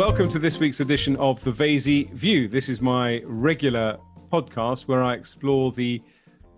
Welcome 0.00 0.30
to 0.30 0.38
this 0.38 0.58
week's 0.58 0.80
edition 0.80 1.14
of 1.16 1.44
the 1.44 1.50
Vaizey 1.50 2.10
View. 2.12 2.48
This 2.48 2.70
is 2.70 2.80
my 2.80 3.20
regular 3.26 3.98
podcast 4.32 4.88
where 4.88 5.02
I 5.02 5.12
explore 5.12 5.72
the 5.72 6.02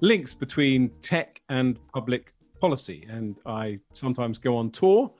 links 0.00 0.32
between 0.32 0.90
tech 1.00 1.42
and 1.48 1.76
public 1.92 2.32
policy. 2.60 3.04
And 3.10 3.40
I 3.44 3.80
sometimes 3.94 4.38
go 4.38 4.56
on 4.56 4.70
tour. 4.70 5.10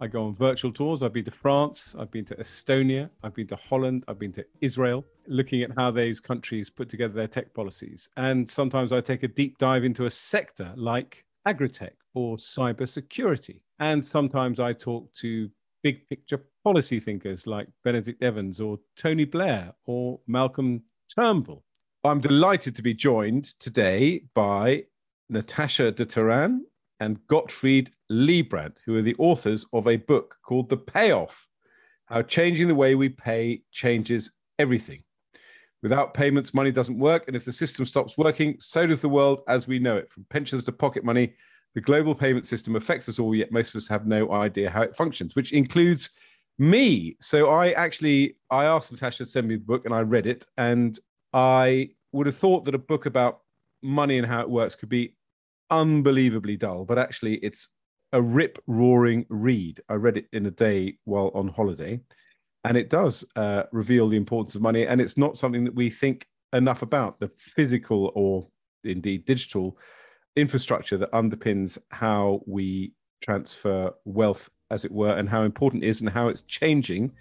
I 0.00 0.06
go 0.06 0.26
on 0.26 0.32
virtual 0.32 0.72
tours. 0.72 1.02
I've 1.02 1.12
been 1.12 1.24
to 1.24 1.32
France, 1.32 1.96
I've 1.98 2.12
been 2.12 2.24
to 2.26 2.36
Estonia, 2.36 3.10
I've 3.24 3.34
been 3.34 3.48
to 3.48 3.56
Holland, 3.56 4.04
I've 4.06 4.20
been 4.20 4.32
to 4.34 4.46
Israel, 4.60 5.04
looking 5.26 5.62
at 5.62 5.72
how 5.76 5.90
those 5.90 6.20
countries 6.20 6.70
put 6.70 6.88
together 6.88 7.14
their 7.14 7.26
tech 7.26 7.52
policies. 7.52 8.08
And 8.16 8.48
sometimes 8.48 8.92
I 8.92 9.00
take 9.00 9.24
a 9.24 9.28
deep 9.28 9.58
dive 9.58 9.82
into 9.82 10.06
a 10.06 10.10
sector 10.10 10.72
like 10.76 11.24
agritech 11.48 11.96
or 12.14 12.36
cybersecurity. 12.36 13.60
And 13.80 14.04
sometimes 14.04 14.60
I 14.60 14.72
talk 14.72 15.12
to 15.14 15.50
big 15.82 16.08
picture 16.08 16.40
policy 16.64 17.00
thinkers 17.00 17.46
like 17.46 17.68
Benedict 17.84 18.22
Evans 18.22 18.60
or 18.60 18.78
Tony 18.96 19.24
Blair 19.24 19.72
or 19.86 20.20
Malcolm 20.26 20.82
Turnbull. 21.14 21.64
I'm 22.04 22.20
delighted 22.20 22.76
to 22.76 22.82
be 22.82 22.94
joined 22.94 23.58
today 23.60 24.24
by 24.34 24.84
Natasha 25.28 25.90
de 25.90 26.04
Teran 26.04 26.60
and 27.00 27.24
Gottfried 27.26 27.90
Leibbrandt, 28.10 28.76
who 28.84 28.96
are 28.96 29.02
the 29.02 29.16
authors 29.18 29.66
of 29.72 29.86
a 29.86 29.96
book 29.96 30.36
called 30.44 30.68
The 30.68 30.76
Payoff 30.76 31.48
How 32.06 32.22
Changing 32.22 32.68
the 32.68 32.74
Way 32.74 32.94
We 32.94 33.08
Pay 33.08 33.62
Changes 33.72 34.30
Everything. 34.58 35.02
Without 35.82 36.14
payments, 36.14 36.54
money 36.54 36.70
doesn't 36.70 36.98
work. 36.98 37.24
And 37.26 37.34
if 37.34 37.44
the 37.44 37.52
system 37.52 37.86
stops 37.86 38.16
working, 38.16 38.56
so 38.60 38.86
does 38.86 39.00
the 39.00 39.08
world 39.08 39.40
as 39.48 39.66
we 39.66 39.80
know 39.80 39.96
it, 39.96 40.10
from 40.12 40.26
pensions 40.30 40.64
to 40.64 40.72
pocket 40.72 41.04
money. 41.04 41.34
The 41.74 41.80
global 41.80 42.14
payment 42.14 42.46
system 42.46 42.76
affects 42.76 43.08
us 43.08 43.18
all, 43.18 43.34
yet 43.34 43.50
most 43.50 43.70
of 43.70 43.76
us 43.76 43.88
have 43.88 44.06
no 44.06 44.30
idea 44.32 44.70
how 44.70 44.82
it 44.82 44.94
functions, 44.94 45.34
which 45.34 45.52
includes 45.52 46.10
me. 46.58 47.16
So 47.20 47.50
I 47.50 47.72
actually 47.72 48.36
I 48.50 48.64
asked 48.64 48.92
Natasha 48.92 49.24
to 49.24 49.30
send 49.30 49.48
me 49.48 49.56
the 49.56 49.64
book 49.64 49.84
and 49.84 49.94
I 49.94 50.00
read 50.00 50.26
it 50.26 50.46
and 50.56 50.98
I 51.32 51.90
would 52.12 52.26
have 52.26 52.36
thought 52.36 52.64
that 52.66 52.74
a 52.74 52.78
book 52.78 53.06
about 53.06 53.40
money 53.82 54.18
and 54.18 54.26
how 54.26 54.40
it 54.40 54.50
works 54.50 54.74
could 54.74 54.88
be 54.88 55.14
unbelievably 55.70 56.58
dull, 56.58 56.84
but 56.84 56.98
actually 56.98 57.36
it's 57.36 57.68
a 58.12 58.20
rip 58.20 58.62
roaring 58.66 59.24
read. 59.28 59.80
I 59.88 59.94
read 59.94 60.18
it 60.18 60.26
in 60.32 60.46
a 60.46 60.50
day 60.50 60.98
while 61.04 61.30
on 61.34 61.48
holiday, 61.48 62.00
and 62.64 62.76
it 62.76 62.90
does 62.90 63.24
uh, 63.36 63.64
reveal 63.72 64.08
the 64.08 64.18
importance 64.18 64.54
of 64.54 64.62
money. 64.62 64.86
And 64.86 65.00
it's 65.00 65.16
not 65.16 65.38
something 65.38 65.64
that 65.64 65.74
we 65.74 65.90
think 65.90 66.26
enough 66.52 66.82
about 66.82 67.18
the 67.18 67.30
physical 67.38 68.12
or 68.14 68.46
indeed 68.84 69.24
digital 69.24 69.78
infrastructure 70.36 70.98
that 70.98 71.12
underpins 71.12 71.78
how 71.90 72.42
we 72.46 72.92
transfer 73.22 73.92
wealth 74.04 74.50
as 74.72 74.84
it 74.84 74.90
were, 74.90 75.14
and 75.16 75.28
how 75.28 75.42
important 75.42 75.84
it 75.84 75.88
is 75.88 76.00
and 76.00 76.10
how 76.10 76.28
it's 76.28 76.40
changing. 76.42 77.12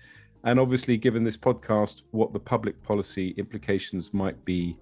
And 0.43 0.59
obviously, 0.59 0.97
given 0.97 1.23
this 1.23 1.37
podcast, 1.37 2.01
what 2.11 2.33
the 2.33 2.39
public 2.39 2.81
policy 2.81 3.35
implications 3.37 4.13
might 4.13 4.43
be 4.45 4.77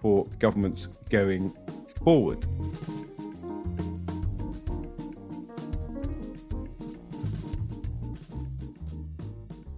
for 0.00 0.26
governments 0.40 0.88
going 1.10 1.56
forward. 2.02 2.44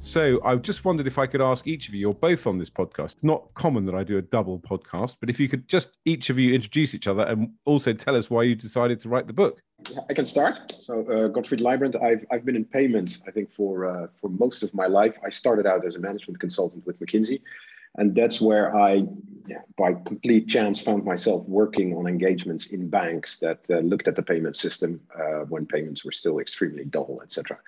So 0.09 0.41
I 0.43 0.57
just 0.57 0.87
wondered 0.87 1.07
if 1.07 1.19
I 1.19 1.27
could 1.27 1.43
ask 1.43 1.67
each 1.67 1.87
of 1.87 1.93
you, 1.93 2.01
you're 2.01 2.15
both 2.15 2.47
on 2.47 2.57
this 2.57 2.71
podcast. 2.71 3.17
It's 3.17 3.25
not 3.25 3.53
common 3.53 3.85
that 3.85 3.95
I 3.95 4.05
do 4.05 4.17
a 4.17 4.23
double 4.23 4.59
podcast, 4.59 5.17
but 5.21 5.29
if 5.29 5.39
you 5.39 5.51
could 5.51 5.69
just 5.69 5.99
each 6.07 6.31
of 6.31 6.39
you 6.39 6.55
introduce 6.55 6.95
each 6.95 7.07
other 7.07 7.25
and 7.25 7.51
also 7.67 7.93
tell 7.93 8.17
us 8.17 8.31
why 8.31 8.45
you 8.45 8.55
decided 8.55 9.03
to 9.03 9.11
write 9.11 9.27
the 9.27 9.35
book. 9.35 9.61
I 10.09 10.15
can 10.15 10.25
start. 10.25 10.79
So 10.81 11.01
uh, 11.13 11.29
Gottfried 11.29 11.61
Leibbrandt, 11.61 12.03
I've 12.03 12.25
I've 12.33 12.47
been 12.47 12.57
in 12.57 12.65
payments, 12.65 13.23
I 13.29 13.33
think, 13.33 13.53
for 13.53 13.85
uh, 13.85 14.07
for 14.19 14.31
most 14.31 14.63
of 14.63 14.73
my 14.73 14.87
life. 14.87 15.19
I 15.23 15.29
started 15.29 15.67
out 15.67 15.85
as 15.85 15.95
a 15.95 15.99
management 15.99 16.41
consultant 16.41 16.87
with 16.87 16.99
McKinsey, 17.01 17.43
and 17.97 18.15
that's 18.15 18.41
where 18.41 18.75
I, 18.75 19.03
by 19.77 19.93
complete 19.93 20.49
chance, 20.49 20.81
found 20.81 21.05
myself 21.05 21.47
working 21.47 21.95
on 21.95 22.07
engagements 22.07 22.69
in 22.69 22.89
banks 22.89 23.37
that 23.41 23.61
uh, 23.69 23.81
looked 23.81 24.09
at 24.09 24.17
the 24.17 24.23
payment 24.23 24.57
system 24.57 25.03
uh, 25.15 25.45
when 25.51 25.67
payments 25.67 26.03
were 26.03 26.13
still 26.13 26.39
extremely 26.39 26.87
dull, 26.87 27.21
etc. 27.23 27.59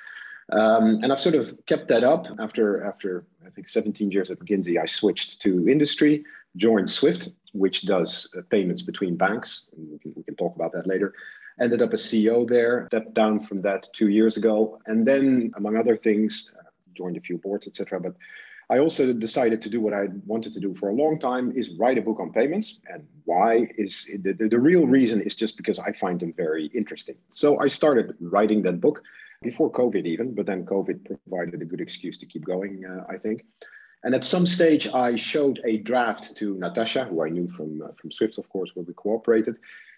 Um, 0.52 1.00
and 1.02 1.12
I've 1.12 1.20
sort 1.20 1.34
of 1.34 1.54
kept 1.66 1.88
that 1.88 2.02
up 2.02 2.26
after 2.38 2.84
after 2.84 3.24
I 3.46 3.50
think 3.50 3.68
17 3.68 4.10
years 4.10 4.30
at 4.30 4.38
McKinsey. 4.38 4.80
I 4.80 4.86
switched 4.86 5.40
to 5.42 5.68
industry, 5.68 6.24
joined 6.56 6.90
Swift, 6.90 7.28
which 7.52 7.82
does 7.86 8.28
uh, 8.36 8.42
payments 8.50 8.82
between 8.82 9.16
banks. 9.16 9.68
We 9.76 9.98
can, 9.98 10.12
we 10.16 10.22
can 10.22 10.36
talk 10.36 10.54
about 10.56 10.72
that 10.72 10.86
later. 10.86 11.14
Ended 11.60 11.82
up 11.82 11.92
as 11.92 12.02
CEO 12.02 12.48
there. 12.48 12.86
Stepped 12.88 13.14
down 13.14 13.40
from 13.40 13.62
that 13.62 13.88
two 13.92 14.08
years 14.08 14.36
ago, 14.36 14.80
and 14.86 15.06
then 15.06 15.52
among 15.56 15.76
other 15.76 15.96
things, 15.96 16.50
uh, 16.58 16.62
joined 16.94 17.16
a 17.16 17.20
few 17.20 17.38
boards, 17.38 17.66
etc. 17.66 18.00
But 18.00 18.16
I 18.70 18.78
also 18.78 19.12
decided 19.12 19.60
to 19.62 19.68
do 19.68 19.80
what 19.80 19.92
I 19.92 20.06
wanted 20.26 20.54
to 20.54 20.60
do 20.60 20.74
for 20.74 20.90
a 20.90 20.94
long 20.94 21.18
time 21.18 21.52
is 21.56 21.70
write 21.70 21.98
a 21.98 22.02
book 22.02 22.20
on 22.20 22.32
payments. 22.32 22.78
And 22.86 23.04
why 23.24 23.68
is 23.76 24.08
the, 24.22 24.32
the, 24.32 24.48
the 24.48 24.58
real 24.60 24.86
reason 24.86 25.20
is 25.20 25.34
just 25.34 25.56
because 25.56 25.80
I 25.80 25.90
find 25.90 26.20
them 26.20 26.32
very 26.32 26.66
interesting. 26.66 27.16
So 27.30 27.58
I 27.58 27.66
started 27.66 28.14
writing 28.20 28.62
that 28.62 28.80
book 28.80 29.02
before 29.42 29.72
COVID 29.72 30.04
even, 30.04 30.34
but 30.34 30.46
then 30.46 30.66
COVID 30.66 31.16
provided 31.24 31.62
a 31.62 31.64
good 31.64 31.80
excuse 31.80 32.18
to 32.18 32.26
keep 32.26 32.44
going, 32.44 32.84
uh, 32.84 33.04
I 33.08 33.16
think. 33.16 33.44
And 34.04 34.14
at 34.14 34.24
some 34.24 34.46
stage, 34.46 34.88
I 34.88 35.16
showed 35.16 35.60
a 35.64 35.78
draft 35.78 36.36
to 36.38 36.56
Natasha, 36.58 37.04
who 37.04 37.22
I 37.22 37.28
knew 37.28 37.48
from 37.48 37.82
uh, 37.82 37.88
from 37.98 38.10
Swift, 38.10 38.38
of 38.38 38.48
course, 38.48 38.70
where 38.74 38.84
we 38.84 38.94
cooperated. 38.94 39.56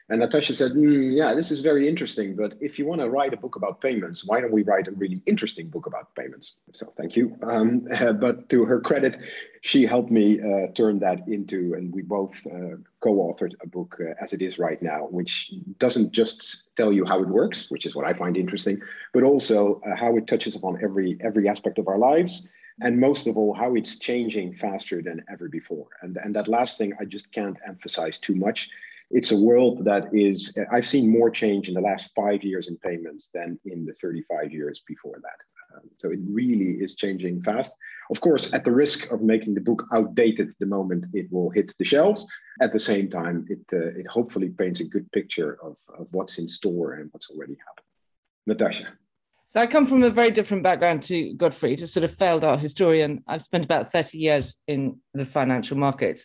And 0.09 0.21
Natasha 0.21 0.55
said, 0.55 0.73
mm, 0.73 1.17
"Yeah, 1.17 1.35
this 1.35 1.51
is 1.51 1.61
very 1.61 1.89
interesting, 1.89 2.35
but 2.37 2.55
if 2.61 2.79
you 2.79 2.87
want 2.87 3.01
to 3.01 3.09
write 3.09 3.33
a 3.33 3.37
book 3.37 3.57
about 3.57 3.81
payments, 3.81 4.25
why 4.25 4.41
don't 4.41 4.53
we 4.53 4.63
write 4.63 4.89
a 4.89 4.93
really 4.93 5.23
interesting 5.27 5.69
book 5.69 5.87
about 5.87 6.15
payments?" 6.15 6.55
So 6.73 6.93
thank 6.97 7.17
you. 7.17 7.37
Um, 7.43 7.87
but 8.21 8.49
to 8.51 8.65
her 8.65 8.81
credit, 8.81 9.19
she 9.63 9.87
helped 9.87 10.11
me 10.11 10.41
uh, 10.41 10.73
turn 10.75 10.99
that 11.01 11.27
into, 11.29 11.75
and 11.75 11.93
we 11.95 12.03
both 12.03 12.35
uh, 12.47 12.77
co-authored 13.01 13.55
a 13.63 13.67
book 13.67 13.99
uh, 14.01 14.15
as 14.21 14.33
it 14.33 14.43
is 14.43 14.59
right 14.59 14.81
now, 14.83 15.07
which 15.11 15.53
doesn't 15.79 16.13
just 16.13 16.75
tell 16.77 16.93
you 16.93 17.05
how 17.05 17.23
it 17.23 17.29
works, 17.29 17.71
which 17.71 17.87
is 17.87 17.95
what 17.95 18.07
I 18.07 18.13
find 18.13 18.37
interesting, 18.37 18.81
but 19.15 19.23
also 19.23 19.81
uh, 19.87 19.97
how 19.97 20.17
it 20.17 20.27
touches 20.27 20.57
upon 20.57 20.83
every 20.83 21.17
every 21.21 21.49
aspect 21.49 21.79
of 21.79 21.89
our 21.89 21.99
lives 21.99 22.47
and 22.81 22.99
most 22.99 23.27
of 23.27 23.37
all 23.37 23.53
how 23.53 23.75
it's 23.75 23.99
changing 23.99 24.55
faster 24.55 25.03
than 25.03 25.23
ever 25.31 25.49
before 25.49 25.87
and 26.01 26.17
and 26.23 26.35
that 26.35 26.49
last 26.49 26.79
thing 26.79 26.93
i 27.01 27.05
just 27.05 27.31
can't 27.33 27.59
emphasize 27.67 28.19
too 28.19 28.35
much 28.35 28.71
it's 29.13 29.31
a 29.31 29.37
world 29.37 29.85
that 29.85 30.05
is 30.13 30.57
i've 30.73 30.87
seen 30.87 31.09
more 31.09 31.31
change 31.31 31.69
in 31.69 31.75
the 31.75 31.81
last 31.81 32.13
five 32.15 32.43
years 32.43 32.69
in 32.69 32.77
payments 32.79 33.29
than 33.33 33.59
in 33.65 33.85
the 33.85 33.95
35 34.01 34.53
years 34.53 34.83
before 34.87 35.19
that 35.23 35.77
um, 35.77 35.89
so 35.99 36.11
it 36.11 36.19
really 36.29 36.73
is 36.85 36.97
changing 36.97 37.43
fast 37.43 37.73
of 38.11 38.21
course 38.21 38.53
at 38.53 38.65
the 38.65 38.73
risk 38.73 39.11
of 39.13 39.23
making 39.23 39.55
the 39.55 39.61
book 39.61 39.85
outdated 39.93 40.53
the 40.59 40.67
moment 40.67 41.07
it 41.13 41.31
will 41.31 41.51
hit 41.51 41.75
the 41.79 41.85
shelves 41.85 42.27
at 42.61 42.73
the 42.73 42.81
same 42.81 43.09
time 43.09 43.47
it, 43.49 43.61
uh, 43.73 43.99
it 44.01 44.07
hopefully 44.09 44.49
paints 44.49 44.81
a 44.81 44.85
good 44.85 45.11
picture 45.13 45.59
of, 45.63 45.77
of 45.99 46.09
what's 46.13 46.39
in 46.39 46.49
store 46.49 46.95
and 46.95 47.09
what's 47.13 47.31
already 47.31 47.57
happened 47.67 47.87
natasha 48.47 48.89
so 49.53 49.61
I 49.61 49.67
come 49.67 49.85
from 49.85 50.03
a 50.03 50.09
very 50.09 50.31
different 50.31 50.63
background 50.63 51.03
to 51.03 51.35
Godfrey, 51.35 51.75
a 51.75 51.87
sort 51.87 52.05
of 52.05 52.15
failed 52.15 52.43
art 52.43 52.59
historian. 52.59 53.23
I've 53.29 53.43
spent 53.43 53.67
about 53.67 53.93
30 53.93 54.17
years 54.17 54.57
in 54.67 54.99
the 55.13 55.27
financial 55.27 55.77
markets. 55.77 56.25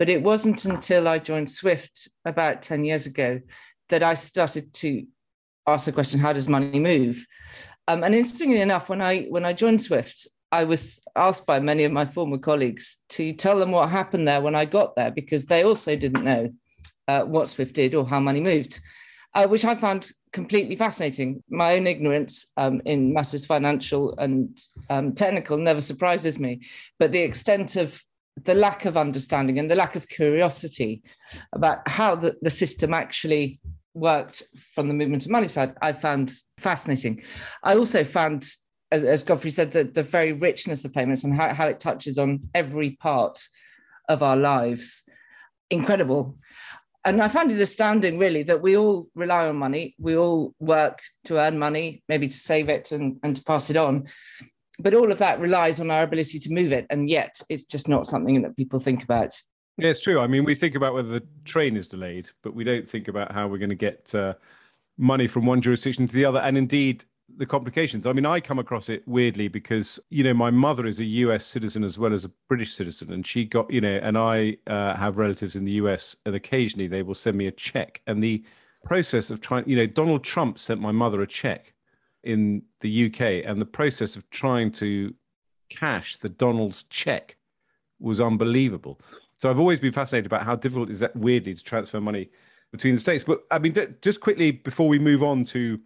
But 0.00 0.08
it 0.08 0.22
wasn't 0.22 0.64
until 0.64 1.06
I 1.06 1.18
joined 1.18 1.50
Swift 1.50 2.08
about 2.24 2.62
10 2.62 2.84
years 2.84 3.06
ago 3.06 3.38
that 3.90 4.02
I 4.02 4.14
started 4.14 4.72
to 4.72 5.04
ask 5.66 5.84
the 5.84 5.92
question, 5.92 6.18
how 6.18 6.32
does 6.32 6.48
money 6.48 6.80
move? 6.80 7.26
Um, 7.86 8.02
and 8.02 8.14
interestingly 8.14 8.62
enough, 8.62 8.88
when 8.88 9.02
I 9.02 9.24
when 9.24 9.44
I 9.44 9.52
joined 9.52 9.82
Swift, 9.82 10.26
I 10.50 10.64
was 10.64 11.02
asked 11.16 11.46
by 11.46 11.60
many 11.60 11.84
of 11.84 11.92
my 11.92 12.06
former 12.06 12.38
colleagues 12.38 12.96
to 13.10 13.34
tell 13.34 13.58
them 13.58 13.72
what 13.72 13.90
happened 13.90 14.26
there 14.26 14.40
when 14.40 14.54
I 14.54 14.64
got 14.64 14.96
there, 14.96 15.10
because 15.10 15.44
they 15.44 15.64
also 15.64 15.94
didn't 15.96 16.24
know 16.24 16.50
uh, 17.06 17.24
what 17.24 17.48
Swift 17.48 17.74
did 17.74 17.94
or 17.94 18.08
how 18.08 18.20
money 18.20 18.40
moved, 18.40 18.80
uh, 19.34 19.46
which 19.48 19.66
I 19.66 19.74
found 19.74 20.12
completely 20.32 20.76
fascinating. 20.76 21.42
My 21.50 21.74
own 21.74 21.86
ignorance 21.86 22.46
um, 22.56 22.80
in 22.86 23.12
matters 23.12 23.44
financial 23.44 24.14
and 24.16 24.58
um, 24.88 25.14
technical 25.14 25.58
never 25.58 25.82
surprises 25.82 26.38
me, 26.38 26.62
but 26.98 27.12
the 27.12 27.20
extent 27.20 27.76
of 27.76 28.02
the 28.44 28.54
lack 28.54 28.84
of 28.84 28.96
understanding 28.96 29.58
and 29.58 29.70
the 29.70 29.74
lack 29.74 29.96
of 29.96 30.08
curiosity 30.08 31.02
about 31.52 31.86
how 31.88 32.14
the, 32.14 32.36
the 32.42 32.50
system 32.50 32.94
actually 32.94 33.60
worked 33.94 34.42
from 34.56 34.88
the 34.88 34.94
movement 34.94 35.24
of 35.24 35.30
money 35.30 35.48
side, 35.48 35.74
I 35.82 35.92
found 35.92 36.32
fascinating. 36.58 37.22
I 37.62 37.74
also 37.74 38.04
found, 38.04 38.48
as, 38.92 39.02
as 39.04 39.22
Godfrey 39.22 39.50
said, 39.50 39.72
the, 39.72 39.84
the 39.84 40.02
very 40.02 40.32
richness 40.32 40.84
of 40.84 40.92
payments 40.92 41.24
and 41.24 41.34
how, 41.34 41.52
how 41.54 41.68
it 41.68 41.80
touches 41.80 42.18
on 42.18 42.40
every 42.54 42.92
part 42.92 43.40
of 44.08 44.22
our 44.22 44.36
lives 44.36 45.04
incredible. 45.70 46.36
And 47.04 47.22
I 47.22 47.28
found 47.28 47.50
it 47.50 47.60
astounding, 47.60 48.18
really, 48.18 48.42
that 48.42 48.60
we 48.60 48.76
all 48.76 49.08
rely 49.14 49.48
on 49.48 49.56
money. 49.56 49.94
We 49.98 50.16
all 50.18 50.54
work 50.58 51.00
to 51.24 51.38
earn 51.38 51.58
money, 51.58 52.02
maybe 52.08 52.28
to 52.28 52.34
save 52.34 52.68
it 52.68 52.92
and, 52.92 53.18
and 53.22 53.34
to 53.36 53.42
pass 53.44 53.70
it 53.70 53.76
on 53.76 54.08
but 54.82 54.94
all 54.94 55.10
of 55.10 55.18
that 55.18 55.38
relies 55.40 55.80
on 55.80 55.90
our 55.90 56.02
ability 56.02 56.38
to 56.38 56.52
move 56.52 56.72
it 56.72 56.86
and 56.90 57.08
yet 57.08 57.40
it's 57.48 57.64
just 57.64 57.88
not 57.88 58.06
something 58.06 58.42
that 58.42 58.56
people 58.56 58.78
think 58.78 59.02
about 59.02 59.34
yeah 59.78 59.88
it's 59.88 60.02
true 60.02 60.20
i 60.20 60.26
mean 60.26 60.44
we 60.44 60.54
think 60.54 60.74
about 60.74 60.94
whether 60.94 61.08
the 61.08 61.22
train 61.44 61.76
is 61.76 61.88
delayed 61.88 62.28
but 62.42 62.54
we 62.54 62.64
don't 62.64 62.88
think 62.88 63.08
about 63.08 63.32
how 63.32 63.46
we're 63.46 63.58
going 63.58 63.70
to 63.70 63.74
get 63.74 64.14
uh, 64.14 64.34
money 64.98 65.26
from 65.26 65.46
one 65.46 65.60
jurisdiction 65.60 66.06
to 66.06 66.14
the 66.14 66.24
other 66.24 66.40
and 66.40 66.56
indeed 66.56 67.04
the 67.36 67.46
complications. 67.46 68.06
I 68.06 68.12
mean, 68.12 68.26
I 68.26 68.40
come 68.40 68.58
across 68.58 68.88
it 68.88 69.06
weirdly 69.06 69.48
because 69.48 70.00
you 70.10 70.24
know 70.24 70.34
my 70.34 70.50
mother 70.50 70.86
is 70.86 70.98
a 70.98 71.04
U.S. 71.04 71.46
citizen 71.46 71.84
as 71.84 71.98
well 71.98 72.12
as 72.12 72.24
a 72.24 72.30
British 72.48 72.74
citizen, 72.74 73.12
and 73.12 73.26
she 73.26 73.44
got 73.44 73.70
you 73.70 73.80
know, 73.80 74.00
and 74.02 74.18
I 74.18 74.56
uh, 74.66 74.94
have 74.96 75.16
relatives 75.16 75.56
in 75.56 75.64
the 75.64 75.72
U.S. 75.72 76.16
and 76.26 76.34
occasionally 76.34 76.88
they 76.88 77.02
will 77.02 77.14
send 77.14 77.36
me 77.36 77.46
a 77.46 77.52
check, 77.52 78.00
and 78.06 78.22
the 78.22 78.44
process 78.84 79.30
of 79.30 79.40
trying, 79.40 79.68
you 79.68 79.76
know, 79.76 79.86
Donald 79.86 80.24
Trump 80.24 80.58
sent 80.58 80.80
my 80.80 80.92
mother 80.92 81.20
a 81.22 81.26
check 81.26 81.74
in 82.22 82.62
the 82.80 83.06
UK, 83.06 83.44
and 83.44 83.60
the 83.60 83.66
process 83.66 84.16
of 84.16 84.28
trying 84.30 84.70
to 84.72 85.14
cash 85.68 86.16
the 86.16 86.28
Donald's 86.28 86.84
check 86.84 87.36
was 87.98 88.20
unbelievable. 88.20 89.00
So 89.36 89.48
I've 89.48 89.60
always 89.60 89.80
been 89.80 89.92
fascinated 89.92 90.26
about 90.26 90.44
how 90.44 90.56
difficult 90.56 90.90
is 90.90 91.00
that 91.00 91.16
weirdly 91.16 91.54
to 91.54 91.62
transfer 91.62 92.00
money 92.00 92.30
between 92.72 92.94
the 92.94 93.00
states. 93.00 93.24
But 93.24 93.42
I 93.50 93.58
mean, 93.58 93.74
just 94.02 94.20
quickly 94.20 94.50
before 94.50 94.88
we 94.88 94.98
move 94.98 95.22
on 95.22 95.44
to, 95.46 95.80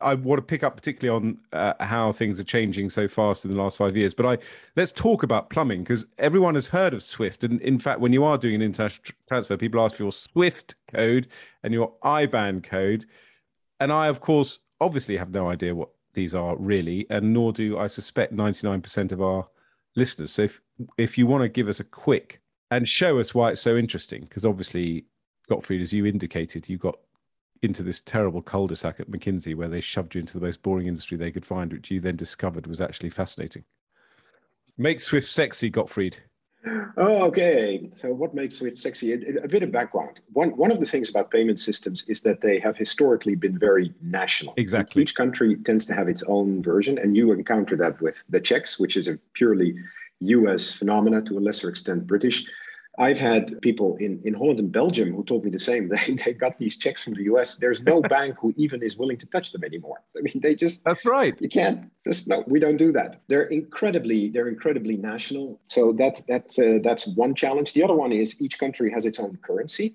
I 0.00 0.14
want 0.14 0.38
to 0.38 0.42
pick 0.42 0.62
up 0.62 0.76
particularly 0.76 1.16
on 1.16 1.38
uh, 1.52 1.72
how 1.84 2.12
things 2.12 2.38
are 2.38 2.44
changing 2.44 2.90
so 2.90 3.08
fast 3.08 3.44
in 3.44 3.50
the 3.50 3.56
last 3.56 3.76
five 3.76 3.96
years. 3.96 4.14
But 4.14 4.26
I 4.26 4.38
let's 4.76 4.92
talk 4.92 5.22
about 5.22 5.50
plumbing 5.50 5.82
because 5.82 6.04
everyone 6.18 6.54
has 6.54 6.68
heard 6.68 6.94
of 6.94 7.02
Swift, 7.02 7.42
and 7.44 7.60
in 7.62 7.78
fact, 7.78 8.00
when 8.00 8.12
you 8.12 8.24
are 8.24 8.38
doing 8.38 8.54
an 8.54 8.62
international 8.62 9.04
tr- 9.04 9.12
transfer, 9.26 9.56
people 9.56 9.80
ask 9.80 9.96
for 9.96 10.04
your 10.04 10.12
Swift 10.12 10.76
code 10.92 11.28
and 11.62 11.72
your 11.72 11.94
IBAN 12.04 12.62
code, 12.62 13.06
and 13.80 13.92
I, 13.92 14.06
of 14.06 14.20
course, 14.20 14.58
obviously 14.80 15.16
have 15.16 15.30
no 15.30 15.50
idea 15.50 15.74
what 15.74 15.90
these 16.14 16.34
are 16.34 16.56
really, 16.56 17.06
and 17.10 17.32
nor 17.32 17.52
do 17.52 17.78
I 17.78 17.86
suspect 17.86 18.34
99% 18.34 19.12
of 19.12 19.22
our 19.22 19.48
listeners. 19.94 20.32
So 20.32 20.42
if, 20.42 20.60
if 20.96 21.18
you 21.18 21.26
want 21.26 21.42
to 21.42 21.48
give 21.48 21.68
us 21.68 21.80
a 21.80 21.84
quick 21.84 22.40
and 22.70 22.88
show 22.88 23.18
us 23.18 23.34
why 23.34 23.50
it's 23.50 23.60
so 23.60 23.76
interesting, 23.76 24.22
because 24.22 24.44
obviously, 24.44 25.04
Gottfried, 25.48 25.82
as 25.82 25.92
you 25.92 26.06
indicated, 26.06 26.68
you 26.68 26.78
got 26.78 26.98
into 27.62 27.82
this 27.82 28.00
terrible 28.00 28.42
cul-de-sac 28.42 29.00
at 29.00 29.10
McKinsey 29.10 29.54
where 29.54 29.68
they 29.68 29.80
shoved 29.80 30.14
you 30.14 30.20
into 30.20 30.38
the 30.38 30.44
most 30.44 30.62
boring 30.62 30.86
industry 30.86 31.16
they 31.16 31.32
could 31.32 31.46
find, 31.46 31.72
which 31.72 31.90
you 31.90 32.00
then 32.00 32.16
discovered 32.16 32.66
was 32.66 32.80
actually 32.80 33.10
fascinating. 33.10 33.64
Make 34.76 35.00
Swift 35.00 35.28
sexy, 35.28 35.70
Gottfried. 35.70 36.18
Oh, 36.96 37.22
okay. 37.24 37.88
So, 37.94 38.12
what 38.12 38.34
makes 38.34 38.58
Swift 38.58 38.78
sexy? 38.78 39.12
A, 39.12 39.44
a, 39.44 39.48
bit 39.48 39.62
of 39.62 39.70
background. 39.70 40.20
One 40.32 40.50
one 40.56 40.72
of 40.72 40.80
the 40.80 40.86
things 40.86 41.08
about 41.08 41.30
payment 41.30 41.60
systems 41.60 42.04
is 42.08 42.20
that 42.22 42.40
they 42.40 42.58
have 42.58 42.76
historically 42.76 43.36
been 43.36 43.58
very 43.58 43.94
national. 44.02 44.54
Exactly. 44.56 45.02
Each 45.02 45.14
country 45.14 45.56
tends 45.64 45.86
to 45.86 45.94
have 45.94 46.08
its 46.08 46.24
own 46.24 46.62
version, 46.62 46.98
and 46.98 47.16
you 47.16 47.30
encounter 47.32 47.76
that 47.76 48.00
with 48.00 48.24
the 48.28 48.40
checks, 48.40 48.78
which 48.78 48.96
is 48.96 49.06
a 49.06 49.18
purely 49.34 49.76
U.S. 50.20 50.72
phenomena 50.72 51.22
to 51.22 51.38
a 51.38 51.40
lesser 51.40 51.68
extent 51.68 52.06
British. 52.06 52.44
I've 52.98 53.20
had 53.20 53.62
people 53.62 53.96
in, 54.00 54.20
in 54.24 54.34
Holland 54.34 54.58
and 54.58 54.72
Belgium 54.72 55.14
who 55.14 55.22
told 55.24 55.44
me 55.44 55.50
the 55.50 55.58
same. 55.58 55.88
They, 55.98 56.14
they 56.14 56.32
got 56.32 56.58
these 56.58 56.76
checks 56.76 57.04
from 57.04 57.14
the 57.14 57.22
US. 57.24 57.54
There's 57.54 57.80
no 57.80 58.02
bank 58.16 58.36
who 58.40 58.52
even 58.56 58.82
is 58.82 58.96
willing 58.96 59.18
to 59.18 59.26
touch 59.26 59.52
them 59.52 59.62
anymore. 59.62 60.02
I 60.16 60.20
mean, 60.22 60.40
they 60.42 60.54
just 60.54 60.84
that's 60.84 61.06
right. 61.06 61.40
You 61.40 61.48
can't. 61.48 61.90
Just 62.04 62.26
no, 62.26 62.42
we 62.46 62.58
don't 62.58 62.76
do 62.76 62.90
that. 62.92 63.22
They're 63.28 63.44
incredibly 63.44 64.30
they're 64.30 64.48
incredibly 64.48 64.96
national. 64.96 65.60
So 65.68 65.92
that 65.92 66.24
that 66.26 66.46
uh, 66.58 66.80
that's 66.82 67.06
one 67.06 67.34
challenge. 67.34 67.72
The 67.72 67.84
other 67.84 67.94
one 67.94 68.12
is 68.12 68.40
each 68.40 68.58
country 68.58 68.90
has 68.90 69.06
its 69.06 69.20
own 69.20 69.38
currency. 69.42 69.94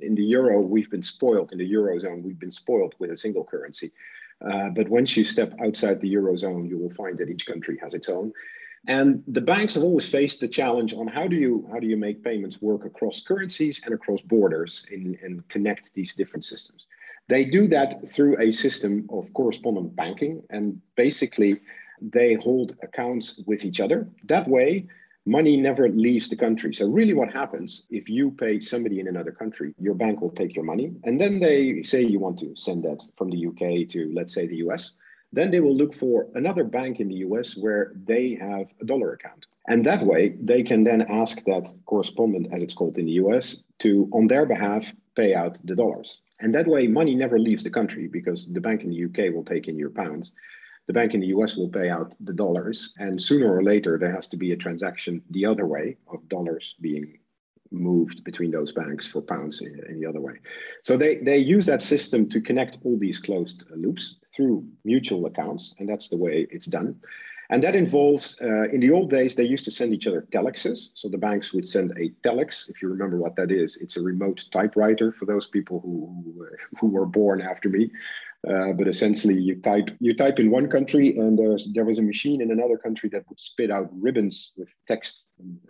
In 0.00 0.14
the 0.14 0.24
euro, 0.24 0.60
we've 0.60 0.90
been 0.90 1.02
spoiled. 1.02 1.52
In 1.52 1.58
the 1.58 1.70
eurozone, 1.70 2.22
we've 2.22 2.40
been 2.40 2.52
spoiled 2.52 2.94
with 2.98 3.10
a 3.10 3.16
single 3.16 3.44
currency. 3.44 3.92
Uh, 4.40 4.68
but 4.70 4.88
once 4.88 5.16
you 5.16 5.24
step 5.24 5.52
outside 5.64 6.00
the 6.00 6.12
eurozone, 6.14 6.68
you 6.68 6.78
will 6.78 6.90
find 6.90 7.18
that 7.18 7.28
each 7.28 7.46
country 7.46 7.78
has 7.82 7.94
its 7.94 8.08
own. 8.08 8.32
And 8.88 9.22
the 9.26 9.40
banks 9.40 9.74
have 9.74 9.82
always 9.82 10.08
faced 10.08 10.40
the 10.40 10.48
challenge 10.48 10.94
on 10.94 11.08
how 11.08 11.26
do 11.26 11.36
you 11.36 11.68
how 11.72 11.80
do 11.80 11.86
you 11.86 11.96
make 11.96 12.22
payments 12.22 12.62
work 12.62 12.84
across 12.84 13.20
currencies 13.20 13.80
and 13.84 13.92
across 13.92 14.20
borders 14.20 14.84
and 14.90 15.42
connect 15.48 15.92
these 15.94 16.14
different 16.14 16.44
systems. 16.44 16.86
They 17.28 17.44
do 17.44 17.66
that 17.68 18.08
through 18.08 18.40
a 18.40 18.52
system 18.52 19.08
of 19.10 19.32
correspondent 19.34 19.96
banking, 19.96 20.42
and 20.50 20.80
basically 20.94 21.60
they 22.00 22.34
hold 22.34 22.76
accounts 22.82 23.40
with 23.46 23.64
each 23.64 23.80
other. 23.80 24.08
That 24.24 24.46
way, 24.46 24.86
money 25.24 25.56
never 25.56 25.88
leaves 25.88 26.28
the 26.28 26.36
country. 26.36 26.72
So 26.72 26.86
really 26.86 27.14
what 27.14 27.32
happens 27.32 27.82
if 27.90 28.08
you 28.08 28.30
pay 28.30 28.60
somebody 28.60 29.00
in 29.00 29.08
another 29.08 29.32
country, 29.32 29.74
your 29.78 29.94
bank 29.94 30.20
will 30.20 30.30
take 30.30 30.54
your 30.54 30.64
money 30.64 30.94
and 31.02 31.20
then 31.20 31.40
they 31.40 31.82
say 31.82 32.02
you 32.02 32.20
want 32.20 32.38
to 32.38 32.54
send 32.54 32.84
that 32.84 33.02
from 33.16 33.30
the 33.30 33.46
UK 33.46 33.88
to 33.90 34.12
let's 34.14 34.32
say 34.32 34.46
the 34.46 34.62
US. 34.68 34.92
Then 35.36 35.50
they 35.50 35.60
will 35.60 35.76
look 35.76 35.92
for 35.92 36.28
another 36.34 36.64
bank 36.64 36.98
in 36.98 37.08
the 37.08 37.20
US 37.26 37.58
where 37.58 37.92
they 38.06 38.34
have 38.40 38.72
a 38.80 38.86
dollar 38.86 39.12
account. 39.12 39.44
And 39.68 39.84
that 39.84 40.02
way, 40.02 40.34
they 40.40 40.62
can 40.62 40.82
then 40.82 41.02
ask 41.02 41.44
that 41.44 41.74
correspondent, 41.84 42.54
as 42.54 42.62
it's 42.62 42.72
called 42.72 42.96
in 42.96 43.04
the 43.04 43.18
US, 43.24 43.62
to, 43.80 44.08
on 44.14 44.28
their 44.28 44.46
behalf, 44.46 44.94
pay 45.14 45.34
out 45.34 45.58
the 45.62 45.76
dollars. 45.76 46.22
And 46.40 46.54
that 46.54 46.66
way, 46.66 46.86
money 46.86 47.14
never 47.14 47.38
leaves 47.38 47.64
the 47.64 47.76
country 47.78 48.08
because 48.08 48.50
the 48.50 48.62
bank 48.62 48.82
in 48.82 48.88
the 48.88 49.04
UK 49.04 49.34
will 49.34 49.44
take 49.44 49.68
in 49.68 49.76
your 49.76 49.90
pounds. 49.90 50.32
The 50.86 50.94
bank 50.94 51.12
in 51.12 51.20
the 51.20 51.34
US 51.36 51.54
will 51.54 51.68
pay 51.68 51.90
out 51.90 52.14
the 52.20 52.32
dollars. 52.32 52.94
And 52.98 53.22
sooner 53.22 53.54
or 53.54 53.62
later, 53.62 53.98
there 53.98 54.14
has 54.14 54.28
to 54.28 54.38
be 54.38 54.52
a 54.52 54.56
transaction 54.56 55.20
the 55.28 55.44
other 55.44 55.66
way 55.66 55.98
of 56.10 56.26
dollars 56.30 56.76
being 56.80 57.18
moved 57.76 58.24
between 58.24 58.50
those 58.50 58.72
banks 58.72 59.06
for 59.06 59.20
pounds 59.20 59.60
in, 59.60 59.80
in, 59.88 60.00
the 60.00 60.06
other 60.06 60.20
way. 60.20 60.34
So 60.82 60.96
they, 60.96 61.16
they 61.16 61.38
use 61.38 61.66
that 61.66 61.82
system 61.82 62.28
to 62.30 62.40
connect 62.40 62.78
all 62.84 62.98
these 62.98 63.18
closed 63.18 63.64
loops 63.74 64.16
through 64.34 64.66
mutual 64.84 65.26
accounts, 65.26 65.74
and 65.78 65.88
that's 65.88 66.08
the 66.08 66.16
way 66.16 66.46
it's 66.50 66.66
done. 66.66 66.96
And 67.48 67.62
that 67.62 67.76
involves, 67.76 68.36
uh, 68.42 68.64
in 68.64 68.80
the 68.80 68.90
old 68.90 69.08
days, 69.08 69.36
they 69.36 69.44
used 69.44 69.64
to 69.66 69.70
send 69.70 69.94
each 69.94 70.06
other 70.06 70.26
telexes. 70.32 70.88
So 70.94 71.08
the 71.08 71.18
banks 71.18 71.52
would 71.52 71.68
send 71.68 71.92
a 71.92 72.10
telex. 72.26 72.68
If 72.68 72.82
you 72.82 72.88
remember 72.88 73.18
what 73.18 73.36
that 73.36 73.52
is, 73.52 73.76
it's 73.80 73.96
a 73.96 74.00
remote 74.00 74.44
typewriter 74.50 75.12
for 75.12 75.26
those 75.26 75.46
people 75.46 75.80
who, 75.80 76.24
who, 76.24 76.48
who 76.80 76.88
were 76.88 77.06
born 77.06 77.40
after 77.40 77.68
me. 77.68 77.90
Uh, 78.48 78.72
but 78.72 78.86
essentially, 78.86 79.34
you 79.34 79.60
type 79.60 79.90
you 79.98 80.14
type 80.14 80.38
in 80.38 80.50
one 80.50 80.68
country, 80.70 81.16
and 81.16 81.36
there's 81.36 81.68
there 81.74 81.84
was 81.84 81.98
a 81.98 82.02
machine 82.02 82.40
in 82.40 82.52
another 82.52 82.76
country 82.76 83.08
that 83.08 83.24
would 83.28 83.40
spit 83.40 83.72
out 83.72 83.88
ribbons 83.92 84.52
with 84.56 84.68
text. 84.86 85.26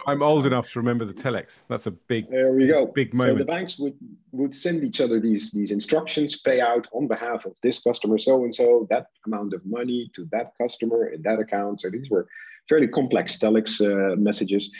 I'm 0.07 0.23
old 0.23 0.47
enough 0.47 0.71
to 0.73 0.81
remember 0.81 1.07
the 1.07 1.15
telex. 1.15 1.65
That's 1.69 1.87
a 1.87 1.91
big. 1.91 2.31
There 2.31 2.53
we 2.53 2.67
go. 2.67 2.87
Big 2.87 3.15
moment. 3.15 3.35
So 3.35 3.39
the 3.39 3.45
banks 3.47 3.79
would 3.79 3.95
would 4.33 4.55
send 4.55 4.85
each 4.85 5.01
other 5.01 5.19
these 5.21 5.51
these 5.53 5.71
instructions, 5.71 6.39
pay 6.39 6.61
out 6.61 6.87
on 6.93 7.09
behalf 7.09 7.47
of 7.47 7.57
this 7.63 7.79
customer 7.79 8.19
so 8.19 8.45
and 8.45 8.55
so 8.55 8.87
that 8.91 9.07
amount 9.25 9.55
of 9.55 9.65
money 9.65 10.11
to 10.15 10.29
that 10.33 10.53
customer 10.61 11.07
in 11.07 11.23
that 11.23 11.39
account. 11.39 11.81
So 11.81 11.89
these 11.89 12.11
were 12.11 12.27
fairly 12.69 12.89
complex 12.89 13.39
telex 13.39 13.81
uh, 13.81 14.17
messages. 14.17 14.71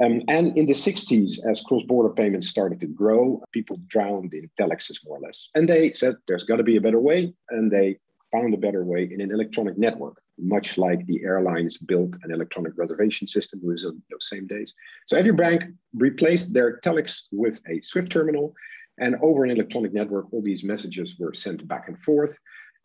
Um, 0.00 0.22
and 0.28 0.56
in 0.56 0.66
the 0.66 0.72
60s, 0.72 1.34
as 1.50 1.60
cross 1.60 1.82
border 1.84 2.08
payments 2.08 2.48
started 2.48 2.80
to 2.80 2.86
grow, 2.86 3.42
people 3.52 3.78
drowned 3.88 4.32
in 4.32 4.50
telexes 4.58 4.96
more 5.04 5.18
or 5.18 5.20
less. 5.20 5.48
And 5.54 5.68
they 5.68 5.92
said 5.92 6.16
there's 6.26 6.44
got 6.44 6.56
to 6.56 6.62
be 6.62 6.76
a 6.76 6.80
better 6.80 7.00
way. 7.00 7.34
And 7.50 7.70
they 7.70 7.98
found 8.32 8.54
a 8.54 8.58
better 8.58 8.84
way 8.84 9.08
in 9.12 9.20
an 9.20 9.30
electronic 9.30 9.76
network, 9.76 10.20
much 10.38 10.78
like 10.78 11.06
the 11.06 11.22
airlines 11.22 11.76
built 11.76 12.16
an 12.22 12.32
electronic 12.32 12.72
reservation 12.76 13.26
system 13.26 13.60
was 13.62 13.84
on 13.84 14.02
those 14.10 14.28
same 14.28 14.46
days. 14.46 14.72
So 15.06 15.18
every 15.18 15.32
bank 15.32 15.64
replaced 15.94 16.54
their 16.54 16.80
telex 16.80 17.20
with 17.30 17.60
a 17.68 17.82
Swift 17.82 18.10
terminal. 18.10 18.54
And 18.98 19.16
over 19.22 19.44
an 19.44 19.50
electronic 19.50 19.92
network, 19.92 20.32
all 20.32 20.42
these 20.42 20.64
messages 20.64 21.14
were 21.18 21.34
sent 21.34 21.66
back 21.68 21.88
and 21.88 21.98
forth. 21.98 22.38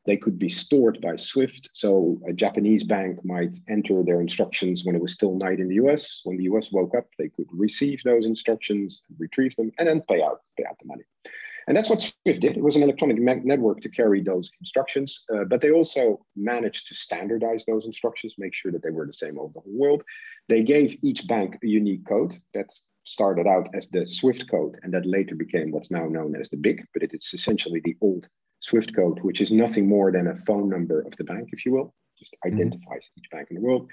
They 0.07 0.17
could 0.17 0.39
be 0.39 0.49
stored 0.49 1.01
by 1.01 1.17
Swift. 1.17 1.69
So 1.73 2.19
a 2.27 2.31
Japanese 2.31 2.85
bank 2.85 3.23
might 3.25 3.51
enter 3.67 4.03
their 4.03 4.21
instructions 4.21 4.85
when 4.85 4.95
it 4.95 5.01
was 5.01 5.11
still 5.11 5.35
night 5.35 5.59
in 5.59 5.67
the 5.67 5.75
US. 5.85 6.21
When 6.23 6.37
the 6.37 6.45
US 6.45 6.71
woke 6.71 6.95
up, 6.95 7.07
they 7.19 7.27
could 7.27 7.47
receive 7.51 8.01
those 8.03 8.25
instructions, 8.25 9.01
retrieve 9.19 9.55
them, 9.57 9.69
and 9.77 9.87
then 9.87 10.01
pay 10.09 10.23
out, 10.23 10.39
pay 10.57 10.63
out 10.63 10.77
the 10.79 10.87
money. 10.87 11.03
And 11.67 11.75
that's 11.75 11.89
what 11.89 11.99
Swift 12.01 12.39
did. 12.39 12.55
It 12.55 12.63
was 12.63 12.77
an 12.77 12.83
electronic 12.83 13.19
network 13.19 13.81
to 13.81 13.89
carry 13.89 14.21
those 14.23 14.49
instructions, 14.61 15.25
uh, 15.35 15.43
but 15.43 15.59
they 15.59 15.71
also 15.71 16.25
managed 16.37 16.87
to 16.87 16.95
standardize 16.95 17.65
those 17.65 17.85
instructions, 17.85 18.35
make 18.37 18.55
sure 18.55 18.71
that 18.71 18.81
they 18.81 18.89
were 18.89 19.05
the 19.05 19.11
same 19.11 19.37
over 19.37 19.51
the 19.51 19.59
whole 19.59 19.77
world. 19.77 20.03
They 20.47 20.63
gave 20.63 20.97
each 21.03 21.27
bank 21.27 21.57
a 21.61 21.67
unique 21.67 22.07
code 22.07 22.31
that 22.53 22.67
started 23.03 23.47
out 23.47 23.67
as 23.73 23.89
the 23.89 24.07
Swift 24.07 24.49
code 24.49 24.79
and 24.83 24.93
that 24.93 25.05
later 25.05 25.35
became 25.35 25.71
what's 25.71 25.91
now 25.91 26.07
known 26.07 26.37
as 26.37 26.47
the 26.49 26.55
BIC, 26.55 26.85
but 26.93 27.03
it 27.03 27.13
is 27.13 27.31
essentially 27.33 27.81
the 27.83 27.97
old 27.99 28.29
Swift 28.59 28.95
code, 28.95 29.19
which 29.21 29.41
is 29.41 29.51
nothing 29.51 29.87
more 29.87 30.11
than 30.11 30.27
a 30.27 30.35
phone 30.35 30.69
number 30.69 31.01
of 31.01 31.15
the 31.17 31.23
bank, 31.23 31.49
if 31.51 31.65
you 31.65 31.71
will, 31.71 31.93
just 32.17 32.33
mm-hmm. 32.33 32.55
identifies 32.55 33.03
mm-hmm. 33.03 33.19
each 33.19 33.29
bank 33.31 33.47
in 33.49 33.55
the 33.55 33.61
world. 33.61 33.89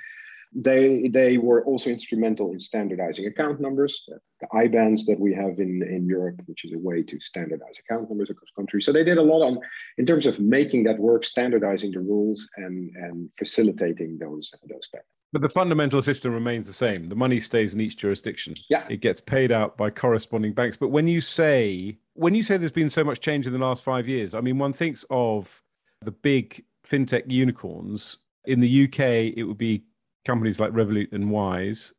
They, 0.57 1.09
they 1.09 1.37
were 1.37 1.65
also 1.65 1.91
instrumental 1.91 2.53
in 2.53 2.61
standardizing 2.61 3.27
account 3.27 3.61
numbers, 3.61 4.05
the 4.41 4.47
IBANs 4.55 5.05
that 5.07 5.19
we 5.19 5.35
have 5.35 5.59
in, 5.59 5.83
in 5.83 6.07
Europe, 6.07 6.41
which 6.47 6.65
is 6.65 6.73
a 6.73 6.79
way 6.79 7.03
to 7.03 7.19
standardize 7.19 7.75
account 7.81 8.09
numbers 8.09 8.31
across 8.31 8.51
countries. 8.55 8.87
So 8.87 8.93
they 8.93 9.03
did 9.03 9.19
a 9.19 9.23
lot 9.23 9.45
on 9.45 9.59
in 9.99 10.07
terms 10.07 10.27
of 10.27 10.39
making 10.39 10.85
that 10.85 10.99
work, 10.99 11.25
standardizing 11.25 11.91
the 11.91 11.99
rules 11.99 12.49
and, 12.57 12.95
and 12.95 13.31
facilitating 13.37 14.19
those, 14.19 14.53
those 14.69 14.87
payments. 14.93 15.14
But 15.35 15.43
the 15.43 15.49
fundamental 15.49 16.01
system 16.01 16.33
remains 16.33 16.69
the 16.69 16.73
same. 16.73 17.09
The 17.09 17.17
money 17.17 17.41
stays 17.41 17.75
in 17.75 17.81
each 17.81 17.97
jurisdiction. 17.97 18.55
Yeah. 18.71 18.87
It 18.89 19.01
gets 19.01 19.21
paid 19.21 19.51
out 19.51 19.77
by 19.77 19.91
corresponding 19.91 20.53
banks. 20.53 20.77
But 20.77 20.91
when 20.91 21.09
you 21.09 21.21
say 21.21 21.99
when 22.13 22.37
you 22.37 22.45
say 22.45 22.57
there's 22.57 22.71
been 22.71 22.89
so 22.89 23.03
much 23.03 23.19
change 23.19 23.45
in 23.45 23.53
the 23.53 23.59
last 23.59 23.83
five 23.83 24.07
years, 24.07 24.33
I 24.33 24.41
mean 24.41 24.59
one 24.59 24.73
thinks 24.73 25.05
of 25.11 25.61
the 26.03 26.13
big 26.13 26.65
fintech 26.89 27.25
unicorns. 27.27 28.19
In 28.45 28.61
the 28.61 28.85
UK, 28.85 29.37
it 29.37 29.43
would 29.43 29.59
be 29.59 29.83
companies 30.25 30.61
like 30.61 30.71
Revolut 30.71 31.13
and 31.13 31.33
Wise, 31.33 31.93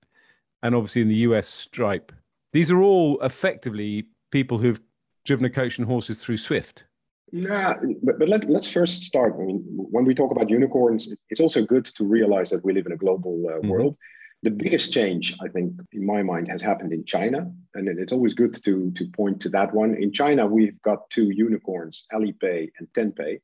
and 0.64 0.74
obviously 0.74 1.02
in 1.02 1.10
the 1.10 1.28
US, 1.28 1.50
Stripe. 1.50 2.14
These 2.54 2.72
are 2.72 2.82
all 2.82 3.20
effectively 3.20 4.06
people 4.32 4.60
who've 4.60 4.80
driven 5.26 5.44
a 5.44 5.50
coach 5.50 5.78
and 5.78 5.88
horses 5.88 6.24
through 6.24 6.38
Swift. 6.38 6.86
Yeah, 7.32 7.74
but, 8.04 8.20
but 8.20 8.30
let, 8.30 8.50
let's 8.50 8.72
first 8.72 9.02
start. 9.02 9.34
I 9.40 9.44
mean, 9.44 9.64
when 9.68 10.06
we 10.06 10.14
talk 10.14 10.32
about 10.32 10.50
unicorns, 10.50 11.10
it's 11.30 11.42
also 11.42 11.66
good 11.66 11.86
to 11.86 12.06
realize 12.06 12.50
that 12.52 12.64
we 12.64 12.74
live 12.74 12.86
in 12.86 12.92
a 12.92 12.98
global 12.98 13.44
uh, 13.48 13.54
mm-hmm. 13.54 13.70
world. 13.70 13.98
The 14.44 14.52
biggest 14.52 14.94
change, 14.94 15.36
I 15.42 15.48
think, 15.48 15.74
in 15.92 16.06
my 16.06 16.22
mind, 16.22 16.48
has 16.50 16.62
happened 16.62 16.94
in 16.94 17.04
China, 17.06 17.52
and 17.74 17.88
it's 17.88 18.12
always 18.12 18.36
good 18.36 18.54
to 18.64 18.92
to 18.92 19.08
point 19.08 19.42
to 19.42 19.50
that 19.50 19.74
one. 19.74 19.96
In 19.96 20.12
China, 20.12 20.46
we've 20.46 20.80
got 20.84 21.10
two 21.10 21.32
unicorns, 21.32 22.06
Alipay 22.14 22.72
and 22.78 22.88
Tenpay, 22.94 23.42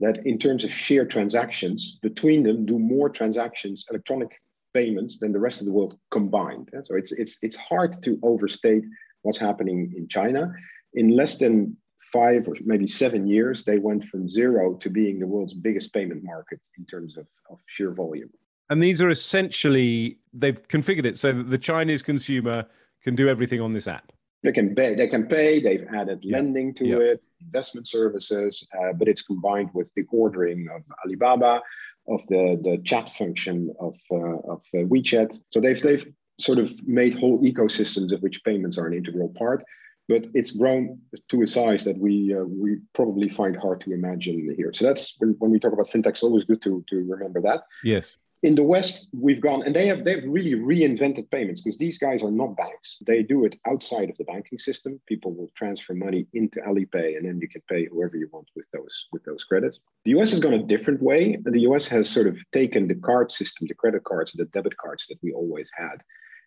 that 0.00 0.26
in 0.26 0.38
terms 0.38 0.62
of 0.62 0.70
sheer 0.70 1.06
transactions 1.06 1.98
between 2.02 2.42
them 2.42 2.66
do 2.66 2.78
more 2.78 3.08
transactions, 3.08 3.86
electronic 3.88 4.28
payments, 4.74 5.18
than 5.18 5.32
the 5.32 5.38
rest 5.38 5.62
of 5.62 5.66
the 5.66 5.72
world 5.72 5.98
combined. 6.10 6.68
So 6.84 6.96
it's 6.96 7.12
it's 7.12 7.38
it's 7.40 7.56
hard 7.56 8.02
to 8.02 8.18
overstate 8.22 8.84
what's 9.22 9.38
happening 9.38 9.94
in 9.96 10.06
China. 10.06 10.52
In 10.92 11.16
less 11.16 11.38
than 11.38 11.78
five 12.12 12.46
or 12.48 12.54
maybe 12.64 12.86
seven 12.86 13.26
years, 13.26 13.64
they 13.64 13.78
went 13.78 14.04
from 14.04 14.28
zero 14.28 14.74
to 14.74 14.90
being 14.90 15.18
the 15.18 15.26
world's 15.26 15.54
biggest 15.54 15.92
payment 15.92 16.22
market 16.22 16.60
in 16.78 16.84
terms 16.86 17.16
of, 17.16 17.26
of 17.50 17.58
sheer 17.66 17.90
volume. 17.92 18.30
And 18.70 18.82
these 18.82 19.00
are 19.00 19.10
essentially 19.10 20.18
they've 20.32 20.60
configured 20.68 21.04
it 21.04 21.18
so 21.18 21.32
that 21.32 21.50
the 21.50 21.58
Chinese 21.58 22.02
consumer 22.02 22.66
can 23.02 23.14
do 23.14 23.28
everything 23.28 23.60
on 23.60 23.72
this 23.72 23.86
app. 23.86 24.12
They 24.42 24.52
can 24.52 24.74
pay. 24.74 24.94
They 24.94 25.08
can 25.08 25.26
pay. 25.26 25.60
They've 25.60 25.86
added 25.94 26.20
yeah. 26.22 26.36
lending 26.36 26.74
to 26.74 26.86
yeah. 26.86 26.96
it, 26.98 27.22
investment 27.40 27.88
services, 27.88 28.66
uh, 28.78 28.92
but 28.92 29.08
it's 29.08 29.22
combined 29.22 29.70
with 29.72 29.90
the 29.94 30.04
ordering 30.12 30.68
of 30.74 30.82
Alibaba, 31.04 31.60
of 32.08 32.26
the 32.28 32.60
the 32.62 32.80
chat 32.84 33.08
function 33.08 33.72
of 33.80 33.96
uh, 34.10 34.38
of 34.52 34.62
uh, 34.74 34.78
WeChat. 34.78 35.38
So 35.50 35.60
they've 35.60 35.80
they've 35.80 36.06
sort 36.38 36.58
of 36.58 36.70
made 36.86 37.14
whole 37.18 37.40
ecosystems 37.42 38.12
of 38.12 38.20
which 38.20 38.44
payments 38.44 38.76
are 38.78 38.86
an 38.86 38.94
integral 38.94 39.30
part 39.30 39.64
but 40.08 40.26
it's 40.34 40.52
grown 40.52 40.98
to 41.28 41.42
a 41.42 41.46
size 41.46 41.84
that 41.84 41.98
we 41.98 42.34
uh, 42.34 42.44
we 42.44 42.78
probably 42.92 43.28
find 43.28 43.56
hard 43.56 43.80
to 43.82 43.92
imagine 43.92 44.54
here. 44.56 44.72
So 44.72 44.84
that's 44.86 45.14
when, 45.18 45.34
when 45.38 45.50
we 45.50 45.58
talk 45.58 45.72
about 45.72 45.88
fintech, 45.88 46.10
it's 46.10 46.22
always 46.22 46.44
good 46.44 46.62
to 46.62 46.84
to 46.88 46.96
remember 47.04 47.40
that. 47.42 47.64
Yes. 47.82 48.16
In 48.42 48.54
the 48.54 48.62
West, 48.62 49.08
we've 49.12 49.40
gone 49.40 49.62
and 49.64 49.74
they 49.74 49.86
have 49.86 50.04
they've 50.04 50.24
really 50.24 50.54
reinvented 50.54 51.30
payments 51.30 51.62
because 51.62 51.78
these 51.78 51.98
guys 51.98 52.22
are 52.22 52.30
not 52.30 52.56
banks. 52.56 52.98
They 53.04 53.22
do 53.22 53.44
it 53.44 53.58
outside 53.66 54.10
of 54.10 54.16
the 54.18 54.24
banking 54.24 54.58
system. 54.58 55.00
People 55.06 55.32
will 55.34 55.50
transfer 55.56 55.94
money 55.94 56.26
into 56.34 56.60
Alipay, 56.60 57.16
and 57.16 57.26
then 57.26 57.40
you 57.40 57.48
can 57.48 57.62
pay 57.68 57.86
whoever 57.86 58.16
you 58.16 58.28
want 58.32 58.48
with 58.54 58.70
those 58.72 59.06
with 59.10 59.24
those 59.24 59.42
credits. 59.42 59.80
The 60.04 60.12
US 60.12 60.30
has 60.30 60.40
gone 60.40 60.54
a 60.54 60.62
different 60.62 61.02
way. 61.02 61.36
The 61.42 61.60
US 61.60 61.88
has 61.88 62.08
sort 62.08 62.26
of 62.26 62.38
taken 62.52 62.86
the 62.86 62.94
card 62.94 63.32
system, 63.32 63.66
the 63.66 63.74
credit 63.74 64.04
cards, 64.04 64.32
the 64.32 64.44
debit 64.44 64.76
cards 64.76 65.06
that 65.08 65.18
we 65.22 65.32
always 65.32 65.70
had, 65.74 66.02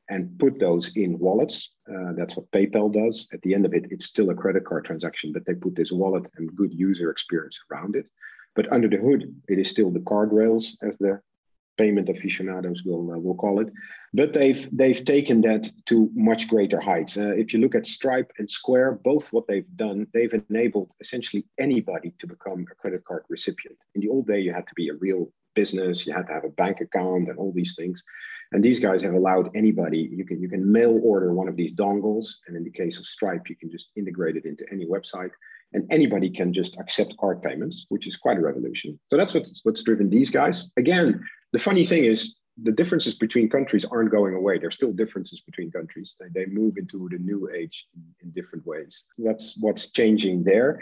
and 0.10 0.38
put 0.40 0.60
those 0.60 0.92
in 0.96 1.18
wallets. 1.20 1.72
Uh, 1.90 2.14
that's 2.18 2.36
what 2.36 2.52
PayPal 2.52 2.92
does. 2.92 3.28
At 3.32 3.42
the 3.42 3.54
end 3.54 3.66
of 3.66 3.74
it, 3.74 3.86
it's 3.92 4.06
still 4.06 4.30
a 4.32 4.36
credit 4.36 4.66
card 4.66 4.86
transaction, 4.86 5.32
but 5.32 5.46
they 5.46 5.54
put 5.54 5.76
this 5.76 5.92
wallet 5.92 6.28
and 6.38 6.56
good 6.56 6.74
user 6.74 7.12
experience 7.12 7.58
around 7.72 7.96
it. 7.96 8.10
But 8.56 8.72
under 8.72 8.90
the 8.90 8.98
hood, 8.98 9.34
it 9.48 9.60
is 9.60 9.70
still 9.70 9.92
the 9.92 10.02
card 10.02 10.34
rails, 10.34 10.78
as 10.82 10.98
the 10.98 11.22
payment 11.78 12.10
aficionados 12.10 12.84
will 12.84 13.12
uh, 13.12 13.18
will 13.18 13.36
call 13.36 13.62
it. 13.62 13.72
But 14.14 14.34
they've 14.34 14.68
they've 14.76 15.04
taken 15.06 15.42
that 15.42 15.70
to 15.86 16.10
much 16.14 16.48
greater 16.48 16.80
heights. 16.80 17.16
Uh, 17.16 17.34
if 17.44 17.54
you 17.54 17.60
look 17.60 17.76
at 17.76 17.86
Stripe 17.86 18.32
and 18.38 18.50
Square, 18.50 19.00
both 19.04 19.32
what 19.32 19.48
they've 19.48 19.72
done, 19.76 20.08
they've 20.14 20.34
enabled 20.50 20.92
essentially 21.00 21.46
anybody 21.58 22.14
to 22.20 22.28
become 22.28 22.66
a 22.72 22.76
credit 22.76 23.06
card 23.06 23.24
recipient. 23.30 23.78
In 23.96 24.02
the 24.02 24.10
old 24.10 24.28
day, 24.28 24.40
you 24.40 24.54
had 24.54 24.68
to 24.68 24.76
be 24.76 24.90
a 24.90 24.96
real 24.96 25.32
business, 25.56 26.06
you 26.06 26.14
had 26.14 26.28
to 26.28 26.34
have 26.34 26.46
a 26.46 26.50
bank 26.64 26.82
account, 26.82 27.30
and 27.30 27.38
all 27.38 27.54
these 27.54 27.76
things. 27.76 28.04
And 28.52 28.64
these 28.64 28.80
guys 28.80 29.04
have 29.04 29.14
allowed 29.14 29.50
anybody, 29.56 30.10
you 30.12 30.26
can, 30.26 30.42
you 30.42 30.50
can 30.50 30.70
mail 30.72 31.00
order 31.04 31.34
one 31.34 31.48
of 31.48 31.56
these 31.56 31.76
dongles. 31.76 32.28
And 32.48 32.58
in 32.58 32.64
the 32.64 32.72
case 32.72 32.98
of 32.98 33.06
Stripe, 33.06 33.48
you 33.48 33.56
can 33.56 33.70
just 33.70 33.90
integrate 33.96 34.38
it 34.38 34.46
into 34.46 34.66
any 34.72 34.86
website 34.86 35.32
and 35.74 35.86
anybody 35.92 36.32
can 36.32 36.52
just 36.52 36.76
accept 36.80 37.16
card 37.20 37.44
payments, 37.44 37.86
which 37.90 38.08
is 38.08 38.16
quite 38.16 38.38
a 38.38 38.42
revolution. 38.42 39.00
So 39.08 39.18
that's 39.18 39.36
what's, 39.36 39.60
what's 39.64 39.84
driven 39.84 40.10
these 40.10 40.32
guys. 40.32 40.72
Again, 40.78 41.24
the 41.54 41.60
funny 41.60 41.86
thing 41.86 42.06
is 42.06 42.38
the 42.62 42.72
differences 42.72 43.14
between 43.14 43.50
countries 43.50 43.86
aren't 43.86 44.12
going 44.12 44.34
away. 44.34 44.58
There's 44.58 44.76
still 44.76 44.92
differences 44.92 45.42
between 45.42 45.72
countries. 45.72 46.16
They, 46.20 46.28
they 46.34 46.52
move 46.52 46.78
into 46.78 47.08
the 47.10 47.20
new 47.20 47.50
age 47.56 47.86
in, 47.96 48.04
in 48.24 48.32
different 48.32 48.66
ways. 48.66 49.04
That's 49.20 49.56
what's 49.60 49.92
changing 49.92 50.44
there 50.44 50.80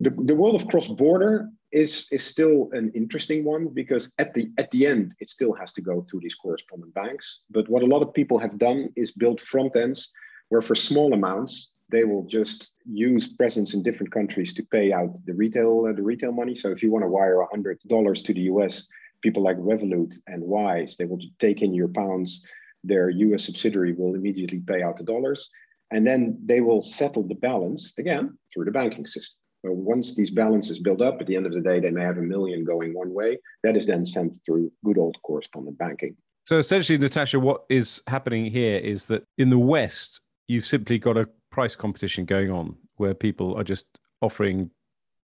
the, 0.00 0.10
the 0.10 0.34
world 0.34 0.54
of 0.54 0.68
cross-border 0.68 1.48
is 1.72 2.08
is 2.12 2.24
still 2.24 2.68
an 2.72 2.90
interesting 2.94 3.44
one 3.44 3.68
because 3.68 4.12
at 4.18 4.32
the 4.34 4.48
at 4.58 4.70
the 4.70 4.86
end 4.86 5.14
it 5.18 5.28
still 5.28 5.52
has 5.52 5.72
to 5.72 5.82
go 5.82 6.02
through 6.02 6.20
these 6.20 6.34
correspondent 6.34 6.94
banks. 6.94 7.40
But 7.50 7.68
what 7.68 7.82
a 7.82 7.86
lot 7.86 8.02
of 8.02 8.14
people 8.14 8.38
have 8.38 8.58
done 8.58 8.90
is 8.96 9.10
build 9.12 9.40
front 9.40 9.76
ends 9.76 10.12
where 10.48 10.62
for 10.62 10.74
small 10.74 11.12
amounts 11.12 11.72
they 11.90 12.04
will 12.04 12.24
just 12.26 12.74
use 12.86 13.36
presence 13.36 13.74
in 13.74 13.82
different 13.82 14.12
countries 14.12 14.52
to 14.54 14.62
pay 14.70 14.92
out 14.92 15.14
the 15.26 15.34
retail 15.34 15.86
uh, 15.88 15.92
the 15.92 16.02
retail 16.02 16.32
money. 16.32 16.56
So 16.56 16.70
if 16.70 16.82
you 16.82 16.90
want 16.90 17.04
to 17.04 17.08
wire 17.08 17.44
$100 17.52 18.24
to 18.24 18.34
the 18.34 18.40
us 18.42 18.86
people 19.22 19.42
like 19.42 19.56
revolut 19.56 20.14
and 20.26 20.42
wise 20.42 20.96
they 20.96 21.06
will 21.06 21.20
take 21.38 21.62
in 21.62 21.74
your 21.74 21.88
pounds. 21.88 22.44
Their 22.84 23.10
us 23.10 23.44
subsidiary 23.44 23.92
will 23.92 24.14
immediately 24.14 24.60
pay 24.60 24.82
out 24.82 24.98
the 24.98 25.04
dollars. 25.04 25.48
And 25.90 26.06
then 26.06 26.38
they 26.44 26.60
will 26.60 26.82
settle 26.82 27.22
the 27.26 27.34
balance 27.34 27.92
again 27.98 28.36
through 28.52 28.66
the 28.66 28.70
banking 28.70 29.06
system 29.06 29.43
once 29.72 30.14
these 30.14 30.30
balances 30.30 30.78
build 30.78 31.00
up, 31.00 31.20
at 31.20 31.26
the 31.26 31.36
end 31.36 31.46
of 31.46 31.52
the 31.52 31.60
day, 31.60 31.80
they 31.80 31.90
may 31.90 32.02
have 32.02 32.18
a 32.18 32.22
million 32.22 32.64
going 32.64 32.92
one 32.92 33.12
way. 33.12 33.38
That 33.62 33.76
is 33.76 33.86
then 33.86 34.04
sent 34.04 34.38
through 34.44 34.70
good 34.84 34.98
old 34.98 35.16
correspondent 35.22 35.78
banking. 35.78 36.16
So 36.44 36.58
essentially, 36.58 36.98
Natasha, 36.98 37.40
what 37.40 37.64
is 37.70 38.02
happening 38.06 38.44
here 38.46 38.76
is 38.76 39.06
that 39.06 39.24
in 39.38 39.48
the 39.48 39.58
West, 39.58 40.20
you've 40.46 40.66
simply 40.66 40.98
got 40.98 41.16
a 41.16 41.28
price 41.50 41.74
competition 41.74 42.26
going 42.26 42.50
on 42.50 42.76
where 42.96 43.14
people 43.14 43.56
are 43.56 43.64
just 43.64 43.86
offering 44.20 44.70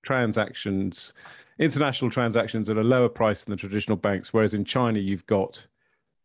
transactions, 0.03 1.13
international 1.58 2.12
transactions 2.12 2.70
at 2.70 2.77
a 2.77 2.84
lower 2.84 3.10
price 3.10 3.44
than 3.44 3.51
the 3.51 3.58
traditional 3.58 3.98
banks. 3.98 4.32
Whereas 4.32 4.53
in 4.53 4.63
China, 4.63 5.00
you've 5.00 5.25
got 5.25 5.65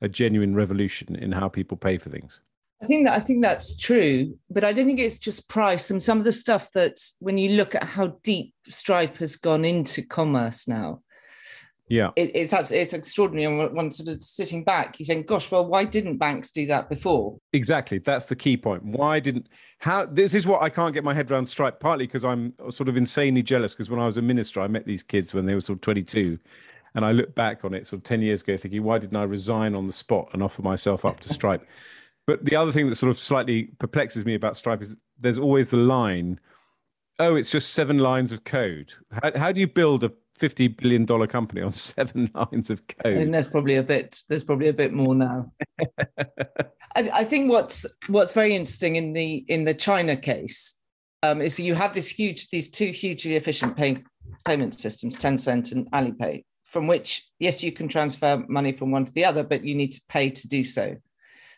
a 0.02 0.08
genuine 0.08 0.54
revolution 0.54 1.16
in 1.16 1.32
how 1.32 1.48
people 1.48 1.76
pay 1.76 1.96
for 1.96 2.10
things. 2.10 2.40
I 2.82 2.86
think 2.86 3.06
that 3.06 3.14
I 3.14 3.20
think 3.20 3.42
that's 3.42 3.76
true, 3.76 4.36
but 4.50 4.64
I 4.64 4.72
don't 4.72 4.86
think 4.86 4.98
it's 4.98 5.18
just 5.18 5.48
price 5.48 5.90
and 5.90 6.02
some 6.02 6.18
of 6.18 6.24
the 6.24 6.32
stuff 6.32 6.68
that 6.74 7.00
when 7.20 7.38
you 7.38 7.50
look 7.50 7.76
at 7.76 7.84
how 7.84 8.18
deep 8.24 8.54
Stripe 8.68 9.18
has 9.18 9.36
gone 9.36 9.64
into 9.64 10.02
commerce 10.02 10.66
now. 10.66 11.00
Yeah, 11.88 12.10
it, 12.16 12.32
it's 12.34 12.52
it's 12.72 12.92
extraordinary. 12.92 13.44
And 13.44 13.76
one 13.76 13.92
sort 13.92 14.08
of 14.08 14.22
sitting 14.22 14.64
back, 14.64 14.98
you 14.98 15.06
think, 15.06 15.26
"Gosh, 15.26 15.50
well, 15.50 15.66
why 15.66 15.84
didn't 15.84 16.16
banks 16.16 16.50
do 16.50 16.66
that 16.66 16.88
before?" 16.88 17.38
Exactly, 17.52 17.98
that's 17.98 18.26
the 18.26 18.34
key 18.34 18.56
point. 18.56 18.82
Why 18.82 19.20
didn't 19.20 19.48
how? 19.78 20.06
This 20.06 20.34
is 20.34 20.46
what 20.46 20.62
I 20.62 20.68
can't 20.68 20.94
get 20.94 21.04
my 21.04 21.14
head 21.14 21.30
around 21.30 21.46
Stripe. 21.46 21.78
Partly 21.78 22.06
because 22.06 22.24
I'm 22.24 22.54
sort 22.70 22.88
of 22.88 22.96
insanely 22.96 23.42
jealous. 23.42 23.74
Because 23.74 23.90
when 23.90 24.00
I 24.00 24.06
was 24.06 24.16
a 24.16 24.22
minister, 24.22 24.60
I 24.60 24.66
met 24.66 24.86
these 24.86 25.02
kids 25.02 25.34
when 25.34 25.46
they 25.46 25.54
were 25.54 25.60
sort 25.60 25.76
of 25.76 25.82
22, 25.82 26.38
and 26.94 27.04
I 27.04 27.12
look 27.12 27.34
back 27.34 27.64
on 27.64 27.74
it 27.74 27.86
sort 27.86 28.00
of 28.00 28.04
10 28.04 28.22
years 28.22 28.42
ago, 28.42 28.56
thinking, 28.56 28.82
"Why 28.82 28.98
didn't 28.98 29.16
I 29.16 29.24
resign 29.24 29.74
on 29.74 29.86
the 29.86 29.92
spot 29.92 30.30
and 30.32 30.42
offer 30.42 30.62
myself 30.62 31.04
up 31.04 31.20
to 31.20 31.28
Stripe?" 31.34 31.64
But 32.26 32.44
the 32.44 32.56
other 32.56 32.72
thing 32.72 32.88
that 32.88 32.96
sort 32.96 33.10
of 33.10 33.18
slightly 33.18 33.64
perplexes 33.78 34.24
me 34.24 34.34
about 34.34 34.56
Stripe 34.56 34.82
is 34.82 34.94
there's 35.18 35.38
always 35.38 35.70
the 35.70 35.76
line, 35.76 36.38
oh, 37.18 37.34
it's 37.34 37.50
just 37.50 37.74
seven 37.74 37.98
lines 37.98 38.32
of 38.32 38.44
code. 38.44 38.92
How, 39.10 39.32
how 39.36 39.52
do 39.52 39.60
you 39.60 39.66
build 39.66 40.04
a 40.04 40.12
fifty 40.38 40.68
billion 40.68 41.04
dollar 41.04 41.26
company 41.26 41.62
on 41.62 41.72
seven 41.72 42.30
lines 42.34 42.70
of 42.70 42.86
code? 42.86 43.16
And 43.16 43.34
there's 43.34 43.48
probably 43.48 43.76
a 43.76 43.82
bit. 43.82 44.20
There's 44.28 44.44
probably 44.44 44.68
a 44.68 44.72
bit 44.72 44.92
more 44.92 45.14
now. 45.14 45.52
I, 46.94 47.10
I, 47.12 47.24
think 47.24 47.50
what's 47.50 47.86
what's 48.06 48.32
very 48.32 48.54
interesting 48.54 48.96
in 48.96 49.12
the 49.12 49.44
in 49.48 49.64
the 49.64 49.74
China 49.74 50.16
case 50.16 50.78
um, 51.22 51.40
is 51.40 51.58
you 51.58 51.74
have 51.74 51.94
this 51.94 52.08
huge, 52.08 52.48
these 52.50 52.68
two 52.70 52.90
hugely 52.90 53.36
efficient 53.36 53.76
pay, 53.76 54.02
payment 54.44 54.74
systems, 54.74 55.16
Tencent 55.16 55.72
and 55.72 55.90
Alipay, 55.92 56.44
from 56.64 56.86
which 56.86 57.28
yes, 57.38 57.62
you 57.62 57.72
can 57.72 57.88
transfer 57.88 58.44
money 58.48 58.72
from 58.72 58.90
one 58.90 59.04
to 59.04 59.12
the 59.12 59.24
other, 59.24 59.42
but 59.42 59.64
you 59.64 59.74
need 59.74 59.92
to 59.92 60.00
pay 60.08 60.30
to 60.30 60.48
do 60.48 60.64
so. 60.64 60.96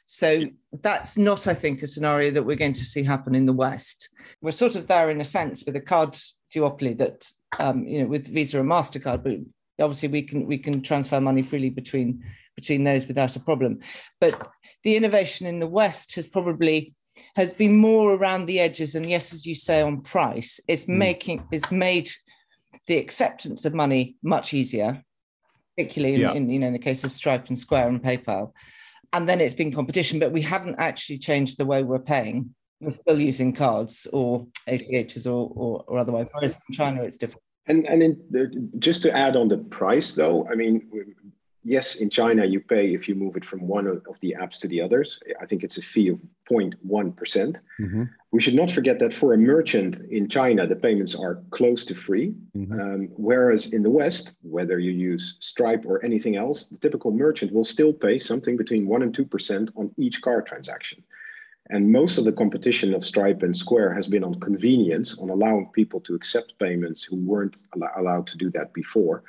So 0.07 0.45
that's 0.83 1.17
not, 1.17 1.47
I 1.47 1.55
think, 1.55 1.83
a 1.83 1.87
scenario 1.87 2.31
that 2.33 2.43
we're 2.43 2.57
going 2.57 2.75
to 2.75 2.85
see 2.85 3.03
happen 3.03 3.35
in 3.35 3.47
the 3.47 3.53
West. 3.53 4.11
We're 4.43 4.53
sort 4.53 4.77
of 4.77 4.87
there 4.87 5.11
in 5.11 5.21
a 5.21 5.25
sense 5.25 5.65
with 5.65 5.77
a 5.77 5.81
card 5.81 6.17
duopoly 6.55 6.99
that, 6.99 7.31
um, 7.59 7.87
you 7.87 8.03
know, 8.03 8.09
with 8.09 8.29
Visa 8.29 8.61
and 8.61 8.69
Mastercard, 8.69 9.23
but 9.25 9.39
obviously 9.83 10.09
we 10.09 10.23
can 10.23 10.47
we 10.47 10.59
can 10.59 10.83
transfer 10.83 11.21
money 11.21 11.43
freely 11.43 11.71
between 11.71 12.23
between 12.55 12.85
those 12.85 13.07
without 13.07 13.37
a 13.37 13.41
problem. 13.41 13.81
But 14.21 14.49
the 14.83 14.97
innovation 14.97 15.47
in 15.47 15.59
the 15.59 15.67
West 15.67 16.15
has 16.17 16.27
probably 16.27 16.95
has 17.37 17.55
been 17.55 17.77
more 17.77 18.15
around 18.15 18.47
the 18.47 18.61
edges, 18.61 18.95
and 18.95 19.09
yes, 19.09 19.33
as 19.33 19.47
you 19.47 19.55
say, 19.55 19.81
on 19.81 20.03
price, 20.03 20.61
it's 20.69 20.85
mm. 20.85 20.99
making 20.99 21.47
it's 21.51 21.71
made 21.71 22.11
the 22.87 22.99
acceptance 22.99 23.65
of 23.65 23.73
money 23.73 24.17
much 24.23 24.53
easier, 24.53 25.03
particularly 25.77 26.17
in, 26.17 26.21
yeah. 26.21 26.33
in 26.33 26.51
you 26.51 26.59
know 26.59 26.67
in 26.67 26.73
the 26.75 26.79
case 26.79 27.05
of 27.05 27.13
Stripe 27.13 27.49
and 27.49 27.59
Square 27.59 27.89
and 27.89 28.03
PayPal 28.03 28.53
and 29.15 29.29
then 29.29 29.41
it's 29.41 29.55
been 29.55 29.73
competition, 29.73 30.19
but 30.19 30.33
we 30.33 30.43
haven't 30.43 30.77
actually 30.79 31.19
changed 31.19 31.57
the 31.57 31.65
way 31.65 31.83
we're 31.83 32.01
paying. 32.01 32.55
We're 32.81 32.91
still 32.91 33.21
using 33.21 33.53
cards 33.53 34.07
or 34.13 34.47
ACHs 34.69 35.27
or, 35.27 35.51
or, 35.55 35.85
or 35.87 35.99
otherwise. 35.99 36.31
Whereas 36.35 36.63
in 36.69 36.75
China, 36.75 37.03
it's 37.05 37.17
different. 37.17 37.43
And 37.67 37.87
and 37.87 38.03
in, 38.03 38.71
just 38.79 39.03
to 39.05 39.17
add 39.17 39.37
on 39.37 39.49
the 39.49 39.57
price, 39.57 40.13
though, 40.13 40.47
I 40.49 40.55
mean, 40.55 40.83
yes, 41.65 41.97
in 41.97 42.11
China, 42.11 42.45
you 42.45 42.61
pay 42.61 42.95
if 42.95 43.09
you 43.09 43.15
move 43.15 43.37
it 43.37 43.45
from 43.45 43.67
one 43.67 43.87
of 43.87 44.21
the 44.21 44.37
apps 44.41 44.59
to 44.61 44.69
the 44.69 44.81
others. 44.81 45.19
I 45.41 45.47
think 45.47 45.65
it's 45.65 45.79
a 45.79 45.83
fee 45.83 46.09
of 46.09 46.21
0.1%. 46.51 47.17
percent 47.17 47.59
mm 47.81 47.91
hmm 47.91 48.05
We 48.31 48.41
should 48.41 48.55
not 48.55 48.71
forget 48.71 48.99
that 48.99 49.15
for 49.15 49.33
a 49.33 49.39
merchant 49.39 49.93
in 50.11 50.29
China, 50.29 50.67
the 50.67 50.77
payments 50.87 51.15
are 51.15 51.43
close 51.51 51.85
to 51.87 51.95
free. 51.95 52.35
Mm-hmm. 52.57 52.81
Um, 52.81 53.01
whereas 53.31 53.73
in 53.73 53.83
the 53.83 53.95
West, 54.01 54.27
whether 54.43 54.79
you 54.87 54.93
use 55.13 55.25
Stripe 55.39 55.85
or 55.87 56.05
anything 56.05 56.35
else, 56.37 56.59
the 56.73 56.79
typical 56.79 57.11
merchant 57.13 57.53
will 57.53 57.69
still 57.75 57.93
pay 57.93 58.19
something 58.19 58.57
between 58.57 58.87
1% 58.87 59.03
and 59.03 59.13
2% 59.17 59.69
on 59.77 59.87
each 60.05 60.21
card 60.21 60.47
transaction. 60.47 60.99
And 61.71 61.91
most 61.91 62.19
of 62.19 62.25
the 62.25 62.33
competition 62.33 62.93
of 62.95 63.07
Stripe 63.07 63.43
and 63.43 63.57
Square 63.57 63.95
has 63.95 64.07
been 64.07 64.25
on 64.25 64.41
convenience, 64.41 65.17
on 65.19 65.31
allowing 65.31 65.71
people 65.73 66.01
to 66.01 66.15
accept 66.15 66.59
payments 66.59 67.03
who 67.03 67.17
weren't 67.17 67.57
al- 67.75 67.95
allowed 67.97 68.27
to 68.29 68.37
do 68.37 68.51
that 68.51 68.75
before. 68.75 69.23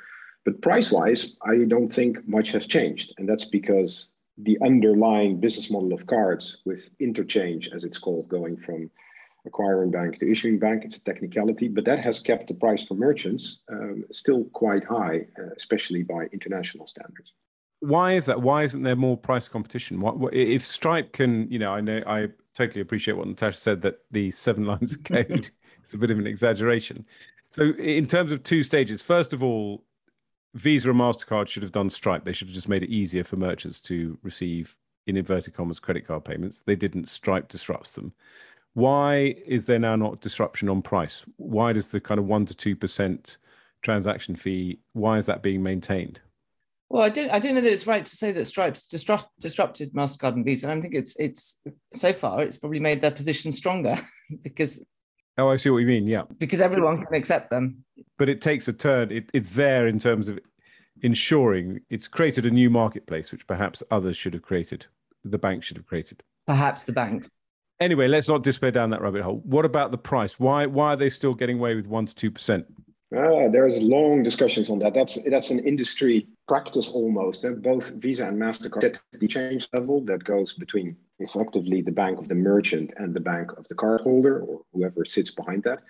But 0.46 0.62
price 0.62 0.92
wise, 0.92 1.36
I 1.42 1.64
don't 1.66 1.92
think 1.92 2.26
much 2.26 2.52
has 2.52 2.66
changed. 2.66 3.12
And 3.18 3.28
that's 3.28 3.44
because 3.44 4.12
the 4.38 4.56
underlying 4.64 5.40
business 5.40 5.70
model 5.70 5.92
of 5.92 6.06
cards 6.06 6.58
with 6.64 6.88
interchange, 7.00 7.68
as 7.74 7.82
it's 7.82 7.98
called, 7.98 8.28
going 8.28 8.56
from 8.56 8.88
acquiring 9.44 9.90
bank 9.90 10.20
to 10.20 10.30
issuing 10.30 10.60
bank, 10.60 10.84
it's 10.84 10.98
a 10.98 11.02
technicality, 11.02 11.66
but 11.66 11.84
that 11.86 11.98
has 11.98 12.20
kept 12.20 12.46
the 12.46 12.54
price 12.54 12.86
for 12.86 12.94
merchants 12.94 13.58
um, 13.72 14.04
still 14.12 14.44
quite 14.52 14.84
high, 14.84 15.26
uh, 15.36 15.50
especially 15.56 16.04
by 16.04 16.26
international 16.32 16.86
standards. 16.86 17.32
Why 17.80 18.12
is 18.12 18.26
that? 18.26 18.40
Why 18.40 18.62
isn't 18.62 18.84
there 18.84 18.96
more 18.96 19.16
price 19.16 19.48
competition? 19.48 20.00
What, 20.00 20.18
what, 20.18 20.32
if 20.32 20.64
Stripe 20.64 21.12
can, 21.12 21.50
you 21.50 21.58
know, 21.58 21.72
I 21.72 21.80
know 21.80 22.02
I 22.06 22.28
totally 22.54 22.80
appreciate 22.80 23.16
what 23.16 23.26
Natasha 23.26 23.58
said 23.58 23.82
that 23.82 23.98
the 24.12 24.30
seven 24.30 24.64
lines 24.64 24.92
of 24.96 25.02
code 25.02 25.50
is 25.84 25.92
a 25.92 25.98
bit 25.98 26.12
of 26.12 26.20
an 26.20 26.26
exaggeration. 26.26 27.04
So, 27.50 27.62
in 27.78 28.06
terms 28.06 28.32
of 28.32 28.44
two 28.44 28.62
stages, 28.62 29.02
first 29.02 29.32
of 29.32 29.42
all, 29.42 29.84
Visa 30.56 30.90
and 30.90 30.98
MasterCard 30.98 31.48
should 31.48 31.62
have 31.62 31.72
done 31.72 31.90
Stripe. 31.90 32.24
They 32.24 32.32
should 32.32 32.48
have 32.48 32.54
just 32.54 32.68
made 32.68 32.82
it 32.82 32.90
easier 32.90 33.24
for 33.24 33.36
merchants 33.36 33.80
to 33.82 34.18
receive, 34.22 34.76
in 35.06 35.16
inverted 35.16 35.54
commas, 35.54 35.78
credit 35.78 36.06
card 36.06 36.24
payments. 36.24 36.62
They 36.66 36.76
didn't. 36.76 37.08
Stripe 37.08 37.48
disrupts 37.48 37.92
them. 37.92 38.12
Why 38.74 39.36
is 39.46 39.66
there 39.66 39.78
now 39.78 39.96
not 39.96 40.20
disruption 40.20 40.68
on 40.68 40.82
price? 40.82 41.24
Why 41.36 41.72
does 41.72 41.88
the 41.90 42.00
kind 42.00 42.18
of 42.18 42.26
1% 42.26 42.56
to 42.56 42.76
2% 42.76 43.36
transaction 43.82 44.34
fee, 44.34 44.80
why 44.92 45.16
is 45.16 45.26
that 45.26 45.42
being 45.42 45.62
maintained? 45.62 46.20
Well, 46.88 47.02
I 47.02 47.08
don't, 47.08 47.30
I 47.30 47.38
don't 47.38 47.54
know 47.54 47.60
that 47.60 47.72
it's 47.72 47.86
right 47.86 48.04
to 48.04 48.16
say 48.16 48.32
that 48.32 48.44
Stripe's 48.44 48.86
disrupt, 48.86 49.28
disrupted 49.40 49.92
Mastercard 49.92 50.34
and 50.34 50.44
Visa. 50.44 50.70
I 50.70 50.80
think 50.80 50.94
it's, 50.94 51.18
it's 51.18 51.60
so 51.92 52.12
far 52.12 52.42
it's 52.42 52.58
probably 52.58 52.80
made 52.80 53.00
their 53.00 53.10
position 53.10 53.52
stronger 53.52 53.96
because. 54.42 54.84
Oh, 55.38 55.48
I 55.48 55.56
see 55.56 55.70
what 55.70 55.78
you 55.78 55.86
mean. 55.86 56.06
Yeah, 56.06 56.22
because 56.38 56.60
everyone 56.60 57.04
can 57.04 57.14
accept 57.14 57.50
them 57.50 57.84
but 58.18 58.28
it 58.28 58.40
takes 58.40 58.68
a 58.68 58.72
turn. 58.72 59.10
It, 59.10 59.30
it's 59.32 59.50
there 59.50 59.86
in 59.86 59.98
terms 59.98 60.28
of 60.28 60.38
ensuring 61.02 61.80
it's 61.90 62.08
created 62.08 62.46
a 62.46 62.50
new 62.50 62.70
marketplace, 62.70 63.32
which 63.32 63.46
perhaps 63.46 63.82
others 63.90 64.16
should 64.16 64.34
have 64.34 64.42
created. 64.42 64.86
The 65.24 65.38
bank 65.38 65.62
should 65.62 65.76
have 65.76 65.86
created. 65.86 66.22
Perhaps 66.46 66.84
the 66.84 66.92
banks. 66.92 67.28
Anyway, 67.80 68.08
let's 68.08 68.28
not 68.28 68.42
despair 68.42 68.70
down 68.70 68.90
that 68.90 69.02
rabbit 69.02 69.22
hole. 69.22 69.42
What 69.44 69.64
about 69.64 69.90
the 69.90 69.98
price? 69.98 70.38
Why 70.38 70.66
why 70.66 70.94
are 70.94 70.96
they 70.96 71.10
still 71.10 71.34
getting 71.34 71.58
away 71.58 71.74
with 71.74 71.86
one 71.86 72.06
to 72.06 72.14
two 72.14 72.30
percent? 72.30 72.66
Uh, 73.14 73.48
there's 73.48 73.82
long 73.82 74.22
discussions 74.22 74.70
on 74.70 74.78
that. 74.78 74.94
That's 74.94 75.22
that's 75.24 75.50
an 75.50 75.58
industry 75.60 76.26
practice 76.48 76.88
almost. 76.88 77.44
Uh, 77.44 77.50
both 77.50 77.90
Visa 77.96 78.26
and 78.26 78.40
Mastercard 78.40 78.80
set 78.80 79.00
the 79.12 79.28
change 79.28 79.68
level 79.74 80.00
that 80.06 80.24
goes 80.24 80.54
between 80.54 80.96
effectively 81.18 81.82
the 81.82 81.92
bank 81.92 82.18
of 82.18 82.28
the 82.28 82.34
merchant 82.34 82.92
and 82.96 83.14
the 83.14 83.20
bank 83.20 83.52
of 83.52 83.66
the 83.68 83.74
cardholder 83.74 84.42
or 84.46 84.62
whoever 84.72 85.04
sits 85.04 85.30
behind 85.30 85.62
that. 85.64 85.80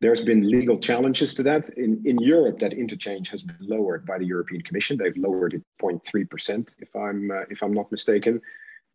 There's 0.00 0.22
been 0.22 0.48
legal 0.48 0.78
challenges 0.78 1.34
to 1.34 1.42
that. 1.44 1.70
In, 1.78 2.02
in 2.04 2.18
Europe, 2.18 2.58
that 2.58 2.72
interchange 2.72 3.28
has 3.30 3.42
been 3.42 3.56
lowered 3.60 4.04
by 4.04 4.18
the 4.18 4.26
European 4.26 4.62
Commission. 4.62 4.96
They've 4.96 5.16
lowered 5.16 5.54
it 5.54 5.62
0.3%, 5.80 6.68
if 6.78 6.94
I'm 6.96 7.30
uh, 7.30 7.44
if 7.48 7.62
I'm 7.62 7.72
not 7.72 7.90
mistaken. 7.92 8.40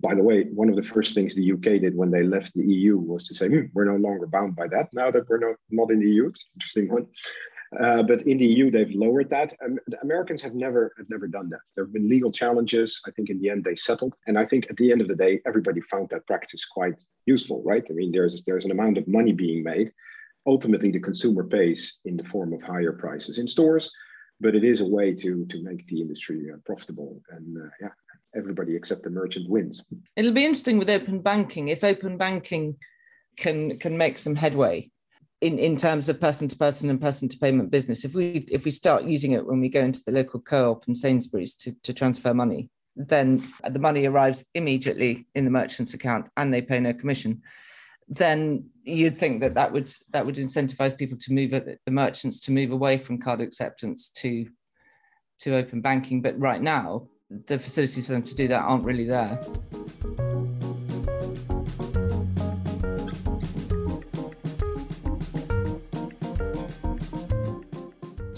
By 0.01 0.15
the 0.15 0.23
way, 0.23 0.43
one 0.43 0.69
of 0.69 0.75
the 0.75 0.83
first 0.83 1.13
things 1.13 1.35
the 1.35 1.51
UK 1.51 1.81
did 1.81 1.95
when 1.95 2.11
they 2.11 2.23
left 2.23 2.53
the 2.53 2.63
EU 2.63 2.97
was 2.97 3.27
to 3.27 3.35
say, 3.35 3.47
hmm, 3.47 3.65
we're 3.73 3.85
no 3.85 3.97
longer 3.97 4.27
bound 4.27 4.55
by 4.55 4.67
that 4.67 4.89
now 4.93 5.11
that 5.11 5.27
we're 5.27 5.39
no, 5.39 5.55
not 5.71 5.91
in 5.91 5.99
the 5.99 6.09
EU. 6.09 6.27
It's 6.27 6.45
interesting 6.55 6.89
one. 6.89 7.07
Uh, 7.77 8.01
but 8.01 8.21
in 8.23 8.37
the 8.37 8.45
EU, 8.45 8.71
they've 8.71 8.95
lowered 8.95 9.29
that. 9.29 9.53
Um, 9.63 9.77
the 9.87 10.01
Americans 10.01 10.41
have 10.41 10.55
never 10.55 10.93
have 10.97 11.09
never 11.09 11.27
done 11.27 11.49
that. 11.49 11.59
There 11.75 11.85
have 11.85 11.93
been 11.93 12.09
legal 12.09 12.31
challenges. 12.31 12.99
I 13.05 13.11
think 13.11 13.29
in 13.29 13.39
the 13.39 13.49
end 13.49 13.63
they 13.63 13.75
settled, 13.75 14.15
and 14.25 14.39
I 14.39 14.45
think 14.45 14.65
at 14.69 14.77
the 14.77 14.91
end 14.91 15.01
of 15.01 15.07
the 15.07 15.15
day, 15.15 15.39
everybody 15.45 15.81
found 15.81 16.09
that 16.09 16.25
practice 16.25 16.65
quite 16.65 16.95
useful, 17.27 17.61
right? 17.63 17.85
I 17.87 17.93
mean, 17.93 18.11
there's 18.11 18.43
there's 18.45 18.65
an 18.65 18.71
amount 18.71 18.97
of 18.97 19.07
money 19.07 19.33
being 19.33 19.63
made, 19.63 19.91
ultimately 20.45 20.91
the 20.91 20.99
consumer 20.99 21.43
pays 21.43 21.99
in 22.05 22.17
the 22.17 22.23
form 22.23 22.53
of 22.53 22.61
higher 22.61 22.91
prices 22.91 23.37
in 23.37 23.47
stores, 23.47 23.91
but 24.39 24.55
it 24.55 24.63
is 24.63 24.81
a 24.81 24.85
way 24.85 25.13
to 25.13 25.45
to 25.45 25.63
make 25.63 25.87
the 25.87 26.01
industry 26.01 26.47
uh, 26.51 26.57
profitable 26.65 27.21
and 27.29 27.57
uh, 27.57 27.69
yeah, 27.81 27.93
everybody 28.35 28.75
except 28.75 29.03
the 29.03 29.09
merchant 29.09 29.49
wins. 29.49 29.83
It'll 30.15 30.31
be 30.31 30.45
interesting 30.45 30.79
with 30.79 30.89
open 30.89 31.21
banking 31.21 31.67
if 31.67 31.83
open 31.83 32.17
banking 32.17 32.77
can 33.37 33.77
can 33.79 33.97
make 33.97 34.17
some 34.17 34.35
headway 34.35 34.91
in, 35.41 35.57
in 35.57 35.77
terms 35.77 36.09
of 36.09 36.19
person 36.19 36.47
to 36.47 36.55
person 36.55 36.89
and 36.89 36.99
person 36.99 37.29
to 37.29 37.37
payment 37.37 37.71
business. 37.71 38.05
If 38.05 38.13
we 38.13 38.45
if 38.51 38.65
we 38.65 38.71
start 38.71 39.03
using 39.03 39.31
it 39.31 39.45
when 39.45 39.59
we 39.59 39.69
go 39.69 39.81
into 39.81 40.03
the 40.05 40.11
local 40.11 40.39
co-op 40.39 40.85
and 40.87 40.95
Sainsbury's 40.95 41.55
to, 41.55 41.73
to 41.83 41.93
transfer 41.93 42.33
money, 42.33 42.69
then 42.95 43.47
the 43.69 43.79
money 43.79 44.05
arrives 44.05 44.43
immediately 44.53 45.27
in 45.35 45.45
the 45.45 45.51
merchant's 45.51 45.93
account 45.93 46.27
and 46.37 46.53
they 46.53 46.61
pay 46.61 46.79
no 46.79 46.93
commission 46.93 47.41
then 48.09 48.67
you'd 48.83 49.17
think 49.17 49.39
that 49.39 49.53
that 49.53 49.71
would 49.71 49.91
that 50.11 50.25
would 50.25 50.35
incentivize 50.35 50.97
people 50.97 51.17
to 51.17 51.31
move 51.31 51.51
the 51.51 51.91
merchants 51.91 52.41
to 52.41 52.51
move 52.51 52.71
away 52.71 52.97
from 52.97 53.19
card 53.19 53.39
acceptance 53.39 54.09
to 54.09 54.47
to 55.37 55.55
open 55.55 55.79
banking 55.79 56.21
but 56.21 56.37
right 56.39 56.61
now 56.61 57.07
the 57.45 57.59
facilities 57.59 58.05
for 58.05 58.13
them 58.13 58.23
to 58.23 58.35
do 58.35 58.47
that 58.47 58.63
aren't 58.63 58.83
really 58.83 59.05
there 59.05 59.39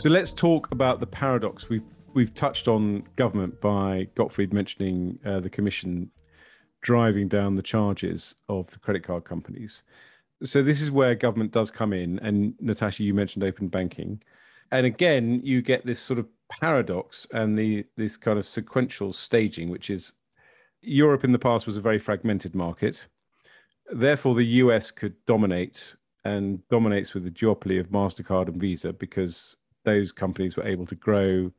so 0.01 0.09
let's 0.09 0.31
talk 0.31 0.71
about 0.71 0.99
the 0.99 1.05
paradox 1.05 1.69
we've 1.69 1.83
we've 2.15 2.33
touched 2.33 2.67
on 2.67 3.03
government 3.17 3.61
by 3.61 4.07
Gottfried 4.15 4.51
mentioning 4.51 5.19
uh, 5.23 5.39
the 5.41 5.49
commission 5.49 6.09
driving 6.81 7.27
down 7.27 7.55
the 7.55 7.61
charges 7.61 8.33
of 8.49 8.65
the 8.71 8.79
credit 8.79 9.03
card 9.03 9.25
companies. 9.25 9.83
So 10.43 10.63
this 10.63 10.81
is 10.81 10.89
where 10.89 11.13
government 11.13 11.51
does 11.51 11.69
come 11.69 11.93
in. 11.93 12.17
And 12.17 12.55
Natasha, 12.59 13.03
you 13.03 13.13
mentioned 13.13 13.43
open 13.43 13.67
banking. 13.67 14.23
And 14.71 14.87
again, 14.87 15.39
you 15.43 15.61
get 15.61 15.85
this 15.85 15.99
sort 15.99 16.17
of 16.17 16.25
paradox 16.49 17.27
and 17.31 17.55
the 17.55 17.85
this 17.95 18.17
kind 18.17 18.39
of 18.39 18.47
sequential 18.47 19.13
staging, 19.13 19.69
which 19.69 19.91
is 19.91 20.13
Europe 20.81 21.23
in 21.23 21.31
the 21.31 21.37
past 21.37 21.67
was 21.67 21.77
a 21.77 21.81
very 21.81 21.99
fragmented 21.99 22.55
market. 22.55 23.05
Therefore, 23.93 24.33
the 24.33 24.45
US 24.63 24.89
could 24.89 25.23
dominate 25.27 25.95
and 26.25 26.67
dominates 26.69 27.13
with 27.13 27.23
the 27.23 27.29
duopoly 27.29 27.79
of 27.79 27.89
MasterCard 27.89 28.47
and 28.47 28.59
Visa 28.59 28.93
because 28.93 29.57
those 29.83 30.11
companies 30.11 30.55
were 30.55 30.67
able 30.67 30.85
to 30.85 30.95
grow 30.95 31.51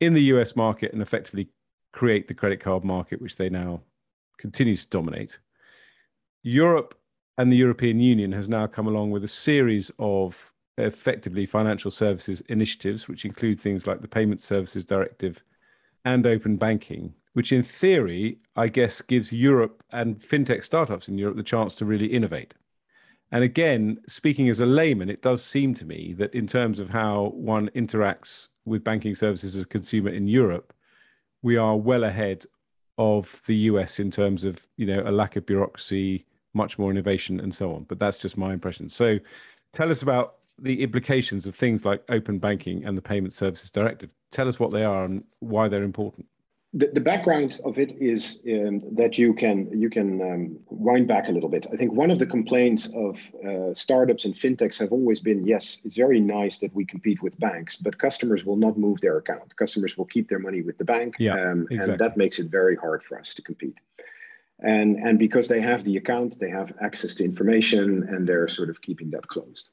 in 0.00 0.14
the 0.14 0.22
US 0.24 0.56
market 0.56 0.92
and 0.92 1.02
effectively 1.02 1.50
create 1.92 2.28
the 2.28 2.34
credit 2.34 2.60
card 2.60 2.84
market, 2.84 3.20
which 3.20 3.36
they 3.36 3.48
now 3.48 3.82
continue 4.38 4.76
to 4.76 4.86
dominate. 4.88 5.38
Europe 6.42 6.94
and 7.36 7.52
the 7.52 7.56
European 7.56 8.00
Union 8.00 8.32
has 8.32 8.48
now 8.48 8.66
come 8.66 8.86
along 8.86 9.10
with 9.10 9.24
a 9.24 9.28
series 9.28 9.90
of 9.98 10.52
effectively 10.78 11.46
financial 11.46 11.90
services 11.90 12.40
initiatives, 12.42 13.08
which 13.08 13.24
include 13.24 13.60
things 13.60 13.86
like 13.86 14.00
the 14.00 14.08
Payment 14.08 14.40
Services 14.40 14.84
Directive 14.84 15.42
and 16.04 16.26
open 16.26 16.56
banking, 16.56 17.14
which 17.34 17.52
in 17.52 17.62
theory, 17.62 18.38
I 18.56 18.68
guess, 18.68 19.02
gives 19.02 19.32
Europe 19.32 19.82
and 19.90 20.18
fintech 20.18 20.64
startups 20.64 21.08
in 21.08 21.18
Europe 21.18 21.36
the 21.36 21.42
chance 21.42 21.74
to 21.76 21.84
really 21.84 22.06
innovate. 22.06 22.54
And 23.32 23.44
again, 23.44 23.98
speaking 24.08 24.48
as 24.48 24.60
a 24.60 24.66
layman, 24.66 25.08
it 25.08 25.22
does 25.22 25.44
seem 25.44 25.74
to 25.76 25.84
me 25.84 26.14
that 26.18 26.34
in 26.34 26.46
terms 26.46 26.80
of 26.80 26.90
how 26.90 27.32
one 27.34 27.68
interacts 27.70 28.48
with 28.64 28.82
banking 28.82 29.14
services 29.14 29.54
as 29.54 29.62
a 29.62 29.66
consumer 29.66 30.10
in 30.10 30.26
Europe, 30.26 30.72
we 31.42 31.56
are 31.56 31.76
well 31.76 32.04
ahead 32.04 32.46
of 32.98 33.40
the 33.46 33.56
US 33.56 33.98
in 33.98 34.10
terms 34.10 34.44
of 34.44 34.68
you 34.76 34.84
know 34.84 35.02
a 35.06 35.12
lack 35.12 35.36
of 35.36 35.46
bureaucracy, 35.46 36.26
much 36.54 36.78
more 36.78 36.90
innovation, 36.90 37.40
and 37.40 37.54
so 37.54 37.72
on. 37.74 37.84
But 37.84 37.98
that's 37.98 38.18
just 38.18 38.36
my 38.36 38.52
impression. 38.52 38.88
So, 38.88 39.18
tell 39.72 39.90
us 39.90 40.02
about 40.02 40.34
the 40.58 40.82
implications 40.82 41.46
of 41.46 41.54
things 41.54 41.84
like 41.84 42.02
open 42.10 42.38
banking 42.38 42.84
and 42.84 42.98
the 42.98 43.02
Payment 43.02 43.32
Services 43.32 43.70
Directive. 43.70 44.10
Tell 44.30 44.48
us 44.48 44.58
what 44.60 44.72
they 44.72 44.84
are 44.84 45.04
and 45.04 45.24
why 45.38 45.68
they're 45.68 45.82
important 45.82 46.26
the, 46.72 46.88
the 46.94 47.00
background 47.00 47.60
of 47.64 47.78
it 47.78 47.96
is 48.00 48.42
um, 48.46 48.80
that 48.92 49.18
you 49.18 49.34
can 49.34 49.68
you 49.76 49.90
can 49.90 50.20
um, 50.22 50.58
wind 50.68 51.08
back 51.08 51.28
a 51.28 51.32
little 51.32 51.48
bit. 51.48 51.66
I 51.72 51.76
think 51.76 51.92
one 51.92 52.12
of 52.12 52.20
the 52.20 52.26
complaints 52.26 52.88
of 52.94 53.18
uh, 53.44 53.74
startups 53.74 54.24
and 54.24 54.34
fintechs 54.34 54.78
have 54.78 54.92
always 54.92 55.18
been, 55.18 55.44
yes, 55.44 55.80
it's 55.84 55.96
very 55.96 56.20
nice 56.20 56.58
that 56.58 56.72
we 56.72 56.84
compete 56.84 57.22
with 57.22 57.38
banks, 57.40 57.76
but 57.76 57.98
customers 57.98 58.44
will 58.44 58.56
not 58.56 58.78
move 58.78 59.00
their 59.00 59.16
account. 59.16 59.56
Customers 59.56 59.98
will 59.98 60.04
keep 60.04 60.28
their 60.28 60.38
money 60.38 60.62
with 60.62 60.78
the 60.78 60.84
bank, 60.84 61.16
yeah, 61.18 61.32
um, 61.32 61.66
exactly. 61.70 61.92
and 61.92 62.00
that 62.00 62.16
makes 62.16 62.38
it 62.38 62.48
very 62.50 62.76
hard 62.76 63.02
for 63.02 63.18
us 63.18 63.34
to 63.34 63.42
compete. 63.42 63.78
And 64.60 64.96
and 64.96 65.18
because 65.18 65.48
they 65.48 65.60
have 65.60 65.82
the 65.82 65.96
account, 65.96 66.38
they 66.38 66.50
have 66.50 66.72
access 66.80 67.16
to 67.16 67.24
information, 67.24 68.04
and 68.08 68.28
they're 68.28 68.46
sort 68.46 68.70
of 68.70 68.80
keeping 68.80 69.10
that 69.10 69.26
closed. 69.26 69.70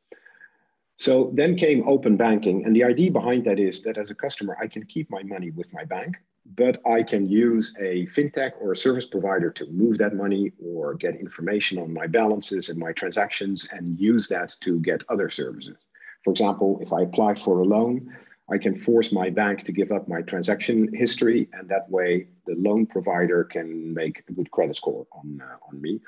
So 0.95 1.29
then 1.36 1.57
came 1.57 1.88
open 1.88 2.17
banking, 2.17 2.65
and 2.65 2.75
the 2.75 2.86
idea 2.86 3.12
behind 3.12 3.45
that 3.45 3.60
is 3.60 3.83
that 3.83 3.99
as 3.99 4.10
a 4.10 4.15
customer, 4.15 4.57
I 4.60 4.65
can 4.65 4.83
keep 4.83 5.12
my 5.12 5.21
money 5.21 5.51
with 5.51 5.71
my 5.71 5.83
bank 5.83 6.17
but 6.55 6.81
I 6.86 7.03
can 7.03 7.27
use 7.27 7.73
a 7.79 8.05
fintech 8.07 8.53
or 8.62 8.71
a 8.71 8.77
service 8.77 9.05
provider 9.05 9.49
to 9.51 9.65
move 9.67 9.97
that 9.97 10.15
money 10.15 10.51
or 10.63 10.93
get 10.93 11.15
information 11.15 11.77
on 11.77 11.93
my 11.93 12.07
balances 12.07 12.69
and 12.69 12.79
my 12.79 12.93
transactions 12.93 13.67
and 13.71 13.99
use 13.99 14.27
that 14.29 14.55
to 14.62 14.79
get 14.79 15.03
other 15.10 15.29
services. 15.29 15.77
For 16.23 16.31
example, 16.31 16.79
if 16.81 16.93
I 16.93 17.01
apply 17.01 17.36
for 17.36 17.60
a 17.60 17.63
loan, 17.63 18.15
I 18.49 18.57
can 18.57 18.75
force 18.75 19.12
my 19.12 19.29
bank 19.29 19.65
to 19.65 19.73
give 19.73 19.91
up 19.91 20.07
my 20.07 20.21
transaction 20.21 20.89
history, 20.93 21.49
and 21.51 21.67
that 21.67 21.89
way 21.89 22.27
the 22.45 22.55
loan 22.55 22.86
provider 22.86 23.43
can 23.43 23.93
make 23.93 24.23
a 24.29 24.33
good 24.33 24.49
credit 24.51 24.77
score 24.77 25.05
on, 25.12 25.41
uh, 25.43 25.57
on 25.67 25.81
me. 25.81 25.99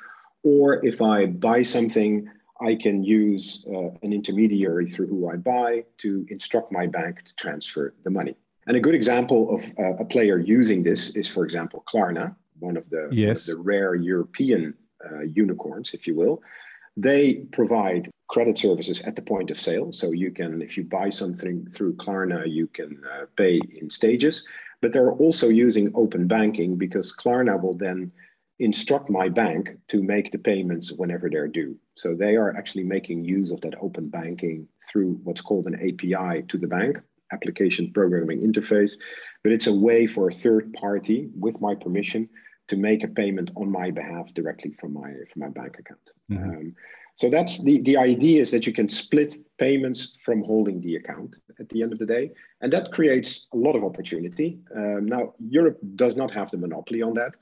Or 0.43 0.85
if 0.85 1.01
I 1.01 1.25
buy 1.25 1.63
something, 1.63 2.29
I 2.61 2.75
can 2.75 3.03
use 3.03 3.65
uh, 3.67 3.89
an 4.03 4.13
intermediary 4.13 4.89
through 4.89 5.07
who 5.07 5.29
I 5.29 5.35
buy 5.35 5.83
to 5.99 6.25
instruct 6.29 6.71
my 6.71 6.87
bank 6.87 7.23
to 7.25 7.35
transfer 7.35 7.93
the 8.03 8.09
money. 8.09 8.35
And 8.69 8.77
a 8.77 8.79
good 8.79 8.93
example 8.93 9.55
of 9.55 9.63
uh, 9.79 9.95
a 9.95 10.05
player 10.05 10.37
using 10.37 10.83
this 10.83 11.09
is, 11.15 11.27
for 11.27 11.43
example, 11.43 11.83
Klarna, 11.91 12.35
one 12.59 12.77
of 12.77 12.87
the, 12.91 13.09
yes. 13.11 13.25
one 13.25 13.31
of 13.37 13.45
the 13.45 13.63
rare 13.63 13.95
European 13.95 14.75
uh, 15.03 15.21
unicorns, 15.21 15.89
if 15.95 16.05
you 16.05 16.13
will. 16.15 16.43
They 16.95 17.45
provide 17.51 18.11
credit 18.27 18.59
services 18.59 19.01
at 19.01 19.15
the 19.15 19.23
point 19.23 19.49
of 19.49 19.59
sale. 19.59 19.91
So 19.91 20.11
you 20.11 20.29
can, 20.29 20.61
if 20.61 20.77
you 20.77 20.83
buy 20.83 21.09
something 21.09 21.67
through 21.71 21.95
Klarna, 21.95 22.43
you 22.47 22.67
can 22.67 23.01
uh, 23.11 23.25
pay 23.35 23.59
in 23.81 23.89
stages. 23.89 24.45
But 24.83 24.93
they're 24.93 25.13
also 25.13 25.49
using 25.49 25.91
open 25.95 26.27
banking 26.27 26.77
because 26.77 27.15
Klarna 27.15 27.59
will 27.59 27.73
then 27.73 28.11
instruct 28.59 29.09
my 29.09 29.29
bank 29.29 29.71
to 29.87 30.03
make 30.03 30.31
the 30.31 30.37
payments 30.37 30.91
whenever 30.91 31.27
they're 31.27 31.47
due. 31.47 31.75
So 31.95 32.13
they 32.13 32.35
are 32.35 32.55
actually 32.55 32.83
making 32.83 33.25
use 33.25 33.49
of 33.49 33.61
that 33.61 33.81
open 33.81 34.09
banking 34.09 34.67
through 34.87 35.19
what's 35.23 35.41
called 35.41 35.65
an 35.65 35.73
API 35.73 36.43
to 36.49 36.57
the 36.59 36.67
bank, 36.67 36.99
application 37.31 37.91
programming 37.91 38.41
interface. 38.41 38.93
But 39.43 39.53
it's 39.53 39.67
a 39.67 39.73
way 39.73 40.07
for 40.07 40.29
a 40.29 40.33
third 40.33 40.73
party 40.73 41.29
with 41.37 41.61
my 41.61 41.75
permission 41.75 42.29
to 42.67 42.75
make 42.75 43.03
a 43.03 43.07
payment 43.07 43.51
on 43.55 43.71
my 43.71 43.89
behalf 43.91 44.33
directly 44.33 44.71
from 44.71 44.93
my 44.93 45.11
from 45.31 45.39
my 45.39 45.49
bank 45.49 45.77
account. 45.79 46.11
Mm-hmm. 46.31 46.49
Um, 46.49 46.75
so 47.15 47.29
that's 47.29 47.61
the, 47.63 47.81
the 47.81 47.97
idea 47.97 48.41
is 48.41 48.51
that 48.51 48.65
you 48.65 48.71
can 48.71 48.87
split 48.87 49.35
payments 49.57 50.15
from 50.23 50.41
holding 50.41 50.79
the 50.79 50.95
account 50.95 51.35
at 51.59 51.67
the 51.67 51.83
end 51.83 51.91
of 51.91 51.99
the 51.99 52.05
day. 52.05 52.31
And 52.61 52.71
that 52.71 52.93
creates 52.93 53.47
a 53.53 53.57
lot 53.57 53.75
of 53.75 53.83
opportunity. 53.83 54.59
Um, 54.73 55.05
now, 55.05 55.33
Europe 55.37 55.79
does 55.95 56.15
not 56.15 56.31
have 56.31 56.49
the 56.49 56.57
monopoly 56.57 57.01
on 57.01 57.15
that 57.15 57.35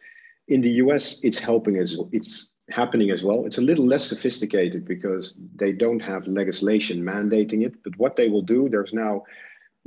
in 0.48 0.62
the 0.62 0.72
US, 0.84 1.20
it's 1.24 1.38
helping 1.38 1.78
as 1.78 1.96
it's 2.12 2.50
happening 2.70 3.12
as 3.12 3.24
well. 3.24 3.46
It's 3.46 3.58
a 3.58 3.62
little 3.62 3.86
less 3.86 4.06
sophisticated 4.06 4.86
because 4.86 5.36
they 5.56 5.72
don't 5.72 6.00
have 6.00 6.28
legislation 6.28 7.04
mandating 7.04 7.66
it. 7.66 7.82
But 7.84 7.98
what 7.98 8.16
they 8.16 8.30
will 8.30 8.42
do, 8.42 8.70
there's 8.70 8.94
now 8.94 9.24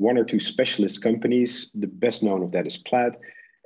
one 0.00 0.16
or 0.16 0.24
two 0.24 0.40
specialist 0.40 1.02
companies. 1.02 1.70
The 1.74 1.86
best 1.86 2.22
known 2.22 2.42
of 2.42 2.52
that 2.52 2.66
is 2.66 2.78
Plaid. 2.78 3.16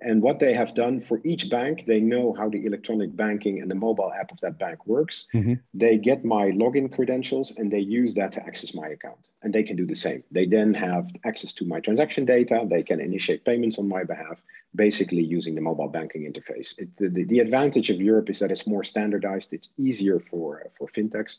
And 0.01 0.21
what 0.21 0.41
they 0.41 0.53
have 0.53 0.75
done 0.75 1.01
for 1.01 1.21
each 1.25 1.49
bank, 1.49 1.85
they 1.87 2.01
know 2.01 2.35
how 2.37 2.51
the 2.51 2.67
electronic 2.67 3.15
banking 3.17 3.63
and 3.63 3.71
the 3.71 3.77
mobile 3.77 4.13
app 4.13 4.33
of 4.33 4.41
that 4.41 4.59
bank 4.59 4.85
works. 4.87 5.27
Mm-hmm. 5.33 5.55
They 5.73 5.97
get 5.97 6.25
my 6.25 6.51
login 6.51 6.93
credentials 6.93 7.53
and 7.57 7.71
they 7.71 7.79
use 7.79 8.13
that 8.15 8.33
to 8.33 8.45
access 8.45 8.75
my 8.75 8.89
account. 8.89 9.29
And 9.43 9.55
they 9.55 9.63
can 9.63 9.77
do 9.77 9.87
the 9.87 9.95
same. 9.95 10.25
They 10.31 10.47
then 10.47 10.75
have 10.75 11.11
access 11.25 11.53
to 11.55 11.65
my 11.65 11.79
transaction 11.81 12.25
data. 12.25 12.67
They 12.69 12.83
can 12.83 13.01
initiate 13.01 13.45
payments 13.45 13.79
on 13.79 13.89
my 13.89 14.03
behalf, 14.03 14.43
basically 14.75 15.23
using 15.23 15.55
the 15.55 15.61
mobile 15.61 15.89
banking 15.89 16.23
interface. 16.31 16.77
It, 16.77 16.89
the, 16.99 17.25
the 17.25 17.39
advantage 17.39 17.89
of 17.91 18.01
Europe 18.01 18.29
is 18.29 18.41
that 18.41 18.51
it's 18.51 18.67
more 18.67 18.85
standardized, 18.85 19.53
it's 19.53 19.71
easier 19.79 20.19
for, 20.19 20.71
for 20.77 20.89
fintechs. 20.89 21.37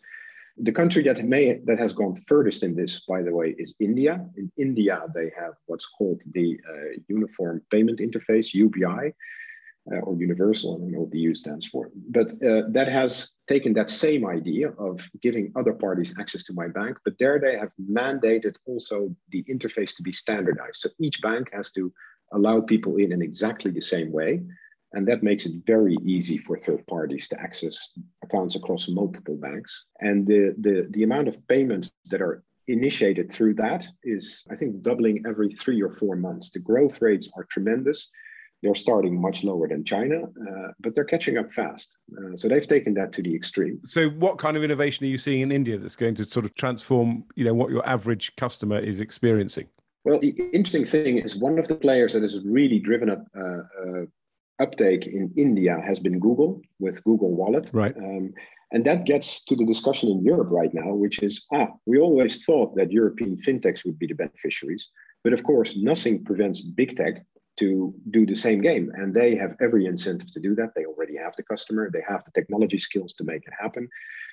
The 0.57 0.71
country 0.71 1.03
that 1.03 1.23
may 1.25 1.59
that 1.65 1.79
has 1.79 1.91
gone 1.91 2.15
furthest 2.15 2.63
in 2.63 2.75
this, 2.75 3.01
by 3.07 3.21
the 3.21 3.33
way, 3.33 3.55
is 3.57 3.75
India. 3.79 4.25
In 4.37 4.51
India, 4.57 5.01
they 5.13 5.29
have 5.37 5.53
what's 5.65 5.85
called 5.85 6.21
the 6.31 6.57
uh, 6.69 6.97
Uniform 7.09 7.61
Payment 7.71 7.99
Interface 7.99 8.55
(UPI) 8.55 9.11
uh, 9.91 9.97
or 9.97 10.15
Universal. 10.15 10.75
I 10.75 10.77
don't 10.79 10.91
know 10.91 11.01
what 11.01 11.11
the 11.11 11.19
U 11.19 11.35
stands 11.35 11.67
for, 11.67 11.91
but 12.09 12.27
uh, 12.41 12.63
that 12.69 12.87
has 12.87 13.31
taken 13.49 13.73
that 13.73 13.91
same 13.91 14.25
idea 14.25 14.69
of 14.79 15.09
giving 15.21 15.51
other 15.57 15.73
parties 15.73 16.13
access 16.19 16.43
to 16.45 16.53
my 16.53 16.69
bank. 16.69 16.97
But 17.03 17.17
there, 17.19 17.37
they 17.37 17.57
have 17.57 17.73
mandated 17.91 18.55
also 18.65 19.13
the 19.31 19.43
interface 19.49 19.93
to 19.97 20.03
be 20.03 20.13
standardized. 20.13 20.77
So 20.77 20.89
each 21.01 21.21
bank 21.21 21.49
has 21.51 21.71
to 21.71 21.91
allow 22.31 22.61
people 22.61 22.95
in 22.95 23.11
in 23.11 23.21
exactly 23.21 23.71
the 23.71 23.81
same 23.81 24.11
way. 24.11 24.41
And 24.95 25.05
that 25.07 25.23
makes 25.23 25.45
it 25.45 25.51
very 25.67 25.97
easy 26.05 26.37
for 26.37 26.57
third 26.57 26.87
parties 26.87 27.27
to 27.27 27.39
access 27.39 27.77
accounts 28.23 28.55
across 28.55 28.87
multiple 28.87 29.35
banks. 29.35 29.85
And 29.99 30.25
the, 30.25 30.55
the, 30.57 30.87
the 30.91 31.03
amount 31.03 31.27
of 31.27 31.47
payments 31.49 31.91
that 32.05 32.21
are 32.21 32.43
initiated 32.67 33.31
through 33.31 33.55
that 33.55 33.85
is, 34.03 34.43
I 34.49 34.55
think, 34.55 34.81
doubling 34.81 35.23
every 35.27 35.53
three 35.53 35.81
or 35.81 35.89
four 35.89 36.15
months. 36.15 36.49
The 36.49 36.59
growth 36.59 37.01
rates 37.01 37.29
are 37.35 37.45
tremendous. 37.51 38.07
They're 38.63 38.73
starting 38.73 39.21
much 39.21 39.43
lower 39.43 39.67
than 39.67 39.83
China, 39.83 40.23
uh, 40.23 40.71
but 40.79 40.95
they're 40.95 41.03
catching 41.03 41.37
up 41.37 41.51
fast. 41.51 41.97
Uh, 42.17 42.37
so 42.37 42.47
they've 42.47 42.67
taken 42.67 42.93
that 42.95 43.11
to 43.13 43.21
the 43.21 43.35
extreme. 43.35 43.81
So, 43.83 44.07
what 44.09 44.39
kind 44.39 44.57
of 44.57 44.63
innovation 44.63 45.05
are 45.05 45.09
you 45.09 45.17
seeing 45.17 45.41
in 45.41 45.51
India 45.51 45.77
that's 45.77 45.97
going 45.97 46.15
to 46.15 46.25
sort 46.25 46.45
of 46.45 46.55
transform, 46.55 47.25
you 47.35 47.43
know, 47.43 47.53
what 47.53 47.69
your 47.69 47.87
average 47.87 48.35
customer 48.37 48.79
is 48.79 49.01
experiencing? 49.01 49.67
Well, 50.05 50.19
the 50.19 50.29
interesting 50.53 50.85
thing 50.85 51.17
is 51.17 51.35
one 51.35 51.59
of 51.59 51.67
the 51.67 51.75
players 51.75 52.13
that 52.13 52.23
has 52.23 52.39
really 52.45 52.79
driven 52.79 53.09
up 53.09 53.25
uh, 53.37 53.41
uh 53.41 54.05
uptake 54.59 55.05
in 55.05 55.33
India 55.35 55.81
has 55.85 55.99
been 55.99 56.19
Google 56.19 56.61
with 56.79 57.03
Google 57.03 57.35
Wallet. 57.35 57.69
Right. 57.73 57.95
Um, 57.97 58.33
and 58.71 58.85
that 58.85 59.05
gets 59.05 59.43
to 59.45 59.55
the 59.55 59.65
discussion 59.65 60.09
in 60.09 60.23
Europe 60.23 60.49
right 60.51 60.73
now, 60.73 60.93
which 60.93 61.19
is 61.21 61.45
ah, 61.53 61.67
we 61.85 61.99
always 61.99 62.43
thought 62.45 62.75
that 62.75 62.91
European 62.91 63.37
fintechs 63.37 63.85
would 63.85 63.99
be 63.99 64.07
the 64.07 64.15
beneficiaries. 64.15 64.89
But 65.23 65.33
of 65.33 65.43
course, 65.43 65.75
nothing 65.75 66.23
prevents 66.23 66.61
big 66.61 66.97
tech 66.97 67.25
to 67.57 67.93
do 68.11 68.25
the 68.25 68.35
same 68.35 68.61
game. 68.61 68.91
And 68.95 69.13
they 69.13 69.35
have 69.35 69.55
every 69.61 69.85
incentive 69.85 70.31
to 70.33 70.39
do 70.39 70.55
that. 70.55 70.71
They 70.75 70.85
already 70.85 71.15
have 71.15 71.33
the 71.37 71.43
customer, 71.43 71.89
they 71.91 72.03
have 72.07 72.23
the 72.25 72.31
technology 72.31 72.79
skills 72.79 73.13
to 73.13 73.23
make 73.23 73.43
it 73.47 73.53
happen. 73.59 73.87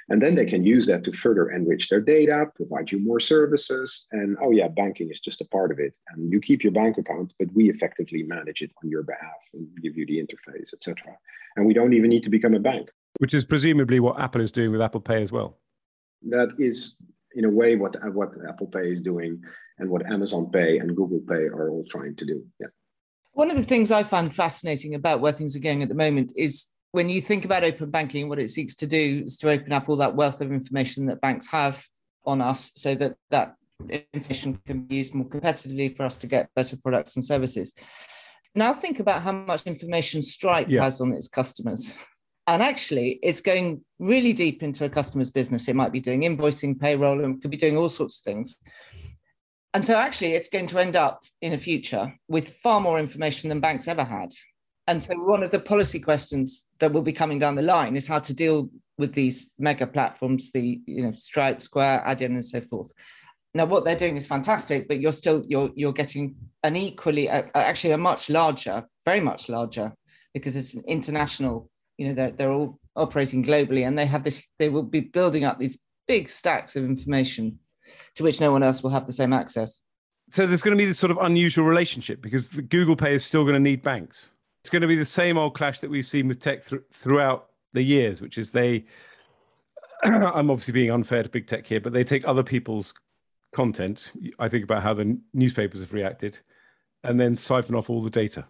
And 0.09 0.21
then 0.21 0.35
they 0.35 0.47
can 0.47 0.65
use 0.65 0.87
that 0.87 1.05
to 1.05 1.13
further 1.13 1.51
enrich 1.51 1.89
their 1.89 2.01
data, 2.01 2.47
provide 2.57 2.91
you 2.91 2.99
more 2.99 3.21
services. 3.21 4.05
And 4.13 4.37
oh, 4.43 4.51
yeah, 4.51 4.69
banking 4.69 5.11
is 5.11 5.21
just 5.21 5.41
a 5.41 5.47
part 5.47 5.71
of 5.71 5.79
it. 5.79 5.95
And 6.09 6.31
you 6.33 6.41
keep 6.41 6.63
your 6.63 6.73
bank 6.73 6.99
account, 6.99 7.33
but 7.39 7.53
we 7.55 7.71
effectively 7.71 8.23
manage 8.23 8.63
it 8.63 8.71
on 8.83 8.91
your 8.91 9.03
behalf 9.03 9.31
and 9.55 9.67
give 9.83 9.97
you 9.97 10.07
the 10.07 10.19
interface, 10.19 10.73
etc. 10.73 10.97
And 11.57 11.67
we 11.67 11.75
don't 11.75 11.93
even 11.93 12.11
need 12.11 12.25
to 12.25 12.31
become 12.31 12.55
a 12.55 12.61
bank. 12.61 12.91
Which 13.19 13.35
is 13.35 13.45
presumably 13.45 14.01
what 14.01 14.19
Apple 14.19 14.41
is 14.41 14.51
doing 14.51 14.73
with 14.73 14.81
Apple 14.81 15.01
Pay 15.01 15.23
as 15.23 15.31
well. 15.31 15.59
That 16.29 16.49
is, 16.59 16.97
in 17.35 17.45
a 17.45 17.51
way, 17.51 17.77
what, 17.77 17.97
what 18.15 18.31
Apple 18.49 18.67
Pay 18.67 18.91
is 18.91 19.01
doing 19.01 19.41
and 19.79 19.89
what 19.89 20.05
Amazon 20.07 20.51
Pay 20.51 20.79
and 20.79 20.97
Google 20.97 21.21
Pay 21.29 21.45
are 21.45 21.71
all 21.71 21.85
trying 21.89 22.17
to 22.17 22.25
do. 22.25 22.45
Yeah. 22.61 22.69
One 23.35 23.51
of 23.51 23.57
the 23.57 23.63
things 23.63 23.91
I 23.91 24.03
find 24.03 24.35
fascinating 24.35 24.95
about 24.95 25.21
where 25.21 25.33
things 25.33 25.57
are 25.57 25.61
going 25.61 25.83
at 25.83 25.89
the 25.89 25.95
moment 25.95 26.33
is 26.37 26.67
when 26.93 27.09
you 27.09 27.21
think 27.21 27.45
about 27.45 27.65
open 27.65 27.91
banking, 27.91 28.29
what 28.29 28.39
it 28.39 28.51
seeks 28.51 28.75
to 28.77 28.87
do 28.87 29.23
is 29.27 29.37
to 29.39 29.51
open 29.51 29.73
up 29.73 29.89
all 29.89 29.97
that 29.97 30.15
wealth 30.15 30.41
of 30.41 30.53
information 30.53 31.07
that 31.07 31.21
banks 31.21 31.47
have 31.49 31.85
on 32.25 32.41
us 32.41 32.73
so 32.77 32.95
that 32.95 33.17
that 33.31 33.55
information 34.13 34.61
can 34.67 34.83
be 34.83 34.97
used 34.97 35.15
more 35.15 35.27
competitively 35.27 35.95
for 35.97 36.05
us 36.05 36.17
to 36.19 36.27
get 36.27 36.51
better 36.55 36.77
products 36.77 37.17
and 37.17 37.25
services. 37.25 37.73
Now 38.55 38.75
think 38.75 39.01
about 39.01 39.23
how 39.23 39.33
much 39.33 39.67
information 39.67 40.23
Stripe 40.23 40.69
yeah. 40.69 40.83
has 40.83 41.01
on 41.01 41.13
its 41.13 41.29
customers. 41.29 41.97
And 42.47 42.63
actually, 42.63 43.21
it's 43.23 43.41
going 43.41 43.83
really 43.99 44.33
deep 44.33 44.63
into 44.63 44.85
a 44.85 44.89
customer's 44.89 45.31
business. 45.31 45.69
It 45.69 45.77
might 45.77 45.93
be 45.93 46.01
doing 46.01 46.23
invoicing, 46.23 46.79
payroll, 46.79 47.25
and 47.25 47.41
could 47.41 47.53
be 47.53 47.57
doing 47.57 47.77
all 47.77 47.89
sorts 47.89 48.19
of 48.19 48.25
things. 48.25 48.59
And 49.75 49.87
so, 49.87 49.97
actually, 49.97 50.33
it's 50.33 50.49
going 50.49 50.67
to 50.67 50.81
end 50.81 50.97
up 50.97 51.23
in 51.41 51.53
a 51.53 51.59
future 51.59 52.13
with 52.29 52.57
far 52.57 52.81
more 52.81 52.99
information 52.99 53.49
than 53.49 53.61
banks 53.61 53.89
ever 53.89 54.05
had. 54.05 54.33
And 54.89 55.03
so, 55.03 55.15
one 55.15 55.43
of 55.43 55.51
the 55.51 55.61
policy 55.61 56.01
questions 56.01 56.67
that 56.81 56.93
will 56.93 57.03
be 57.03 57.13
coming 57.13 57.39
down 57.39 57.55
the 57.55 57.63
line 57.63 57.97
is 57.97 58.07
how 58.07 58.19
to 58.19 58.35
deal 58.35 58.69
with 58.99 59.13
these 59.13 59.51
mega 59.59 59.87
platforms, 59.87 60.51
the 60.53 60.81
you 60.87 61.03
know 61.03 61.13
Stripe, 61.13 61.63
Square, 61.63 62.03
Adyen, 62.07 62.27
and 62.27 62.45
so 62.45 62.61
forth. 62.61 62.93
Now, 63.55 63.67
what 63.67 63.85
they're 63.85 63.97
doing 63.97 64.17
is 64.17 64.27
fantastic, 64.27 64.89
but 64.89 65.01
you're 65.01 65.13
still 65.13 65.45
you're 65.47 65.71
you're 65.75 65.93
getting 65.93 66.35
an 66.65 66.75
equally, 66.77 67.31
uh, 67.31 67.43
actually, 67.55 67.93
a 67.93 67.99
much 67.99 68.29
larger, 68.29 68.85
very 69.05 69.21
much 69.21 69.49
larger, 69.49 69.93
because 70.35 70.57
it's 70.57 70.75
an 70.75 70.83
international. 70.89 71.71
You 71.97 72.09
know, 72.09 72.15
they're 72.15 72.31
they're 72.33 72.53
all 72.53 72.81
operating 72.97 73.45
globally, 73.45 73.87
and 73.87 73.97
they 73.97 74.07
have 74.07 74.25
this. 74.25 74.49
They 74.59 74.69
will 74.69 74.83
be 74.83 75.01
building 75.01 75.45
up 75.45 75.61
these 75.61 75.79
big 76.09 76.29
stacks 76.29 76.75
of 76.75 76.85
information, 76.85 77.61
to 78.17 78.25
which 78.25 78.41
no 78.41 78.51
one 78.51 78.65
else 78.65 78.83
will 78.83 78.91
have 78.91 79.07
the 79.07 79.13
same 79.13 79.33
access. 79.33 79.81
So 80.33 80.47
there's 80.47 80.63
going 80.63 80.77
to 80.77 80.83
be 80.83 80.87
this 80.87 80.99
sort 80.99 81.11
of 81.11 81.19
unusual 81.19 81.67
relationship 81.67 82.21
because 82.21 82.49
the 82.49 82.63
Google 82.63 82.97
Pay 82.97 83.15
is 83.15 83.25
still 83.25 83.43
going 83.45 83.55
to 83.55 83.61
need 83.61 83.83
banks 83.83 84.32
it's 84.63 84.71
going 84.71 84.83
to 84.83 84.89
be 84.89 84.97
the 84.97 85.05
same 85.05 85.37
old 85.37 85.55
clash 85.55 85.81
that 85.81 85.91
we've 85.91 86.07
seen 86.07 86.29
with 86.29 86.39
tech 86.39 86.65
th- 86.65 86.83
throughout 86.93 87.49
the 87.73 87.83
years, 87.83 88.21
which 88.21 88.39
is 88.39 88.53
they. 88.53 88.85
I'm 90.05 90.51
obviously 90.51 90.73
being 90.73 90.93
unfair 90.93 91.25
to 91.25 91.29
big 91.29 91.49
tech 91.49 91.67
here, 91.67 91.81
but 91.81 91.93
they 91.93 92.05
take 92.05 92.27
other 92.27 92.45
people's 92.45 92.95
content. 93.53 94.13
I 94.39 94.49
think 94.49 94.63
about 94.63 94.83
how 94.83 94.95
the 94.95 95.19
newspapers 95.35 95.81
have 95.81 95.93
reacted, 95.93 96.39
and 97.03 97.19
then 97.19 97.35
siphon 97.35 97.75
off 97.75 97.91
all 97.91 98.03
the 98.03 98.11
data. 98.11 98.47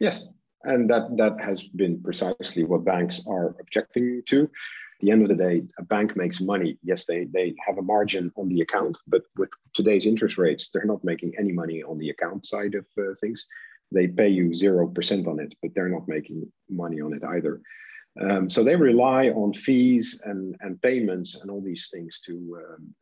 Yes, 0.00 0.26
and 0.64 0.90
that 0.90 1.16
that 1.16 1.40
has 1.40 1.62
been 1.62 2.02
precisely 2.02 2.64
what 2.64 2.84
banks 2.84 3.22
are 3.28 3.54
objecting 3.60 4.22
to. 4.26 4.42
At 4.42 5.06
the 5.06 5.10
end 5.12 5.22
of 5.22 5.28
the 5.28 5.36
day, 5.36 5.62
a 5.78 5.84
bank 5.84 6.16
makes 6.16 6.40
money. 6.40 6.76
Yes, 6.82 7.04
they 7.04 7.26
they 7.32 7.54
have 7.64 7.78
a 7.78 7.82
margin 7.82 8.32
on 8.34 8.48
the 8.48 8.62
account, 8.62 8.98
but 9.06 9.22
with 9.36 9.50
today's 9.74 10.06
interest 10.06 10.38
rates, 10.38 10.70
they're 10.70 10.84
not 10.84 11.04
making 11.04 11.34
any 11.38 11.52
money 11.52 11.84
on 11.84 11.98
the 11.98 12.10
account 12.10 12.46
side 12.46 12.74
of 12.74 12.84
uh, 12.98 13.14
things 13.20 13.46
they 13.92 14.08
pay 14.08 14.28
you 14.28 14.50
0% 14.50 15.26
on 15.26 15.40
it, 15.40 15.54
but 15.62 15.72
they're 15.74 15.88
not 15.88 16.08
making 16.08 16.50
money 16.68 17.00
on 17.00 17.14
it 17.14 17.24
either. 17.24 17.60
Um, 18.20 18.50
so 18.50 18.62
they 18.62 18.76
rely 18.76 19.30
on 19.30 19.52
fees 19.52 20.20
and, 20.24 20.54
and 20.60 20.80
payments 20.82 21.40
and 21.40 21.50
all 21.50 21.62
these 21.62 21.88
things 21.92 22.20
to, 22.26 22.32
um, 22.62 22.94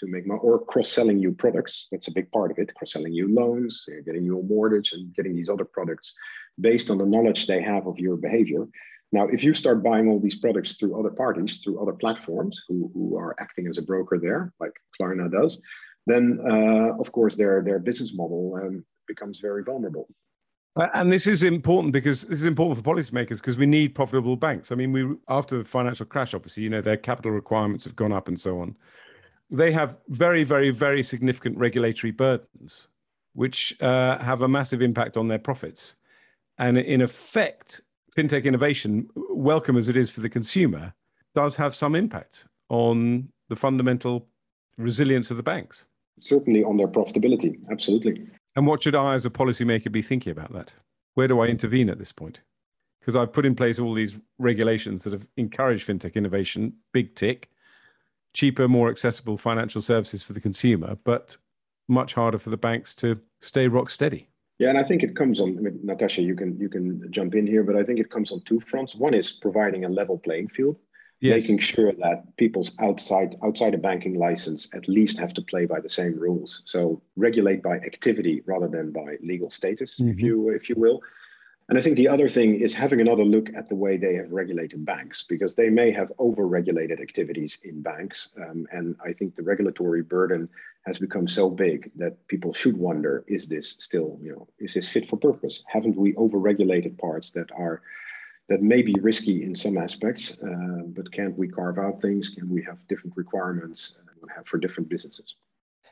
to 0.00 0.06
make 0.06 0.26
money 0.26 0.40
or 0.42 0.64
cross-selling 0.64 1.18
you 1.18 1.32
products. 1.32 1.86
That's 1.92 2.08
a 2.08 2.12
big 2.12 2.30
part 2.32 2.50
of 2.50 2.58
it, 2.58 2.74
cross-selling 2.74 3.12
you 3.12 3.32
loans, 3.32 3.84
uh, 3.88 4.02
getting 4.04 4.24
you 4.24 4.40
a 4.40 4.42
mortgage 4.42 4.92
and 4.92 5.14
getting 5.14 5.36
these 5.36 5.48
other 5.48 5.64
products 5.64 6.14
based 6.60 6.90
on 6.90 6.98
the 6.98 7.06
knowledge 7.06 7.46
they 7.46 7.62
have 7.62 7.86
of 7.86 7.98
your 7.98 8.16
behavior. 8.16 8.66
Now, 9.12 9.28
if 9.28 9.44
you 9.44 9.54
start 9.54 9.84
buying 9.84 10.08
all 10.08 10.18
these 10.18 10.38
products 10.38 10.74
through 10.74 10.98
other 10.98 11.10
parties, 11.10 11.58
through 11.58 11.80
other 11.80 11.92
platforms 11.92 12.60
who, 12.66 12.90
who 12.92 13.16
are 13.16 13.36
acting 13.38 13.68
as 13.68 13.78
a 13.78 13.82
broker 13.82 14.18
there, 14.18 14.52
like 14.58 14.72
Klarna 15.00 15.30
does, 15.30 15.60
then 16.06 16.40
uh, 16.44 16.98
of 16.98 17.12
course 17.12 17.36
their, 17.36 17.62
their 17.62 17.78
business 17.78 18.12
model 18.14 18.58
um, 18.60 18.84
becomes 19.06 19.38
very 19.38 19.62
vulnerable. 19.62 20.08
And 20.76 21.10
this 21.10 21.26
is 21.26 21.42
important 21.42 21.94
because 21.94 22.22
this 22.22 22.38
is 22.38 22.44
important 22.44 22.84
for 22.84 22.94
policymakers 22.94 23.36
because 23.36 23.56
we 23.56 23.64
need 23.64 23.94
profitable 23.94 24.36
banks. 24.36 24.70
I 24.70 24.74
mean, 24.74 24.92
we 24.92 25.08
after 25.26 25.58
the 25.58 25.64
financial 25.64 26.04
crash, 26.04 26.34
obviously, 26.34 26.64
you 26.64 26.70
know, 26.70 26.82
their 26.82 26.98
capital 26.98 27.30
requirements 27.30 27.84
have 27.84 27.96
gone 27.96 28.12
up 28.12 28.28
and 28.28 28.38
so 28.38 28.60
on. 28.60 28.76
They 29.50 29.72
have 29.72 29.96
very, 30.08 30.44
very, 30.44 30.70
very 30.70 31.02
significant 31.02 31.56
regulatory 31.56 32.10
burdens, 32.10 32.88
which 33.32 33.80
uh, 33.80 34.18
have 34.18 34.42
a 34.42 34.48
massive 34.48 34.82
impact 34.82 35.16
on 35.16 35.28
their 35.28 35.38
profits. 35.38 35.94
And 36.58 36.76
in 36.76 37.00
effect, 37.00 37.80
fintech 38.14 38.44
innovation, 38.44 39.08
welcome 39.14 39.78
as 39.78 39.88
it 39.88 39.96
is 39.96 40.10
for 40.10 40.20
the 40.20 40.28
consumer, 40.28 40.94
does 41.34 41.56
have 41.56 41.74
some 41.74 41.94
impact 41.94 42.44
on 42.68 43.28
the 43.48 43.56
fundamental 43.56 44.28
resilience 44.76 45.30
of 45.30 45.38
the 45.38 45.42
banks. 45.42 45.86
Certainly 46.20 46.64
on 46.64 46.76
their 46.76 46.88
profitability, 46.88 47.60
absolutely. 47.70 48.26
And 48.56 48.66
what 48.66 48.82
should 48.82 48.94
I, 48.94 49.14
as 49.14 49.26
a 49.26 49.30
policymaker, 49.30 49.92
be 49.92 50.02
thinking 50.02 50.32
about 50.32 50.52
that? 50.54 50.72
Where 51.14 51.28
do 51.28 51.40
I 51.40 51.46
intervene 51.46 51.90
at 51.90 51.98
this 51.98 52.10
point? 52.12 52.40
Because 53.00 53.14
I've 53.14 53.32
put 53.32 53.46
in 53.46 53.54
place 53.54 53.78
all 53.78 53.94
these 53.94 54.16
regulations 54.38 55.04
that 55.04 55.12
have 55.12 55.28
encouraged 55.36 55.86
fintech 55.86 56.14
innovation, 56.14 56.72
big 56.92 57.14
tick, 57.14 57.50
cheaper, 58.32 58.66
more 58.66 58.90
accessible 58.90 59.36
financial 59.36 59.82
services 59.82 60.22
for 60.22 60.32
the 60.32 60.40
consumer, 60.40 60.96
but 61.04 61.36
much 61.86 62.14
harder 62.14 62.38
for 62.38 62.50
the 62.50 62.56
banks 62.56 62.94
to 62.96 63.20
stay 63.40 63.68
rock 63.68 63.90
steady. 63.90 64.28
Yeah, 64.58 64.70
and 64.70 64.78
I 64.78 64.82
think 64.82 65.02
it 65.02 65.14
comes 65.14 65.40
on. 65.40 65.56
I 65.58 65.60
mean, 65.60 65.78
Natasha, 65.84 66.22
you 66.22 66.34
can 66.34 66.58
you 66.58 66.70
can 66.70 67.06
jump 67.12 67.34
in 67.34 67.46
here, 67.46 67.62
but 67.62 67.76
I 67.76 67.84
think 67.84 68.00
it 68.00 68.10
comes 68.10 68.32
on 68.32 68.40
two 68.40 68.58
fronts. 68.58 68.94
One 68.94 69.12
is 69.12 69.30
providing 69.30 69.84
a 69.84 69.88
level 69.88 70.18
playing 70.18 70.48
field 70.48 70.78
yes. 71.20 71.42
making 71.42 71.58
sure 71.60 71.92
that 71.92 72.36
people's 72.36 72.76
outside 72.80 73.36
outside 73.42 73.74
a 73.74 73.78
banking 73.78 74.14
license 74.14 74.68
at 74.74 74.88
least 74.88 75.18
have 75.18 75.34
to 75.34 75.42
play 75.42 75.66
by 75.66 75.80
the 75.80 75.90
same 75.90 76.18
rules. 76.18 76.62
So 76.64 77.02
regulate 77.16 77.62
by 77.62 77.76
activity 77.76 78.42
rather 78.46 78.68
than 78.68 78.92
by 78.92 79.16
legal 79.22 79.50
status, 79.50 79.94
mm-hmm. 79.98 80.10
if 80.10 80.20
you 80.20 80.50
if 80.50 80.68
you 80.68 80.76
will. 80.76 81.00
And 81.68 81.76
I 81.76 81.80
think 81.80 81.96
the 81.96 82.06
other 82.06 82.28
thing 82.28 82.60
is 82.60 82.72
having 82.72 83.00
another 83.00 83.24
look 83.24 83.48
at 83.56 83.68
the 83.68 83.74
way 83.74 83.96
they 83.96 84.14
have 84.14 84.30
regulated 84.30 84.86
banks, 84.86 85.24
because 85.28 85.56
they 85.56 85.68
may 85.68 85.90
have 85.90 86.12
over-regulated 86.18 87.00
activities 87.00 87.58
in 87.64 87.82
banks. 87.82 88.28
Um, 88.40 88.68
and 88.70 88.94
I 89.04 89.12
think 89.12 89.34
the 89.34 89.42
regulatory 89.42 90.02
burden 90.02 90.48
has 90.86 91.00
become 91.00 91.26
so 91.26 91.50
big 91.50 91.90
that 91.96 92.24
people 92.28 92.52
should 92.52 92.76
wonder: 92.76 93.24
Is 93.26 93.48
this 93.48 93.74
still, 93.80 94.16
you 94.22 94.30
know, 94.30 94.46
is 94.60 94.74
this 94.74 94.88
fit 94.88 95.08
for 95.08 95.16
purpose? 95.16 95.64
Haven't 95.66 95.96
we 95.96 96.14
over-regulated 96.14 96.98
parts 96.98 97.32
that 97.32 97.50
are 97.50 97.82
that 98.48 98.62
may 98.62 98.82
be 98.82 98.94
risky 99.00 99.42
in 99.42 99.54
some 99.56 99.76
aspects, 99.76 100.38
uh, 100.42 100.82
but 100.86 101.10
can't 101.12 101.36
we 101.36 101.48
carve 101.48 101.78
out 101.78 102.00
things? 102.00 102.28
Can 102.28 102.48
we 102.48 102.62
have 102.62 102.78
different 102.88 103.16
requirements 103.16 103.96
uh, 104.22 104.42
for 104.44 104.58
different 104.58 104.88
businesses? 104.88 105.34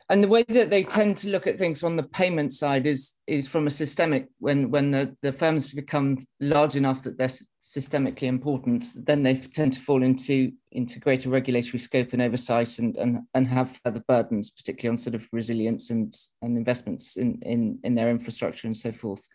And 0.09 0.23
the 0.23 0.27
way 0.27 0.43
that 0.43 0.69
they 0.69 0.83
tend 0.83 1.17
to 1.17 1.29
look 1.29 1.47
at 1.47 1.57
things 1.57 1.81
on 1.83 1.95
the 1.95 2.03
payment 2.03 2.53
side 2.53 2.85
is 2.85 3.15
is 3.25 3.47
from 3.47 3.65
a 3.65 3.71
systemic. 3.71 4.27
When 4.37 4.69
when 4.69 4.91
the, 4.91 5.15
the 5.23 5.31
firms 5.31 5.73
become 5.73 6.19
large 6.39 6.75
enough 6.75 7.01
that 7.03 7.17
they're 7.17 7.27
systemically 7.59 8.27
important, 8.27 8.85
then 9.03 9.23
they 9.23 9.33
tend 9.33 9.73
to 9.73 9.79
fall 9.79 10.03
into 10.03 10.51
into 10.71 10.99
greater 10.99 11.31
regulatory 11.31 11.79
scope 11.79 12.13
and 12.13 12.21
oversight, 12.21 12.77
and 12.77 12.95
and 12.97 13.21
and 13.33 13.47
have 13.47 13.81
other 13.83 14.03
burdens, 14.07 14.51
particularly 14.51 14.93
on 14.93 14.97
sort 14.99 15.15
of 15.15 15.27
resilience 15.31 15.89
and 15.89 16.15
and 16.43 16.55
investments 16.55 17.17
in 17.17 17.39
in 17.41 17.79
in 17.83 17.95
their 17.95 18.11
infrastructure 18.11 18.67
and 18.67 18.77
so 18.77 18.91
forth. 18.91 19.27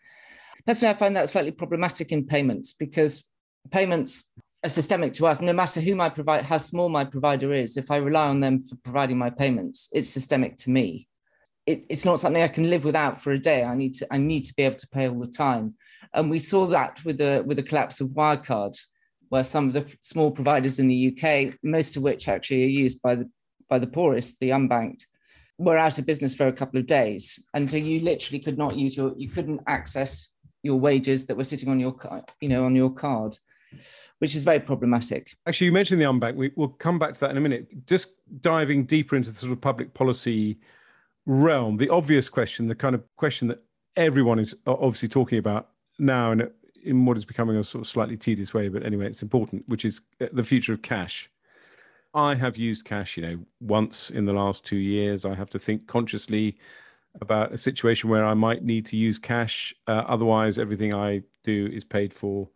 Personally, 0.65 0.93
I 0.93 0.97
find 0.97 1.15
that 1.15 1.29
slightly 1.29 1.51
problematic 1.51 2.11
in 2.11 2.25
payments 2.25 2.73
because 2.73 3.29
payments 3.71 4.31
are 4.63 4.69
systemic 4.69 5.13
to 5.13 5.27
us. 5.27 5.41
No 5.41 5.53
matter 5.53 5.81
who 5.81 5.95
my 5.95 6.09
provider, 6.09 6.43
how 6.43 6.57
small 6.57 6.89
my 6.89 7.05
provider 7.05 7.53
is, 7.53 7.77
if 7.77 7.89
I 7.89 7.97
rely 7.97 8.27
on 8.27 8.39
them 8.39 8.59
for 8.59 8.75
providing 8.77 9.17
my 9.17 9.29
payments, 9.29 9.89
it's 9.91 10.09
systemic 10.09 10.57
to 10.57 10.69
me. 10.69 11.07
It, 11.65 11.85
it's 11.89 12.05
not 12.05 12.19
something 12.19 12.41
I 12.41 12.47
can 12.47 12.69
live 12.69 12.85
without 12.85 13.21
for 13.21 13.31
a 13.31 13.39
day. 13.39 13.63
I 13.63 13.75
need 13.75 13.93
to 13.95 14.07
I 14.11 14.17
need 14.17 14.45
to 14.45 14.55
be 14.55 14.63
able 14.63 14.77
to 14.77 14.87
pay 14.89 15.07
all 15.07 15.19
the 15.19 15.27
time, 15.27 15.75
and 16.13 16.29
we 16.29 16.39
saw 16.39 16.65
that 16.67 17.03
with 17.05 17.17
the 17.17 17.43
with 17.45 17.57
the 17.57 17.63
collapse 17.63 18.01
of 18.01 18.09
Wirecard, 18.09 18.75
where 19.29 19.43
some 19.43 19.67
of 19.67 19.73
the 19.73 19.85
small 20.01 20.31
providers 20.31 20.79
in 20.79 20.87
the 20.87 21.15
UK, 21.15 21.55
most 21.63 21.97
of 21.97 22.03
which 22.03 22.27
actually 22.27 22.63
are 22.63 22.67
used 22.67 23.01
by 23.01 23.15
the 23.15 23.29
by 23.69 23.77
the 23.77 23.87
poorest, 23.87 24.39
the 24.39 24.49
unbanked, 24.49 25.05
were 25.59 25.77
out 25.77 25.99
of 25.99 26.05
business 26.07 26.33
for 26.33 26.47
a 26.47 26.53
couple 26.53 26.79
of 26.79 26.87
days, 26.87 27.43
and 27.53 27.69
so 27.69 27.77
you 27.77 27.99
literally 28.01 28.39
could 28.39 28.57
not 28.57 28.75
use 28.75 28.97
your 28.97 29.13
you 29.15 29.29
couldn't 29.29 29.61
access 29.67 30.30
your 30.63 30.79
wages 30.79 31.25
that 31.25 31.37
were 31.37 31.43
sitting 31.43 31.69
on 31.69 31.79
your 31.79 31.95
you 32.39 32.49
know 32.49 32.65
on 32.65 32.75
your 32.75 32.91
card 32.91 33.37
which 34.19 34.35
is 34.35 34.43
very 34.43 34.59
problematic. 34.59 35.35
Actually 35.47 35.65
you 35.65 35.71
mentioned 35.71 35.99
the 35.99 36.05
unbank. 36.05 36.35
We, 36.35 36.51
will 36.55 36.67
come 36.67 36.99
back 36.99 37.15
to 37.15 37.19
that 37.21 37.31
in 37.31 37.37
a 37.37 37.41
minute. 37.41 37.87
Just 37.87 38.09
diving 38.41 38.85
deeper 38.85 39.15
into 39.15 39.31
the 39.31 39.39
sort 39.39 39.51
of 39.51 39.59
public 39.59 39.95
policy 39.95 40.59
realm 41.25 41.77
the 41.77 41.89
obvious 41.89 42.29
question 42.29 42.67
the 42.67 42.75
kind 42.75 42.95
of 42.95 43.03
question 43.15 43.47
that 43.47 43.63
everyone 43.95 44.39
is 44.39 44.55
obviously 44.65 45.07
talking 45.07 45.37
about 45.37 45.69
now 45.99 46.31
and 46.31 46.49
in 46.83 47.05
what 47.05 47.15
is 47.15 47.25
becoming 47.25 47.55
a 47.55 47.63
sort 47.63 47.83
of 47.83 47.87
slightly 47.87 48.17
tedious 48.17 48.53
way 48.53 48.67
but 48.67 48.83
anyway 48.83 49.05
it's 49.05 49.21
important 49.21 49.63
which 49.67 49.85
is 49.85 50.01
uh, 50.19 50.25
the 50.33 50.43
future 50.43 50.73
of 50.73 50.81
cash. 50.81 51.29
I 52.13 52.35
have 52.35 52.57
used 52.57 52.85
cash 52.85 53.17
you 53.17 53.23
know 53.23 53.39
once 53.59 54.09
in 54.09 54.25
the 54.25 54.33
last 54.33 54.65
two 54.65 54.77
years. 54.77 55.25
I 55.25 55.35
have 55.35 55.49
to 55.51 55.59
think 55.59 55.87
consciously 55.87 56.57
about 57.19 57.53
a 57.53 57.57
situation 57.57 58.09
where 58.09 58.25
I 58.25 58.33
might 58.33 58.63
need 58.63 58.85
to 58.87 58.97
use 58.97 59.19
cash. 59.19 59.73
Uh, 59.87 60.03
otherwise, 60.07 60.57
everything 60.57 60.93
I 60.93 61.23
do 61.43 61.69
is 61.73 61.83
paid 61.83 62.13
for 62.13 62.49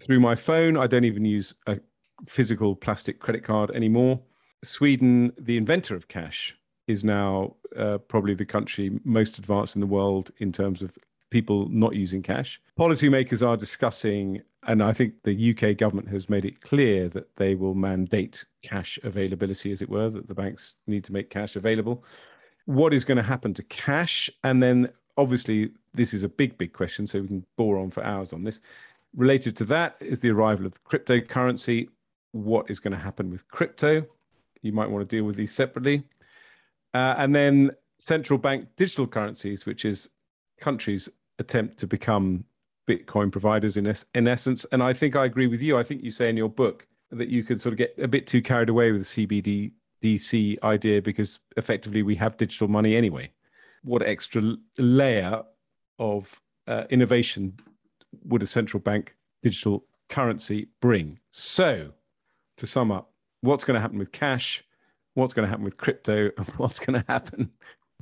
through 0.00 0.20
my 0.20 0.34
phone. 0.34 0.76
I 0.76 0.86
don't 0.86 1.04
even 1.04 1.24
use 1.24 1.54
a 1.66 1.78
physical 2.26 2.74
plastic 2.74 3.18
credit 3.20 3.44
card 3.44 3.70
anymore. 3.72 4.20
Sweden, 4.64 5.32
the 5.38 5.56
inventor 5.56 5.94
of 5.94 6.08
cash, 6.08 6.56
is 6.86 7.04
now 7.04 7.56
uh, 7.76 7.98
probably 7.98 8.34
the 8.34 8.44
country 8.44 8.98
most 9.04 9.38
advanced 9.38 9.76
in 9.76 9.80
the 9.80 9.86
world 9.86 10.30
in 10.38 10.52
terms 10.52 10.82
of 10.82 10.98
people 11.30 11.68
not 11.68 11.94
using 11.94 12.22
cash. 12.22 12.60
Policymakers 12.78 13.46
are 13.46 13.56
discussing, 13.56 14.42
and 14.66 14.82
I 14.82 14.92
think 14.92 15.22
the 15.22 15.50
UK 15.54 15.76
government 15.76 16.08
has 16.08 16.28
made 16.28 16.44
it 16.44 16.60
clear 16.60 17.08
that 17.10 17.36
they 17.36 17.54
will 17.54 17.74
mandate 17.74 18.44
cash 18.62 18.98
availability, 19.04 19.70
as 19.70 19.80
it 19.80 19.88
were, 19.88 20.10
that 20.10 20.26
the 20.26 20.34
banks 20.34 20.74
need 20.86 21.04
to 21.04 21.12
make 21.12 21.30
cash 21.30 21.54
available 21.54 22.04
what 22.70 22.94
is 22.94 23.04
going 23.04 23.16
to 23.16 23.22
happen 23.22 23.52
to 23.54 23.64
cash? 23.64 24.30
And 24.44 24.62
then 24.62 24.90
obviously, 25.16 25.72
this 25.92 26.14
is 26.14 26.22
a 26.22 26.28
big, 26.28 26.56
big 26.56 26.72
question, 26.72 27.04
so 27.04 27.20
we 27.20 27.26
can 27.26 27.44
bore 27.56 27.76
on 27.78 27.90
for 27.90 28.04
hours 28.04 28.32
on 28.32 28.44
this. 28.44 28.60
Related 29.16 29.56
to 29.56 29.64
that 29.64 29.96
is 29.98 30.20
the 30.20 30.30
arrival 30.30 30.66
of 30.66 30.84
cryptocurrency. 30.84 31.88
What 32.30 32.70
is 32.70 32.78
going 32.78 32.92
to 32.92 32.98
happen 32.98 33.28
with 33.28 33.48
crypto? 33.48 34.06
You 34.62 34.72
might 34.72 34.88
want 34.88 35.08
to 35.08 35.16
deal 35.16 35.24
with 35.24 35.34
these 35.34 35.52
separately. 35.52 36.04
Uh, 36.94 37.16
and 37.18 37.34
then 37.34 37.72
central 37.98 38.38
bank 38.38 38.68
digital 38.76 39.08
currencies, 39.08 39.66
which 39.66 39.84
is 39.84 40.08
countries' 40.60 41.08
attempt 41.40 41.76
to 41.78 41.88
become 41.88 42.44
Bitcoin 42.88 43.32
providers 43.32 43.76
in, 43.76 43.88
es- 43.88 44.04
in 44.14 44.28
essence. 44.28 44.64
And 44.70 44.80
I 44.80 44.92
think 44.92 45.16
I 45.16 45.24
agree 45.24 45.48
with 45.48 45.60
you. 45.60 45.76
I 45.76 45.82
think 45.82 46.04
you 46.04 46.12
say 46.12 46.28
in 46.28 46.36
your 46.36 46.48
book 46.48 46.86
that 47.10 47.30
you 47.30 47.42
could 47.42 47.60
sort 47.60 47.72
of 47.72 47.78
get 47.78 47.94
a 47.98 48.06
bit 48.06 48.28
too 48.28 48.42
carried 48.42 48.68
away 48.68 48.92
with 48.92 49.02
CBD 49.02 49.72
DC 50.02 50.62
idea 50.62 51.02
because 51.02 51.40
effectively 51.56 52.02
we 52.02 52.16
have 52.16 52.36
digital 52.36 52.68
money 52.68 52.96
anyway. 52.96 53.30
What 53.82 54.02
extra 54.02 54.56
layer 54.78 55.42
of 55.98 56.40
uh, 56.66 56.84
innovation 56.90 57.58
would 58.24 58.42
a 58.42 58.46
central 58.46 58.80
bank 58.80 59.14
digital 59.42 59.84
currency 60.08 60.68
bring? 60.80 61.18
So, 61.30 61.92
to 62.58 62.66
sum 62.66 62.92
up, 62.92 63.12
what's 63.40 63.64
going 63.64 63.76
to 63.76 63.80
happen 63.80 63.98
with 63.98 64.12
cash? 64.12 64.64
What's 65.14 65.34
going 65.34 65.46
to 65.46 65.50
happen 65.50 65.64
with 65.64 65.76
crypto? 65.76 66.30
And 66.36 66.46
what's 66.56 66.78
going 66.78 67.00
to 67.00 67.04
happen 67.08 67.50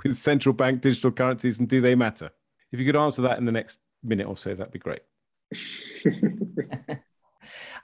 with 0.04 0.16
central 0.16 0.52
bank 0.52 0.82
digital 0.82 1.12
currencies? 1.12 1.58
And 1.58 1.68
do 1.68 1.80
they 1.80 1.94
matter? 1.94 2.30
If 2.72 2.80
you 2.80 2.86
could 2.86 2.96
answer 2.96 3.22
that 3.22 3.38
in 3.38 3.44
the 3.44 3.52
next 3.52 3.78
minute 4.02 4.26
or 4.26 4.36
so, 4.36 4.54
that'd 4.54 4.72
be 4.72 4.78
great. 4.78 5.02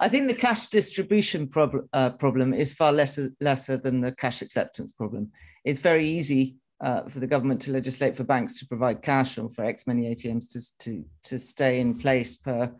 I 0.01 0.09
think 0.09 0.29
the 0.29 0.35
cash 0.35 0.69
distribution 0.69 1.49
prob- 1.49 1.87
uh, 1.93 2.11
problem 2.11 2.53
is 2.53 2.73
far 2.73 2.93
lesser, 2.93 3.31
lesser 3.41 3.77
than 3.77 4.01
the 4.01 4.13
cash 4.13 4.43
acceptance 4.43 4.93
problem. 4.93 5.31
It's 5.65 5.81
very 5.81 6.09
easy 6.09 6.57
uh, 6.81 7.03
for 7.09 7.21
the 7.21 7.27
government 7.27 7.63
to 7.63 7.73
legislate 7.73 8.17
for 8.17 8.25
banks 8.25 8.59
to 8.59 8.67
provide 8.67 9.03
cash 9.03 9.39
or 9.39 9.49
for 9.49 9.65
X 9.65 9.87
many 9.87 10.15
ATMs 10.15 10.53
to, 10.53 10.79
to, 10.85 11.05
to 11.25 11.39
stay 11.39 11.81
in 11.81 11.99
place 11.99 12.37
per, 12.37 12.71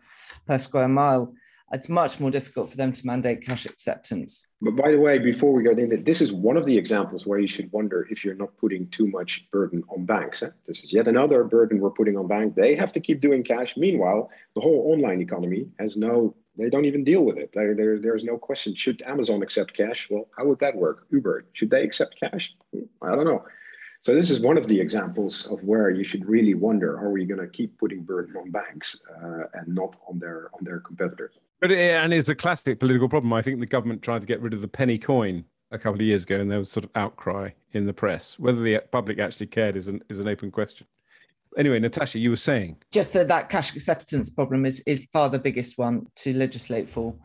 per 0.45 0.57
square 0.57 0.87
mile. 0.87 1.33
it's 1.73 1.89
much 1.89 2.19
more 2.19 2.29
difficult 2.29 2.69
for 2.69 2.77
them 2.77 2.93
to 2.93 3.05
mandate 3.05 3.41
cash 3.41 3.65
acceptance. 3.65 4.45
But 4.61 4.75
by 4.75 4.91
the 4.91 4.99
way, 4.99 5.17
before 5.17 5.51
we 5.53 5.63
get 5.63 5.79
into 5.79 5.97
this 5.97 6.21
is 6.21 6.31
one 6.31 6.57
of 6.57 6.65
the 6.65 6.77
examples 6.77 7.25
where 7.25 7.39
you 7.39 7.47
should 7.47 7.71
wonder 7.71 8.07
if 8.11 8.23
you're 8.23 8.35
not 8.35 8.55
putting 8.57 8.87
too 8.89 9.07
much 9.07 9.47
burden 9.51 9.83
on 9.89 10.05
banks. 10.05 10.43
Eh? 10.43 10.49
This 10.67 10.83
is 10.83 10.93
yet 10.93 11.07
another 11.07 11.43
burden 11.43 11.79
we're 11.79 11.89
putting 11.89 12.17
on 12.17 12.27
banks. 12.27 12.55
They 12.55 12.75
have 12.75 12.93
to 12.93 12.99
keep 12.99 13.21
doing 13.21 13.43
cash. 13.43 13.75
Meanwhile, 13.75 14.29
the 14.53 14.61
whole 14.61 14.91
online 14.93 15.21
economy 15.21 15.67
has 15.79 15.97
no, 15.97 16.35
they 16.57 16.69
don't 16.69 16.85
even 16.85 17.03
deal 17.03 17.23
with 17.23 17.37
it. 17.37 17.51
There, 17.53 17.75
there, 17.75 17.99
there's 17.99 18.23
no 18.23 18.37
question. 18.37 18.75
Should 18.75 19.01
Amazon 19.01 19.41
accept 19.43 19.75
cash? 19.75 20.07
Well, 20.09 20.27
how 20.37 20.45
would 20.45 20.59
that 20.59 20.75
work? 20.75 21.07
Uber, 21.11 21.45
should 21.53 21.69
they 21.69 21.83
accept 21.83 22.19
cash? 22.19 22.55
I 23.01 23.15
don't 23.15 23.25
know. 23.25 23.45
So 24.01 24.13
this 24.13 24.29
is 24.29 24.39
one 24.39 24.57
of 24.57 24.67
the 24.67 24.79
examples 24.79 25.47
of 25.47 25.63
where 25.63 25.89
you 25.89 26.03
should 26.03 26.25
really 26.27 26.53
wonder: 26.53 26.95
Are 26.99 27.09
we 27.09 27.25
going 27.25 27.39
to 27.39 27.47
keep 27.47 27.77
putting 27.79 28.03
burden 28.03 28.35
on 28.37 28.51
banks 28.51 29.01
uh, 29.09 29.45
and 29.55 29.73
not 29.73 29.95
on 30.07 30.19
their 30.19 30.49
on 30.53 30.63
their 30.63 30.79
competitors? 30.79 31.33
But 31.59 31.71
it, 31.71 31.95
and 31.95 32.13
it's 32.13 32.29
a 32.29 32.35
classic 32.35 32.79
political 32.79 33.09
problem. 33.09 33.33
I 33.33 33.41
think 33.41 33.59
the 33.59 33.65
government 33.65 34.03
tried 34.03 34.19
to 34.19 34.27
get 34.27 34.41
rid 34.41 34.53
of 34.53 34.61
the 34.61 34.67
penny 34.67 34.99
coin 34.99 35.45
a 35.71 35.79
couple 35.79 35.95
of 35.95 36.01
years 36.01 36.23
ago, 36.23 36.39
and 36.39 36.51
there 36.51 36.59
was 36.59 36.71
sort 36.71 36.83
of 36.83 36.91
outcry 36.93 37.49
in 37.71 37.87
the 37.87 37.93
press. 37.93 38.37
Whether 38.37 38.61
the 38.61 38.79
public 38.91 39.17
actually 39.17 39.47
cared 39.47 39.75
is 39.75 39.87
an 39.87 40.03
is 40.07 40.19
an 40.19 40.27
open 40.27 40.51
question. 40.51 40.85
Anyway, 41.57 41.79
Natasha, 41.79 42.19
you 42.19 42.29
were 42.29 42.35
saying 42.35 42.77
just 42.91 43.13
that 43.13 43.27
that 43.27 43.49
cash 43.49 43.75
acceptance 43.75 44.29
problem 44.29 44.65
is 44.65 44.81
is 44.81 45.07
far 45.11 45.29
the 45.29 45.39
biggest 45.39 45.77
one 45.77 46.05
to 46.17 46.33
legislate 46.33 46.89
for 46.89 47.15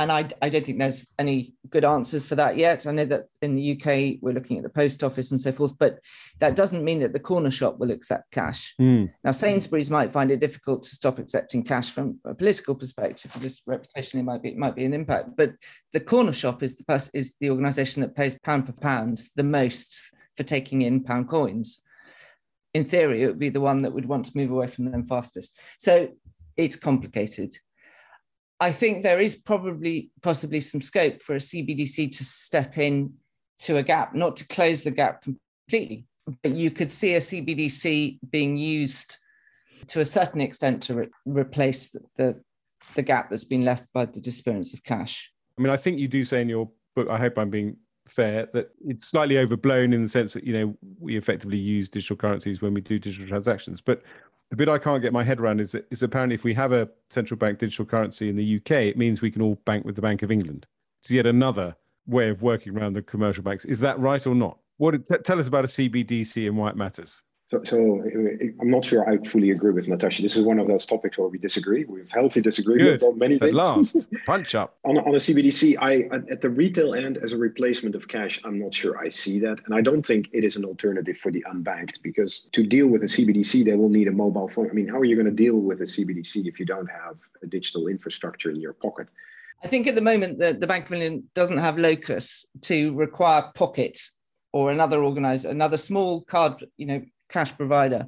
and 0.00 0.10
I, 0.10 0.26
I 0.40 0.48
don't 0.48 0.64
think 0.64 0.78
there's 0.78 1.06
any 1.18 1.52
good 1.68 1.84
answers 1.84 2.24
for 2.24 2.34
that 2.36 2.56
yet. 2.56 2.86
I 2.86 2.92
know 2.92 3.04
that 3.04 3.26
in 3.42 3.54
the 3.54 3.72
UK 3.72 4.18
we're 4.22 4.32
looking 4.32 4.56
at 4.56 4.62
the 4.62 4.70
post 4.70 5.04
office 5.04 5.30
and 5.30 5.38
so 5.38 5.52
forth, 5.52 5.76
but 5.78 5.98
that 6.38 6.56
doesn't 6.56 6.82
mean 6.82 7.00
that 7.00 7.12
the 7.12 7.20
corner 7.20 7.50
shop 7.50 7.78
will 7.78 7.90
accept 7.90 8.30
cash. 8.30 8.74
Mm. 8.80 9.12
Now 9.24 9.32
Sainsbury's 9.32 9.90
might 9.90 10.10
find 10.10 10.30
it 10.30 10.40
difficult 10.40 10.84
to 10.84 10.88
stop 10.88 11.18
accepting 11.18 11.62
cash 11.62 11.90
from 11.90 12.18
a 12.24 12.34
political 12.34 12.74
perspective, 12.74 13.30
just 13.42 13.64
reputationally 13.66 14.24
might 14.24 14.42
be 14.42 14.48
it 14.48 14.56
might 14.56 14.74
be 14.74 14.86
an 14.86 14.94
impact. 14.94 15.36
But 15.36 15.52
the 15.92 16.00
corner 16.00 16.32
shop 16.32 16.62
is 16.62 16.78
the 16.78 16.84
pers- 16.84 17.10
is 17.12 17.36
the 17.38 17.50
organisation 17.50 18.00
that 18.00 18.16
pays 18.16 18.38
pound 18.42 18.64
per 18.64 18.72
pound 18.72 19.20
the 19.36 19.42
most 19.42 20.00
for 20.34 20.44
taking 20.44 20.80
in 20.80 21.04
pound 21.04 21.28
coins. 21.28 21.82
In 22.74 22.84
theory, 22.84 23.22
it 23.22 23.26
would 23.26 23.38
be 23.38 23.48
the 23.48 23.60
one 23.60 23.82
that 23.82 23.92
would 23.92 24.06
want 24.06 24.26
to 24.26 24.36
move 24.36 24.50
away 24.50 24.68
from 24.68 24.90
them 24.90 25.04
fastest. 25.04 25.56
So 25.78 26.08
it's 26.56 26.76
complicated. 26.76 27.56
I 28.60 28.72
think 28.72 29.02
there 29.02 29.20
is 29.20 29.36
probably 29.36 30.10
possibly 30.22 30.60
some 30.60 30.82
scope 30.82 31.22
for 31.22 31.34
a 31.34 31.38
CBDC 31.38 32.16
to 32.16 32.24
step 32.24 32.78
in 32.78 33.14
to 33.60 33.78
a 33.78 33.82
gap, 33.82 34.14
not 34.14 34.36
to 34.36 34.46
close 34.48 34.82
the 34.82 34.90
gap 34.90 35.22
completely, 35.22 36.06
but 36.42 36.52
you 36.52 36.70
could 36.70 36.92
see 36.92 37.14
a 37.14 37.20
CBDC 37.20 38.18
being 38.30 38.56
used 38.56 39.18
to 39.88 40.00
a 40.00 40.06
certain 40.06 40.40
extent 40.40 40.82
to 40.84 40.94
re- 40.94 41.08
replace 41.24 41.90
the, 41.90 42.00
the, 42.16 42.40
the 42.94 43.02
gap 43.02 43.30
that's 43.30 43.44
been 43.44 43.62
left 43.62 43.86
by 43.92 44.04
the 44.04 44.20
disappearance 44.20 44.74
of 44.74 44.84
cash. 44.84 45.32
I 45.58 45.62
mean, 45.62 45.72
I 45.72 45.76
think 45.76 45.98
you 45.98 46.08
do 46.08 46.22
say 46.22 46.42
in 46.42 46.48
your 46.48 46.70
book, 46.94 47.08
I 47.08 47.18
hope 47.18 47.38
I'm 47.38 47.50
being 47.50 47.76
fair, 48.10 48.48
that 48.52 48.70
it's 48.86 49.06
slightly 49.06 49.38
overblown 49.38 49.92
in 49.92 50.02
the 50.02 50.08
sense 50.08 50.32
that, 50.34 50.44
you 50.44 50.52
know, 50.52 50.76
we 50.98 51.16
effectively 51.16 51.58
use 51.58 51.88
digital 51.88 52.16
currencies 52.16 52.60
when 52.60 52.74
we 52.74 52.80
do 52.80 52.98
digital 52.98 53.28
transactions. 53.28 53.80
But 53.80 54.02
the 54.50 54.56
bit 54.56 54.68
I 54.68 54.78
can't 54.78 55.02
get 55.02 55.12
my 55.12 55.24
head 55.24 55.40
around 55.40 55.60
is 55.60 55.72
that 55.72 55.86
is 55.90 56.02
apparently 56.02 56.34
if 56.34 56.44
we 56.44 56.54
have 56.54 56.72
a 56.72 56.88
central 57.08 57.38
bank 57.38 57.58
digital 57.58 57.84
currency 57.84 58.28
in 58.28 58.36
the 58.36 58.56
UK, 58.56 58.72
it 58.72 58.98
means 58.98 59.20
we 59.20 59.30
can 59.30 59.42
all 59.42 59.54
bank 59.64 59.84
with 59.84 59.94
the 59.94 60.02
Bank 60.02 60.22
of 60.22 60.30
England. 60.30 60.66
It's 61.02 61.10
yet 61.10 61.26
another 61.26 61.76
way 62.06 62.28
of 62.28 62.42
working 62.42 62.76
around 62.76 62.94
the 62.94 63.02
commercial 63.02 63.42
banks. 63.42 63.64
Is 63.64 63.80
that 63.80 63.98
right 63.98 64.26
or 64.26 64.34
not? 64.34 64.58
What 64.78 65.06
t- 65.06 65.16
tell 65.24 65.38
us 65.38 65.46
about 65.46 65.64
a 65.64 65.68
CBDC 65.68 66.46
and 66.46 66.56
why 66.56 66.70
it 66.70 66.76
matters. 66.76 67.22
So, 67.50 67.60
so 67.64 68.00
uh, 68.00 68.46
I'm 68.60 68.70
not 68.70 68.84
sure 68.84 69.08
I 69.10 69.18
fully 69.24 69.50
agree 69.50 69.72
with 69.72 69.88
Natasha. 69.88 70.22
This 70.22 70.36
is 70.36 70.44
one 70.44 70.60
of 70.60 70.68
those 70.68 70.86
topics 70.86 71.18
where 71.18 71.26
we 71.26 71.38
disagree. 71.38 71.84
We've 71.84 72.10
healthy 72.10 72.40
disagreements 72.40 73.02
on 73.02 73.18
many 73.18 73.40
things. 73.40 73.48
At 73.48 73.54
last, 73.54 74.06
punch 74.26 74.54
up. 74.54 74.78
on, 74.84 74.98
on 74.98 75.14
a 75.14 75.18
CBDC, 75.18 75.76
I 75.80 76.02
at 76.30 76.40
the 76.40 76.48
retail 76.48 76.94
end 76.94 77.18
as 77.18 77.32
a 77.32 77.36
replacement 77.36 77.96
of 77.96 78.06
cash, 78.06 78.40
I'm 78.44 78.60
not 78.60 78.72
sure 78.72 78.98
I 78.98 79.08
see 79.08 79.40
that, 79.40 79.58
and 79.66 79.74
I 79.74 79.80
don't 79.80 80.06
think 80.06 80.28
it 80.32 80.44
is 80.44 80.54
an 80.54 80.64
alternative 80.64 81.16
for 81.16 81.32
the 81.32 81.44
unbanked 81.50 82.02
because 82.02 82.46
to 82.52 82.64
deal 82.64 82.86
with 82.86 83.02
a 83.02 83.06
CBDC, 83.06 83.64
they 83.64 83.74
will 83.74 83.88
need 83.88 84.06
a 84.06 84.12
mobile 84.12 84.48
phone. 84.48 84.70
I 84.70 84.72
mean, 84.72 84.86
how 84.86 84.98
are 84.98 85.04
you 85.04 85.16
going 85.16 85.26
to 85.26 85.32
deal 85.32 85.56
with 85.56 85.80
a 85.80 85.84
CBDC 85.84 86.46
if 86.46 86.60
you 86.60 86.66
don't 86.66 86.88
have 86.88 87.16
a 87.42 87.46
digital 87.46 87.88
infrastructure 87.88 88.50
in 88.50 88.60
your 88.60 88.74
pocket? 88.74 89.08
I 89.64 89.68
think 89.68 89.88
at 89.88 89.96
the 89.96 90.00
moment 90.00 90.38
the, 90.38 90.52
the 90.52 90.66
Bank 90.68 90.86
of 90.86 90.92
England 90.92 91.24
doesn't 91.34 91.58
have 91.58 91.78
locus 91.78 92.46
to 92.62 92.94
require 92.94 93.50
Pocket 93.54 93.98
or 94.52 94.70
another 94.70 95.02
organized 95.02 95.46
another 95.46 95.76
small 95.76 96.22
card, 96.22 96.64
you 96.76 96.86
know, 96.86 97.02
cash 97.30 97.56
provider 97.56 98.06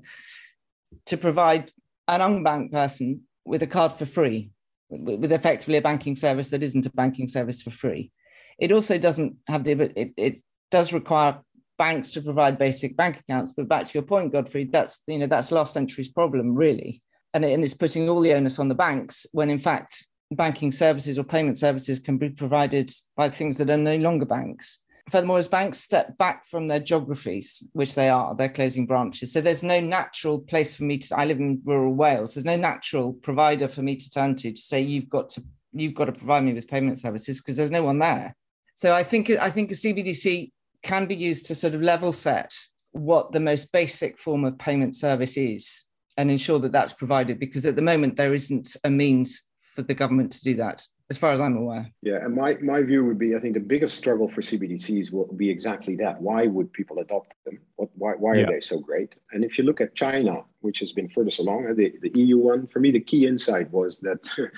to 1.06 1.16
provide 1.16 1.70
an 2.08 2.20
unbanked 2.20 2.72
person 2.72 3.22
with 3.44 3.62
a 3.62 3.66
card 3.66 3.92
for 3.92 4.06
free, 4.06 4.50
with 4.90 5.32
effectively 5.32 5.76
a 5.76 5.82
banking 5.82 6.16
service 6.16 6.50
that 6.50 6.62
isn't 6.62 6.86
a 6.86 6.90
banking 6.90 7.26
service 7.26 7.62
for 7.62 7.70
free. 7.70 8.10
It 8.58 8.72
also 8.72 8.98
doesn't 8.98 9.36
have 9.46 9.64
the 9.64 9.72
it, 9.72 10.12
it 10.16 10.42
does 10.70 10.92
require 10.92 11.40
banks 11.78 12.12
to 12.12 12.22
provide 12.22 12.58
basic 12.58 12.96
bank 12.96 13.18
accounts. 13.20 13.52
But 13.52 13.68
back 13.68 13.86
to 13.86 13.94
your 13.94 14.04
point, 14.04 14.32
Gottfried, 14.32 14.72
that's 14.72 15.02
you 15.06 15.18
know 15.18 15.26
that's 15.26 15.52
last 15.52 15.72
century's 15.72 16.08
problem 16.08 16.54
really, 16.54 17.02
and, 17.34 17.44
it, 17.44 17.52
and 17.52 17.64
it's 17.64 17.74
putting 17.74 18.08
all 18.08 18.20
the 18.20 18.34
onus 18.34 18.58
on 18.58 18.68
the 18.68 18.74
banks 18.74 19.26
when 19.32 19.50
in 19.50 19.58
fact 19.58 20.06
banking 20.30 20.72
services 20.72 21.18
or 21.18 21.24
payment 21.24 21.58
services 21.58 21.98
can 21.98 22.16
be 22.18 22.30
provided 22.30 22.90
by 23.16 23.28
things 23.28 23.58
that 23.58 23.70
are 23.70 23.76
no 23.76 23.96
longer 23.96 24.26
banks. 24.26 24.78
Furthermore, 25.10 25.38
as 25.38 25.48
banks 25.48 25.80
step 25.80 26.16
back 26.16 26.46
from 26.46 26.68
their 26.68 26.78
geographies, 26.78 27.66
which 27.72 27.94
they 27.94 28.08
are, 28.08 28.34
they're 28.36 28.48
closing 28.48 28.86
branches. 28.86 29.32
So 29.32 29.40
there's 29.40 29.64
no 29.64 29.80
natural 29.80 30.38
place 30.38 30.76
for 30.76 30.84
me 30.84 30.98
to. 30.98 31.16
I 31.16 31.24
live 31.24 31.40
in 31.40 31.60
rural 31.64 31.92
Wales. 31.92 32.34
There's 32.34 32.44
no 32.44 32.56
natural 32.56 33.12
provider 33.12 33.66
for 33.66 33.82
me 33.82 33.96
to 33.96 34.10
turn 34.10 34.36
to 34.36 34.52
to 34.52 34.60
say 34.60 34.80
you've 34.80 35.10
got 35.10 35.28
to 35.30 35.42
you've 35.72 35.94
got 35.94 36.04
to 36.04 36.12
provide 36.12 36.44
me 36.44 36.52
with 36.52 36.68
payment 36.68 36.98
services 36.98 37.40
because 37.40 37.56
there's 37.56 37.70
no 37.70 37.82
one 37.82 37.98
there. 37.98 38.34
So 38.74 38.94
I 38.94 39.02
think 39.02 39.28
I 39.30 39.50
think 39.50 39.70
a 39.70 39.74
CBDC 39.74 40.50
can 40.82 41.06
be 41.06 41.16
used 41.16 41.46
to 41.46 41.54
sort 41.54 41.74
of 41.74 41.82
level 41.82 42.12
set 42.12 42.54
what 42.92 43.32
the 43.32 43.40
most 43.40 43.72
basic 43.72 44.18
form 44.18 44.44
of 44.44 44.58
payment 44.58 44.94
service 44.94 45.36
is 45.36 45.86
and 46.16 46.30
ensure 46.30 46.58
that 46.58 46.72
that's 46.72 46.92
provided 46.92 47.38
because 47.38 47.64
at 47.64 47.76
the 47.76 47.82
moment 47.82 48.16
there 48.16 48.34
isn't 48.34 48.76
a 48.84 48.90
means 48.90 49.48
for 49.74 49.82
the 49.82 49.94
government 49.94 50.30
to 50.32 50.42
do 50.42 50.54
that 50.54 50.86
as 51.10 51.18
far 51.18 51.32
as 51.32 51.40
I'm 51.40 51.56
aware. 51.56 51.90
Yeah, 52.02 52.24
and 52.24 52.34
my, 52.34 52.54
my 52.62 52.80
view 52.82 53.04
would 53.04 53.18
be 53.18 53.34
I 53.34 53.38
think 53.38 53.54
the 53.54 53.60
biggest 53.60 53.96
struggle 53.96 54.28
for 54.28 54.40
CBDCs 54.40 55.12
will 55.12 55.32
be 55.34 55.50
exactly 55.50 55.96
that. 55.96 56.20
Why 56.20 56.46
would 56.46 56.72
people 56.72 57.00
adopt 57.00 57.34
them? 57.44 57.58
What, 57.76 57.90
why 57.94 58.12
why 58.12 58.34
yeah. 58.34 58.44
are 58.44 58.52
they 58.52 58.60
so 58.60 58.78
great? 58.78 59.14
And 59.32 59.44
if 59.44 59.58
you 59.58 59.64
look 59.64 59.80
at 59.80 59.94
China, 59.94 60.44
which 60.60 60.78
has 60.80 60.92
been 60.92 61.08
furthest 61.08 61.38
along, 61.38 61.74
the, 61.76 61.92
the 62.00 62.12
e-yuan, 62.18 62.66
for 62.66 62.80
me, 62.80 62.90
the 62.90 63.00
key 63.00 63.26
insight 63.26 63.70
was 63.70 64.00
that 64.00 64.20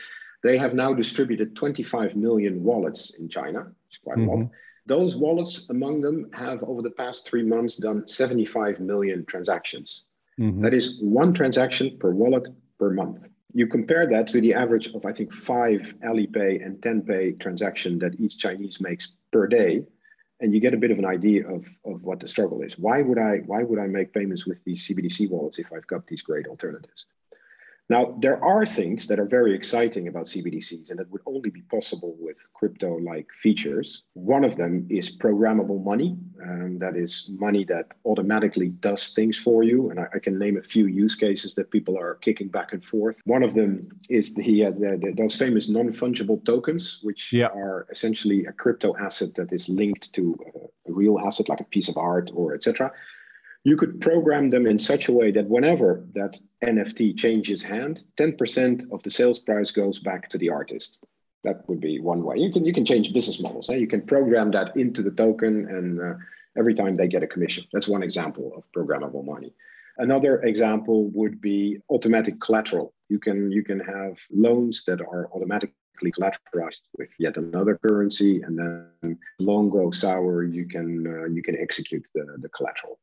they 0.42 0.56
have 0.58 0.74
now 0.74 0.92
distributed 0.92 1.56
25 1.56 2.16
million 2.16 2.62
wallets 2.62 3.14
in 3.18 3.28
China. 3.28 3.66
It's 3.88 3.98
quite 3.98 4.18
mm-hmm. 4.18 4.28
a 4.28 4.32
lot. 4.32 4.40
Mm-hmm. 4.40 4.54
Those 4.86 5.16
wallets 5.16 5.70
among 5.70 6.02
them 6.02 6.30
have 6.34 6.62
over 6.62 6.82
the 6.82 6.90
past 6.90 7.26
three 7.26 7.42
months 7.42 7.76
done 7.76 8.06
75 8.06 8.80
million 8.80 9.24
transactions. 9.24 10.04
Mm-hmm. 10.38 10.62
That 10.62 10.74
is 10.74 10.98
one 11.00 11.32
transaction 11.32 11.96
per 11.98 12.10
wallet 12.10 12.46
per 12.78 12.90
month 12.90 13.26
you 13.54 13.68
compare 13.68 14.06
that 14.08 14.26
to 14.28 14.40
the 14.40 14.52
average 14.52 14.88
of, 14.88 15.06
I 15.06 15.12
think, 15.12 15.32
five 15.32 15.94
Alipay 16.04 16.64
and 16.64 16.80
Tenpay 16.80 17.40
transaction 17.40 18.00
that 18.00 18.20
each 18.20 18.36
Chinese 18.36 18.80
makes 18.80 19.08
per 19.30 19.46
day, 19.46 19.86
and 20.40 20.52
you 20.52 20.60
get 20.60 20.74
a 20.74 20.76
bit 20.76 20.90
of 20.90 20.98
an 20.98 21.04
idea 21.06 21.48
of, 21.48 21.64
of 21.84 22.02
what 22.02 22.18
the 22.18 22.26
struggle 22.26 22.62
is. 22.62 22.76
Why 22.76 23.00
would 23.00 23.18
I 23.18 23.38
why 23.46 23.62
would 23.62 23.78
I 23.78 23.86
make 23.86 24.12
payments 24.12 24.44
with 24.44 24.58
these 24.64 24.86
CBDC 24.86 25.30
wallets 25.30 25.60
if 25.60 25.72
I've 25.72 25.86
got 25.86 26.06
these 26.08 26.20
great 26.20 26.48
alternatives? 26.48 27.06
Now, 27.90 28.16
there 28.18 28.42
are 28.42 28.64
things 28.64 29.06
that 29.08 29.20
are 29.20 29.26
very 29.26 29.54
exciting 29.54 30.08
about 30.08 30.24
CBDCs 30.24 30.88
and 30.88 30.98
that 30.98 31.10
would 31.10 31.20
only 31.26 31.50
be 31.50 31.60
possible 31.62 32.16
with 32.18 32.38
crypto 32.54 32.96
like 32.96 33.30
features. 33.32 34.04
One 34.14 34.42
of 34.42 34.56
them 34.56 34.86
is 34.88 35.14
programmable 35.14 35.84
money. 35.84 36.16
Um, 36.42 36.78
that 36.78 36.96
is 36.96 37.30
money 37.38 37.64
that 37.64 37.92
automatically 38.06 38.68
does 38.68 39.10
things 39.10 39.38
for 39.38 39.62
you. 39.62 39.90
And 39.90 40.00
I, 40.00 40.06
I, 40.14 40.18
can 40.18 40.38
name 40.38 40.56
a 40.56 40.62
few 40.62 40.86
use 40.86 41.14
cases 41.14 41.54
that 41.54 41.70
people 41.70 41.98
are 41.98 42.14
kicking 42.16 42.48
back 42.48 42.72
and 42.72 42.84
forth. 42.84 43.16
One 43.24 43.42
of 43.42 43.52
them 43.54 43.88
is 44.08 44.34
the, 44.34 44.66
uh, 44.66 44.70
the, 44.70 44.98
the 45.00 45.12
those 45.16 45.36
famous 45.36 45.68
non 45.68 45.88
fungible 45.88 46.42
tokens, 46.44 47.00
which 47.02 47.32
yeah. 47.32 47.46
are 47.46 47.86
essentially 47.90 48.46
a 48.46 48.52
crypto 48.52 48.96
asset 48.96 49.34
that 49.36 49.52
is 49.52 49.68
linked 49.68 50.12
to 50.14 50.36
a, 50.54 50.90
a 50.90 50.92
real 50.92 51.18
asset 51.18 51.48
like 51.50 51.60
a 51.60 51.64
piece 51.64 51.88
of 51.88 51.96
art 51.98 52.30
or 52.34 52.54
etc 52.54 52.90
you 53.64 53.76
could 53.76 54.00
program 54.00 54.50
them 54.50 54.66
in 54.66 54.78
such 54.78 55.08
a 55.08 55.12
way 55.12 55.30
that 55.32 55.48
whenever 55.48 56.04
that 56.14 56.38
NFT 56.62 57.16
changes 57.16 57.62
hand, 57.62 58.04
10% 58.18 58.92
of 58.92 59.02
the 59.02 59.10
sales 59.10 59.40
price 59.40 59.70
goes 59.70 59.98
back 59.98 60.28
to 60.28 60.38
the 60.38 60.50
artist. 60.50 60.98
That 61.44 61.66
would 61.68 61.80
be 61.80 61.98
one 61.98 62.22
way. 62.22 62.36
You 62.38 62.52
can 62.52 62.64
you 62.64 62.72
can 62.72 62.86
change 62.86 63.12
business 63.12 63.40
models. 63.40 63.68
Eh? 63.68 63.74
You 63.74 63.86
can 63.86 64.02
program 64.02 64.50
that 64.52 64.76
into 64.76 65.02
the 65.02 65.10
token, 65.10 65.68
and 65.68 66.00
uh, 66.00 66.14
every 66.56 66.74
time 66.74 66.94
they 66.94 67.06
get 67.06 67.22
a 67.22 67.26
commission. 67.26 67.64
That's 67.72 67.88
one 67.88 68.02
example 68.02 68.52
of 68.56 68.70
programmable 68.72 69.24
money. 69.24 69.52
Another 69.98 70.42
example 70.42 71.08
would 71.10 71.40
be 71.40 71.78
automatic 71.90 72.40
collateral. 72.40 72.94
You 73.10 73.18
can 73.18 73.50
you 73.52 73.62
can 73.62 73.80
have 73.80 74.18
loans 74.30 74.84
that 74.86 75.00
are 75.02 75.28
automatically 75.34 76.12
collateralized 76.18 76.82
with 76.98 77.14
yet 77.18 77.36
another 77.36 77.78
currency, 77.78 78.42
and 78.42 78.58
then 78.58 79.18
loan 79.38 79.68
goes 79.68 80.00
sour, 80.00 80.44
you 80.44 80.66
can 80.66 81.06
uh, 81.06 81.26
you 81.26 81.42
can 81.42 81.56
execute 81.58 82.08
the, 82.14 82.24
the 82.38 82.48
collateral. 82.48 82.98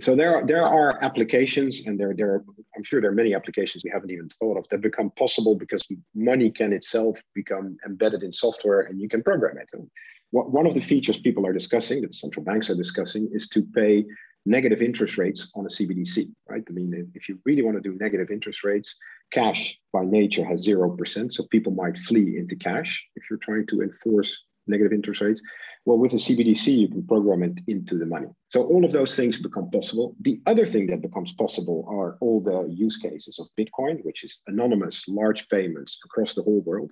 So 0.00 0.16
there 0.16 0.34
are 0.36 0.46
there 0.46 0.64
are 0.64 1.02
applications, 1.04 1.86
and 1.86 2.00
there 2.00 2.14
there 2.16 2.30
are, 2.34 2.44
I'm 2.74 2.82
sure 2.82 3.00
there 3.00 3.10
are 3.10 3.14
many 3.14 3.34
applications 3.34 3.84
we 3.84 3.90
haven't 3.90 4.10
even 4.10 4.28
thought 4.30 4.56
of 4.56 4.66
that 4.70 4.80
become 4.80 5.10
possible 5.10 5.54
because 5.54 5.86
money 6.14 6.50
can 6.50 6.72
itself 6.72 7.20
become 7.34 7.76
embedded 7.86 8.22
in 8.22 8.32
software, 8.32 8.80
and 8.82 9.00
you 9.00 9.08
can 9.08 9.22
program 9.22 9.58
it. 9.58 9.68
And 9.74 9.90
one 10.30 10.66
of 10.66 10.74
the 10.74 10.80
features 10.80 11.18
people 11.18 11.46
are 11.46 11.52
discussing, 11.52 12.00
that 12.02 12.14
central 12.14 12.44
banks 12.44 12.70
are 12.70 12.74
discussing, 12.74 13.28
is 13.32 13.48
to 13.50 13.62
pay 13.74 14.04
negative 14.46 14.82
interest 14.82 15.16
rates 15.16 15.50
on 15.54 15.64
a 15.64 15.68
CBDC, 15.68 16.30
right? 16.48 16.62
I 16.68 16.72
mean, 16.72 17.10
if 17.14 17.28
you 17.28 17.38
really 17.44 17.62
want 17.62 17.76
to 17.76 17.88
do 17.88 17.96
negative 18.00 18.30
interest 18.30 18.64
rates, 18.64 18.96
cash 19.32 19.78
by 19.92 20.04
nature 20.04 20.44
has 20.44 20.66
0%. 20.66 21.32
So 21.32 21.44
people 21.50 21.72
might 21.72 21.96
flee 21.98 22.36
into 22.36 22.56
cash 22.56 23.02
if 23.16 23.24
you're 23.30 23.38
trying 23.38 23.66
to 23.68 23.82
enforce 23.82 24.36
negative 24.66 24.92
interest 24.92 25.20
rates. 25.20 25.40
Well, 25.86 25.98
with 25.98 26.14
a 26.14 26.16
CBDC, 26.16 26.78
you 26.78 26.88
can 26.88 27.06
program 27.06 27.42
it 27.42 27.58
into 27.66 27.98
the 27.98 28.06
money. 28.06 28.28
So 28.48 28.62
all 28.62 28.86
of 28.86 28.92
those 28.92 29.14
things 29.14 29.38
become 29.38 29.70
possible. 29.70 30.16
The 30.20 30.40
other 30.46 30.64
thing 30.64 30.86
that 30.86 31.02
becomes 31.02 31.34
possible 31.34 31.84
are 31.88 32.16
all 32.20 32.40
the 32.40 32.72
use 32.72 32.96
cases 32.96 33.38
of 33.38 33.48
Bitcoin, 33.58 34.02
which 34.02 34.24
is 34.24 34.40
anonymous 34.46 35.04
large 35.08 35.46
payments 35.50 35.98
across 36.04 36.34
the 36.34 36.42
whole 36.42 36.62
world. 36.62 36.90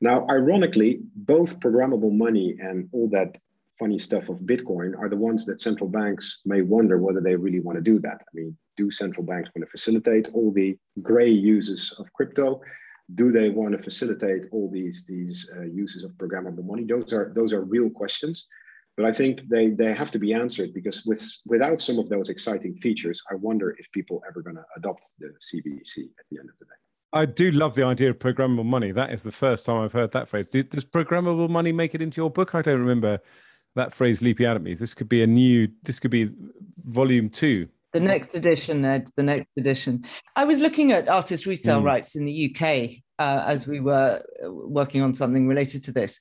Now, 0.00 0.26
ironically, 0.30 1.00
both 1.16 1.58
programmable 1.58 2.12
money 2.12 2.56
and 2.60 2.88
all 2.92 3.08
that 3.10 3.36
funny 3.78 3.98
stuff 3.98 4.28
of 4.28 4.38
Bitcoin 4.40 4.96
are 4.96 5.08
the 5.08 5.16
ones 5.16 5.44
that 5.46 5.60
central 5.60 5.90
banks 5.90 6.40
may 6.44 6.62
wonder 6.62 6.98
whether 6.98 7.20
they 7.20 7.34
really 7.34 7.60
want 7.60 7.76
to 7.76 7.82
do 7.82 7.98
that. 8.00 8.20
I 8.20 8.30
mean, 8.34 8.56
do 8.76 8.90
central 8.92 9.26
banks 9.26 9.50
want 9.54 9.66
to 9.66 9.70
facilitate 9.70 10.28
all 10.32 10.52
the 10.52 10.76
gray 11.02 11.28
uses 11.28 11.92
of 11.98 12.12
crypto? 12.12 12.60
Do 13.14 13.30
they 13.30 13.50
want 13.50 13.72
to 13.72 13.82
facilitate 13.82 14.46
all 14.52 14.70
these 14.70 15.04
these 15.06 15.50
uh, 15.56 15.62
uses 15.62 16.04
of 16.04 16.12
programmable 16.12 16.64
money? 16.64 16.84
Those 16.84 17.12
are 17.12 17.32
those 17.34 17.52
are 17.52 17.62
real 17.62 17.90
questions, 17.90 18.46
but 18.96 19.06
I 19.06 19.12
think 19.12 19.48
they 19.48 19.70
they 19.70 19.92
have 19.94 20.10
to 20.12 20.18
be 20.18 20.32
answered 20.32 20.72
because 20.74 21.04
with 21.04 21.22
without 21.46 21.82
some 21.82 21.98
of 21.98 22.08
those 22.08 22.28
exciting 22.28 22.74
features, 22.76 23.22
I 23.30 23.34
wonder 23.34 23.76
if 23.78 23.90
people 23.92 24.22
ever 24.28 24.42
going 24.42 24.56
to 24.56 24.64
adopt 24.76 25.02
the 25.18 25.28
CBDC 25.28 26.04
at 26.18 26.26
the 26.30 26.38
end 26.38 26.48
of 26.48 26.58
the 26.58 26.66
day. 26.66 26.78
I 27.14 27.26
do 27.26 27.50
love 27.50 27.74
the 27.74 27.84
idea 27.84 28.08
of 28.08 28.18
programmable 28.18 28.64
money. 28.64 28.90
That 28.90 29.12
is 29.12 29.22
the 29.22 29.32
first 29.32 29.66
time 29.66 29.82
I've 29.82 29.92
heard 29.92 30.12
that 30.12 30.28
phrase. 30.28 30.46
Does 30.46 30.84
programmable 30.84 31.50
money 31.50 31.70
make 31.70 31.94
it 31.94 32.00
into 32.00 32.20
your 32.20 32.30
book? 32.30 32.54
I 32.54 32.62
don't 32.62 32.80
remember 32.80 33.20
that 33.74 33.92
phrase 33.92 34.22
leaping 34.22 34.46
out 34.46 34.56
at 34.56 34.62
me. 34.62 34.74
This 34.74 34.94
could 34.94 35.08
be 35.08 35.22
a 35.22 35.26
new. 35.26 35.68
This 35.82 36.00
could 36.00 36.10
be 36.10 36.30
volume 36.84 37.28
two 37.28 37.68
the 37.92 38.00
next 38.00 38.34
edition, 38.34 38.84
Ed, 38.84 39.08
the 39.16 39.22
next 39.22 39.56
edition. 39.56 40.04
I 40.34 40.44
was 40.44 40.60
looking 40.60 40.92
at 40.92 41.08
artist 41.08 41.46
resale 41.46 41.82
mm. 41.82 41.84
rights 41.84 42.16
in 42.16 42.24
the 42.24 42.50
UK 42.50 43.02
uh, 43.18 43.44
as 43.46 43.66
we 43.66 43.80
were 43.80 44.22
working 44.42 45.02
on 45.02 45.14
something 45.14 45.46
related 45.46 45.84
to 45.84 45.92
this. 45.92 46.18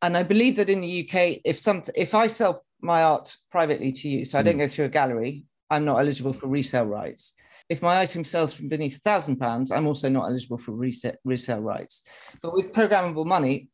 And 0.00 0.16
I 0.16 0.22
believe 0.22 0.56
that 0.56 0.70
in 0.70 0.80
the 0.80 1.08
UK, 1.08 1.40
if 1.44 1.60
some, 1.60 1.82
if 1.96 2.14
I 2.14 2.28
sell 2.28 2.64
my 2.80 3.02
art 3.02 3.36
privately 3.50 3.90
to 3.90 4.08
you, 4.08 4.24
so 4.24 4.38
I 4.38 4.42
don't 4.42 4.56
mm. 4.56 4.60
go 4.60 4.68
through 4.68 4.86
a 4.86 4.90
gallery, 4.90 5.44
I'm 5.70 5.84
not 5.84 5.98
eligible 5.98 6.32
for 6.32 6.46
resale 6.46 6.86
rights. 6.86 7.34
If 7.68 7.82
my 7.82 7.98
item 7.98 8.24
sells 8.24 8.52
from 8.52 8.68
beneath 8.68 8.96
a 8.96 9.00
thousand 9.00 9.36
pounds, 9.36 9.70
I'm 9.70 9.86
also 9.86 10.08
not 10.08 10.26
eligible 10.26 10.56
for 10.56 10.72
resale, 10.72 11.16
resale 11.24 11.60
rights. 11.60 12.04
But 12.40 12.54
with 12.54 12.72
programmable 12.72 13.26
money, 13.26 13.68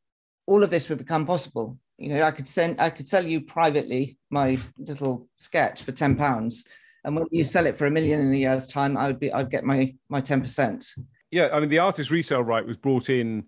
all 0.47 0.65
of 0.65 0.71
this 0.71 0.89
would 0.89 0.99
become 0.99 1.27
possible. 1.27 1.79
You 1.99 2.15
know, 2.15 2.23
I 2.23 2.33
could 2.33 2.49
send, 2.49 2.81
I 2.81 2.91
could 2.91 3.07
sell 3.07 3.25
you 3.25 3.43
privately 3.43 4.19
my 4.31 4.59
little 4.79 5.29
sketch 5.37 5.83
for 5.83 5.93
ten 5.93 6.17
pounds, 6.17 6.67
and 7.05 7.17
when 7.17 7.27
you 7.31 7.45
sell 7.45 7.67
it 7.67 7.77
for 7.77 7.87
a 7.87 7.91
million 7.91 8.21
in 8.21 8.33
a 8.33 8.37
year's 8.37 8.67
time, 8.67 8.97
I 8.97 9.07
would 9.07 9.21
be 9.21 9.33
I'd 9.33 9.51
get 9.51 9.65
my 9.65 9.95
my 10.09 10.21
ten 10.21 10.41
percent. 10.41 10.95
Yeah, 11.31 11.49
I 11.53 11.61
mean 11.61 11.69
the 11.69 11.79
artist 11.79 12.11
resale 12.11 12.43
right 12.43 12.67
was 12.67 12.77
brought 12.77 13.09
in 13.09 13.45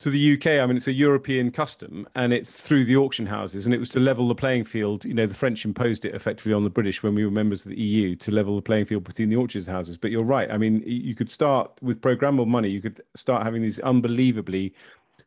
to 0.00 0.10
the 0.10 0.34
UK. 0.34 0.46
I 0.46 0.66
mean 0.66 0.76
it's 0.76 0.88
a 0.88 0.92
European 0.92 1.50
custom, 1.50 2.08
and 2.14 2.32
it's 2.32 2.60
through 2.60 2.84
the 2.84 2.96
auction 2.96 3.26
houses, 3.26 3.66
and 3.66 3.74
it 3.74 3.78
was 3.78 3.90
to 3.90 4.00
level 4.00 4.28
the 4.28 4.34
playing 4.34 4.64
field. 4.64 5.04
You 5.04 5.14
know, 5.14 5.26
the 5.26 5.34
French 5.34 5.64
imposed 5.64 6.04
it 6.04 6.14
effectively 6.14 6.52
on 6.52 6.64
the 6.64 6.70
British 6.70 7.02
when 7.02 7.14
we 7.14 7.24
were 7.24 7.30
members 7.30 7.66
of 7.66 7.70
the 7.70 7.80
EU 7.80 8.16
to 8.16 8.30
level 8.30 8.56
the 8.56 8.62
playing 8.62 8.86
field 8.86 9.04
between 9.04 9.28
the 9.28 9.36
auction 9.36 9.64
houses. 9.64 9.98
But 9.98 10.10
you're 10.10 10.22
right. 10.22 10.50
I 10.50 10.56
mean, 10.56 10.82
you 10.86 11.14
could 11.14 11.30
start 11.30 11.70
with 11.82 12.00
programmable 12.00 12.46
money. 12.46 12.70
You 12.70 12.80
could 12.80 13.02
start 13.14 13.42
having 13.42 13.62
these 13.62 13.78
unbelievably 13.80 14.74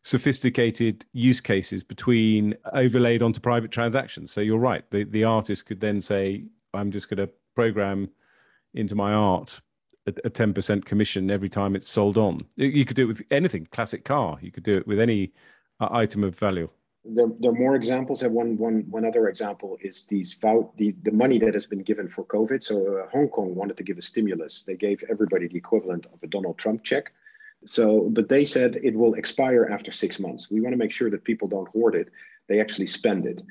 sophisticated 0.03 1.05
use 1.13 1.39
cases 1.39 1.84
between 1.84 2.55
overlaid 2.74 3.22
onto 3.22 3.39
private 3.39 3.72
transactions. 3.72 4.32
So 4.32 4.41
you're 4.41 4.57
right. 4.57 4.84
The 4.89 5.03
the 5.03 5.24
artist 5.24 5.65
could 5.65 5.82
then 5.82 6.01
say, 6.01 6.45
I'm 6.74 6.91
just 6.91 7.09
going 7.09 7.26
to 7.26 7.34
program 7.55 8.09
into 8.74 8.95
my 8.95 9.13
art 9.13 9.61
a, 10.07 10.13
a 10.26 10.30
10% 10.30 10.86
commission 10.86 11.30
every 11.30 11.49
time 11.49 11.76
it's 11.76 11.89
sold 11.89 12.17
on. 12.17 12.39
You 12.55 12.86
could 12.86 12.95
do 12.95 13.03
it 13.03 13.07
with 13.07 13.24
anything, 13.32 13.67
classic 13.72 14.05
car. 14.05 14.38
You 14.41 14.51
could 14.51 14.63
do 14.63 14.78
it 14.78 14.88
with 14.88 14.99
any 14.99 15.34
uh, 15.80 15.89
item 15.91 16.24
of 16.24 16.38
value. 16.38 16.69
There, 17.03 17.28
there, 17.39 17.51
are 17.51 17.55
more 17.55 17.76
examples. 17.76 18.22
And 18.22 18.34
one, 18.34 18.57
one, 18.57 18.86
one 18.89 19.05
other 19.05 19.28
example 19.28 19.78
is 19.82 20.05
these 20.05 20.34
vow, 20.34 20.72
the, 20.78 20.95
the 21.03 21.11
money 21.11 21.39
that 21.39 21.53
has 21.53 21.65
been 21.65 21.84
given 21.84 22.07
for 22.07 22.24
COVID. 22.26 22.61
So 22.61 22.97
uh, 22.97 23.09
Hong 23.09 23.28
Kong 23.28 23.55
wanted 23.55 23.78
to 23.78 23.84
give 23.84 23.97
a 23.97 24.01
stimulus. 24.01 24.63
They 24.65 24.76
gave 24.76 25.03
everybody 25.09 25.47
the 25.47 25.57
equivalent 25.57 26.05
of 26.07 26.22
a 26.24 26.28
Donald 26.28 26.57
Trump 26.57 26.84
check. 26.84 27.11
So, 27.65 28.09
but 28.11 28.28
they 28.28 28.43
said 28.43 28.78
it 28.84 28.95
will 28.95 29.13
expire 29.15 29.69
after 29.72 29.91
six 29.91 30.19
months. 30.19 30.49
We 30.49 30.61
want 30.61 30.74
to 30.74 30.78
make 30.78 30.91
sure 30.91 31.11
that 31.11 31.24
people 31.24 31.47
don't 31.47 31.67
hoard 31.67 31.93
it; 31.93 32.09
they 32.47 32.59
actually 32.59 32.88
spend 32.88 33.28
it. 33.28 33.43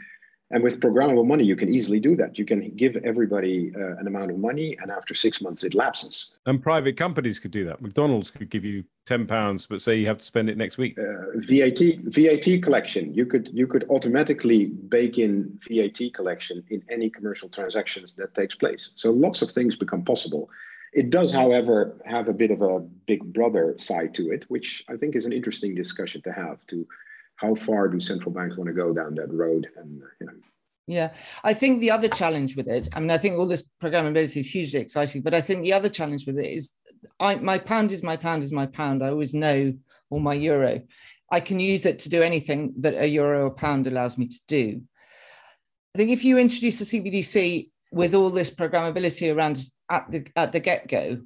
And 0.53 0.65
with 0.65 0.81
programmable 0.81 1.27
money, 1.27 1.45
you 1.45 1.55
can 1.55 1.73
easily 1.73 2.01
do 2.01 2.17
that. 2.17 2.37
You 2.37 2.45
can 2.45 2.71
give 2.75 2.97
everybody 2.97 3.73
uh, 3.77 3.97
an 3.99 4.09
amount 4.09 4.33
of 4.33 4.39
money, 4.39 4.77
and 4.81 4.91
after 4.91 5.15
six 5.15 5.41
months, 5.41 5.63
it 5.63 5.75
lapses. 5.75 6.37
And 6.47 6.61
private 6.61 6.97
companies 6.97 7.39
could 7.39 7.53
do 7.53 7.65
that. 7.67 7.81
McDonald's 7.81 8.31
could 8.31 8.51
give 8.51 8.65
you 8.65 8.83
ten 9.07 9.27
pounds, 9.27 9.67
but 9.67 9.81
say 9.81 9.97
you 9.97 10.09
have 10.09 10.19
to 10.19 10.25
spend 10.25 10.51
it 10.51 10.57
next 10.57 10.77
week. 10.77 10.99
Uh, 10.99 11.39
VAT 11.39 11.79
VAT 12.03 12.63
collection. 12.65 13.15
You 13.15 13.27
could 13.27 13.49
you 13.53 13.69
could 13.69 13.87
automatically 13.91 14.67
bake 14.67 15.19
in 15.19 15.57
VAT 15.69 16.15
collection 16.15 16.65
in 16.69 16.83
any 16.91 17.11
commercial 17.11 17.49
transactions 17.49 18.15
that 18.17 18.35
takes 18.35 18.57
place. 18.57 18.91
So 18.97 19.11
lots 19.13 19.43
of 19.43 19.53
things 19.53 19.77
become 19.77 20.05
possible. 20.05 20.51
It 20.93 21.11
does, 21.11 21.33
however, 21.33 21.97
have 22.05 22.29
a 22.29 22.33
bit 22.33 22.51
of 22.51 22.63
a 22.63 22.81
big 22.81 23.23
brother 23.33 23.77
side 23.79 24.13
to 24.17 24.33
it, 24.33 24.45
which 24.49 24.83
I 24.89 24.97
think 24.97 25.15
is 25.15 25.25
an 25.25 25.33
interesting 25.33 25.77
discussion 25.77 26.21
to 26.23 26.33
have 26.33 26.67
to 26.67 26.85
how 27.41 27.55
far 27.55 27.89
do 27.89 28.01
central 28.01 28.33
banks 28.33 28.57
want 28.57 28.69
to 28.69 28.75
go 28.75 28.93
down 28.93 29.15
that 29.15 29.33
road? 29.33 29.69
And 29.77 30.03
you 30.21 30.27
know. 30.27 30.33
Yeah, 30.87 31.13
I 31.45 31.55
think 31.55 31.81
the 31.81 31.91
other 31.91 32.09
challenge 32.09 32.57
with 32.57 32.69
it, 32.69 32.89
I 32.95 33.01
mean, 33.01 33.11
I 33.11 33.19
think 33.19 33.39
all 33.39 33.47
this 33.47 33.65
programmability 33.83 34.39
is 34.39 34.51
hugely 34.51 34.81
exciting, 34.81 35.23
but 35.23 35.35
I 35.35 35.41
think 35.41 35.63
the 35.63 35.73
other 35.73 35.89
challenge 35.89 36.27
with 36.27 36.39
it 36.39 36.51
is 36.51 36.73
I, 37.19 37.37
my 37.37 37.59
pound 37.59 37.93
is 37.93 38.03
my 38.03 38.17
pound 38.17 38.43
is 38.43 38.53
my 38.53 38.67
pound. 38.67 39.03
I 39.03 39.09
always 39.09 39.33
know, 39.33 39.73
or 40.11 40.21
my 40.21 40.35
euro. 40.35 40.83
I 41.31 41.41
can 41.41 41.61
use 41.61 41.87
it 41.87 42.01
to 42.01 42.09
do 42.09 42.23
anything 42.23 42.75
that 42.79 42.95
a 42.95 43.09
euro 43.09 43.47
or 43.47 43.51
pound 43.51 43.87
allows 43.87 44.19
me 44.19 44.27
to 44.27 44.41
do. 44.49 44.83
I 45.95 45.99
think 45.99 46.11
if 46.11 46.25
you 46.25 46.39
introduce 46.39 46.81
a 46.81 46.85
CBDC 46.85 47.71
with 47.93 48.15
all 48.15 48.31
this 48.31 48.51
programmability 48.51 49.35
around 49.35 49.65
at 49.91 50.11
the 50.11 50.27
at 50.37 50.53
the 50.53 50.61
get 50.61 50.89
go, 50.89 51.21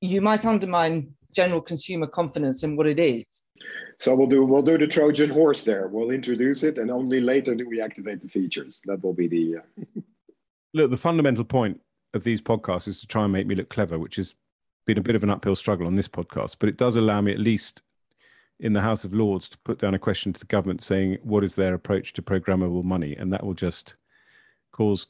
you 0.00 0.20
might 0.20 0.44
undermine 0.44 1.14
general 1.32 1.60
consumer 1.60 2.06
confidence 2.06 2.62
in 2.62 2.76
what 2.76 2.86
it 2.86 2.98
is. 2.98 3.50
So 3.98 4.14
we'll 4.14 4.26
do 4.26 4.44
we'll 4.44 4.62
do 4.62 4.78
the 4.78 4.86
Trojan 4.86 5.30
horse 5.30 5.64
there. 5.64 5.88
We'll 5.88 6.10
introduce 6.10 6.62
it, 6.62 6.78
and 6.78 6.90
only 6.90 7.20
later 7.20 7.54
do 7.54 7.68
we 7.68 7.80
activate 7.80 8.22
the 8.22 8.28
features. 8.28 8.80
That 8.86 9.02
will 9.02 9.12
be 9.12 9.28
the. 9.28 9.58
Uh... 9.58 10.00
look, 10.74 10.90
the 10.90 10.96
fundamental 10.96 11.44
point 11.44 11.80
of 12.14 12.24
these 12.24 12.40
podcasts 12.40 12.88
is 12.88 13.00
to 13.00 13.06
try 13.06 13.24
and 13.24 13.32
make 13.32 13.46
me 13.46 13.54
look 13.54 13.68
clever, 13.68 13.98
which 13.98 14.16
has 14.16 14.34
been 14.86 14.98
a 14.98 15.02
bit 15.02 15.14
of 15.14 15.22
an 15.22 15.30
uphill 15.30 15.54
struggle 15.54 15.86
on 15.86 15.96
this 15.96 16.08
podcast, 16.08 16.56
but 16.58 16.68
it 16.68 16.76
does 16.76 16.96
allow 16.96 17.20
me 17.20 17.30
at 17.30 17.38
least 17.38 17.82
in 18.58 18.72
the 18.72 18.80
House 18.80 19.04
of 19.04 19.14
Lords 19.14 19.48
to 19.48 19.58
put 19.58 19.78
down 19.78 19.94
a 19.94 19.98
question 19.98 20.32
to 20.32 20.40
the 20.40 20.46
government 20.46 20.82
saying 20.82 21.18
what 21.22 21.44
is 21.44 21.54
their 21.54 21.74
approach 21.74 22.12
to 22.14 22.22
programmable 22.22 22.84
money, 22.84 23.14
and 23.16 23.32
that 23.32 23.44
will 23.44 23.54
just 23.54 23.94
cause 24.72 25.06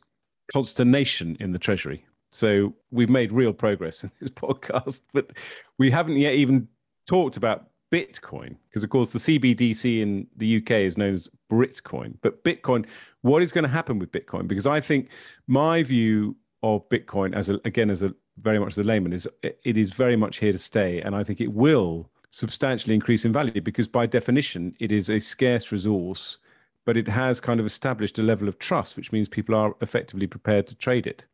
consternation 0.52 1.36
in 1.40 1.52
the 1.52 1.58
Treasury. 1.58 2.06
So 2.30 2.74
we've 2.90 3.10
made 3.10 3.32
real 3.32 3.52
progress 3.52 4.04
in 4.04 4.10
this 4.20 4.30
podcast, 4.30 5.00
but 5.12 5.32
we 5.78 5.90
haven't 5.90 6.16
yet 6.16 6.34
even 6.34 6.68
talked 7.06 7.36
about 7.36 7.66
Bitcoin 7.92 8.56
because, 8.68 8.84
of 8.84 8.90
course, 8.90 9.10
the 9.10 9.18
CBDC 9.18 10.00
in 10.00 10.26
the 10.36 10.58
UK 10.58 10.70
is 10.70 10.96
known 10.96 11.14
as 11.14 11.28
Britcoin. 11.50 12.14
But 12.22 12.44
Bitcoin, 12.44 12.86
what 13.22 13.42
is 13.42 13.52
going 13.52 13.64
to 13.64 13.68
happen 13.68 13.98
with 13.98 14.12
Bitcoin? 14.12 14.46
Because 14.46 14.66
I 14.66 14.80
think 14.80 15.08
my 15.48 15.82
view 15.82 16.36
of 16.62 16.88
Bitcoin, 16.88 17.34
as 17.34 17.48
a, 17.48 17.60
again 17.64 17.90
as 17.90 18.02
a 18.02 18.14
very 18.40 18.58
much 18.58 18.74
the 18.76 18.84
layman, 18.84 19.12
is 19.12 19.28
it 19.42 19.76
is 19.76 19.92
very 19.92 20.16
much 20.16 20.36
here 20.38 20.52
to 20.52 20.58
stay, 20.58 21.00
and 21.00 21.16
I 21.16 21.24
think 21.24 21.40
it 21.40 21.52
will 21.52 22.08
substantially 22.30 22.94
increase 22.94 23.24
in 23.24 23.32
value 23.32 23.60
because, 23.60 23.88
by 23.88 24.06
definition, 24.06 24.76
it 24.78 24.92
is 24.92 25.10
a 25.10 25.18
scarce 25.18 25.72
resource, 25.72 26.38
but 26.86 26.96
it 26.96 27.08
has 27.08 27.40
kind 27.40 27.58
of 27.58 27.66
established 27.66 28.20
a 28.20 28.22
level 28.22 28.46
of 28.46 28.58
trust, 28.60 28.96
which 28.96 29.10
means 29.10 29.28
people 29.28 29.54
are 29.54 29.74
effectively 29.80 30.28
prepared 30.28 30.68
to 30.68 30.76
trade 30.76 31.08
it 31.08 31.26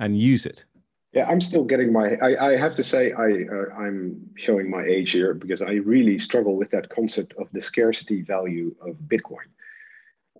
and 0.00 0.18
use 0.18 0.46
it. 0.46 0.64
Yeah, 1.12 1.26
I'm 1.26 1.40
still 1.40 1.64
getting 1.64 1.92
my. 1.92 2.16
I, 2.22 2.50
I 2.50 2.56
have 2.56 2.74
to 2.76 2.84
say, 2.84 3.12
I 3.12 3.44
uh, 3.52 3.74
I'm 3.76 4.30
showing 4.36 4.70
my 4.70 4.84
age 4.84 5.10
here 5.10 5.34
because 5.34 5.60
I 5.60 5.72
really 5.72 6.18
struggle 6.18 6.56
with 6.56 6.70
that 6.70 6.88
concept 6.88 7.34
of 7.36 7.50
the 7.52 7.60
scarcity 7.60 8.22
value 8.22 8.74
of 8.80 8.96
Bitcoin. 9.06 9.48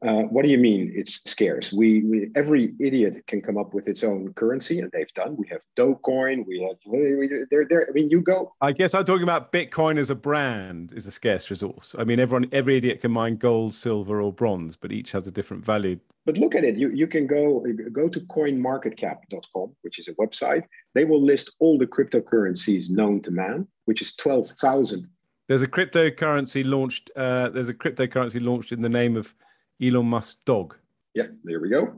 Uh, 0.02 0.22
what 0.30 0.44
do 0.44 0.50
you 0.50 0.56
mean 0.56 0.90
it's 0.94 1.20
scarce? 1.30 1.72
We, 1.72 2.02
we, 2.04 2.30
every 2.34 2.72
idiot 2.80 3.22
can 3.26 3.42
come 3.42 3.58
up 3.58 3.74
with 3.74 3.86
its 3.86 4.02
own 4.02 4.32
currency, 4.32 4.80
and 4.80 4.90
they've 4.92 5.12
done. 5.12 5.36
We 5.36 5.46
have 5.48 5.62
Dogecoin. 5.76 6.46
We 6.46 6.62
have 6.62 6.76
we, 6.86 7.28
they're 7.50 7.66
there. 7.68 7.86
I 7.86 7.92
mean, 7.92 8.08
you 8.08 8.22
go. 8.22 8.54
I 8.62 8.72
guess 8.72 8.94
I'm 8.94 9.04
talking 9.04 9.24
about 9.24 9.52
Bitcoin 9.52 9.98
as 9.98 10.08
a 10.08 10.14
brand 10.14 10.92
is 10.94 11.06
a 11.06 11.10
scarce 11.10 11.50
resource. 11.50 11.94
I 11.98 12.04
mean, 12.04 12.18
everyone, 12.18 12.48
every 12.50 12.78
idiot 12.78 13.02
can 13.02 13.10
mine 13.10 13.36
gold, 13.36 13.74
silver, 13.74 14.22
or 14.22 14.32
bronze, 14.32 14.76
but 14.76 14.90
each 14.90 15.12
has 15.12 15.26
a 15.26 15.32
different 15.32 15.66
value. 15.66 15.98
But 16.26 16.36
look 16.36 16.54
at 16.54 16.64
it. 16.64 16.76
You 16.76 16.90
you 16.90 17.06
can 17.06 17.26
go 17.26 17.64
go 17.92 18.08
to 18.08 18.20
CoinMarketCap.com, 18.20 19.76
which 19.82 19.98
is 19.98 20.08
a 20.08 20.14
website. 20.14 20.64
They 20.94 21.04
will 21.04 21.22
list 21.22 21.52
all 21.60 21.78
the 21.78 21.86
cryptocurrencies 21.86 22.90
known 22.90 23.22
to 23.22 23.30
man, 23.30 23.66
which 23.86 24.02
is 24.02 24.14
twelve 24.14 24.48
thousand. 24.48 25.08
There's 25.48 25.62
a 25.62 25.66
cryptocurrency 25.66 26.64
launched. 26.64 27.10
Uh, 27.16 27.48
there's 27.48 27.68
a 27.68 27.74
cryptocurrency 27.74 28.40
launched 28.40 28.70
in 28.70 28.82
the 28.82 28.88
name 28.88 29.16
of 29.16 29.34
Elon 29.82 30.06
Musk 30.06 30.36
dog. 30.44 30.76
Yeah, 31.14 31.26
there 31.42 31.58
we 31.58 31.70
go. 31.70 31.94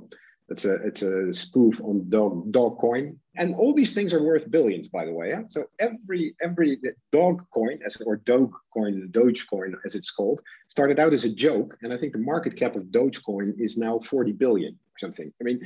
It's 0.52 0.64
a 0.66 0.74
it's 0.74 1.02
a 1.02 1.32
spoof 1.32 1.80
on 1.80 2.08
dog 2.10 2.52
dog 2.52 2.78
coin, 2.78 3.18
and 3.36 3.54
all 3.54 3.74
these 3.74 3.94
things 3.94 4.12
are 4.12 4.22
worth 4.22 4.50
billions, 4.50 4.88
by 4.88 5.06
the 5.06 5.12
way. 5.12 5.30
Yeah? 5.30 5.42
So 5.48 5.64
every 5.78 6.34
every 6.42 6.78
dog 7.10 7.42
coin, 7.52 7.78
as 7.84 7.96
or 7.96 8.16
dog 8.16 8.52
coin, 8.72 9.08
Doge 9.10 9.48
coin, 9.48 9.74
as 9.86 9.94
it's 9.94 10.10
called, 10.10 10.42
started 10.68 10.98
out 10.98 11.14
as 11.14 11.24
a 11.24 11.34
joke, 11.34 11.76
and 11.82 11.92
I 11.92 11.96
think 11.96 12.12
the 12.12 12.18
market 12.18 12.56
cap 12.56 12.76
of 12.76 12.84
Dogecoin 12.84 13.58
is 13.58 13.78
now 13.78 13.98
forty 13.98 14.32
billion 14.32 14.74
or 14.74 14.98
something. 15.00 15.32
I 15.40 15.44
mean, 15.44 15.58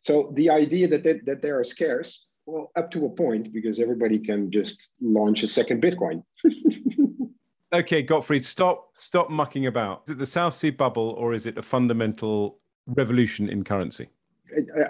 so 0.00 0.32
the 0.34 0.50
idea 0.50 0.86
that 0.88 1.02
they, 1.02 1.14
that 1.26 1.42
they 1.42 1.50
are 1.50 1.64
scarce, 1.64 2.26
well, 2.46 2.70
up 2.76 2.92
to 2.92 3.06
a 3.06 3.10
point, 3.10 3.52
because 3.52 3.80
everybody 3.80 4.18
can 4.18 4.50
just 4.52 4.90
launch 5.00 5.42
a 5.42 5.48
second 5.48 5.82
Bitcoin. 5.82 6.22
Okay, 7.74 8.02
Gottfried, 8.02 8.44
stop 8.44 8.90
stop 8.92 9.30
mucking 9.30 9.66
about. 9.66 10.02
Is 10.06 10.12
it 10.12 10.18
the 10.18 10.26
South 10.26 10.52
Sea 10.52 10.68
bubble 10.68 11.14
or 11.16 11.32
is 11.32 11.46
it 11.46 11.56
a 11.56 11.62
fundamental 11.62 12.58
revolution 12.86 13.48
in 13.48 13.64
currency? 13.64 14.08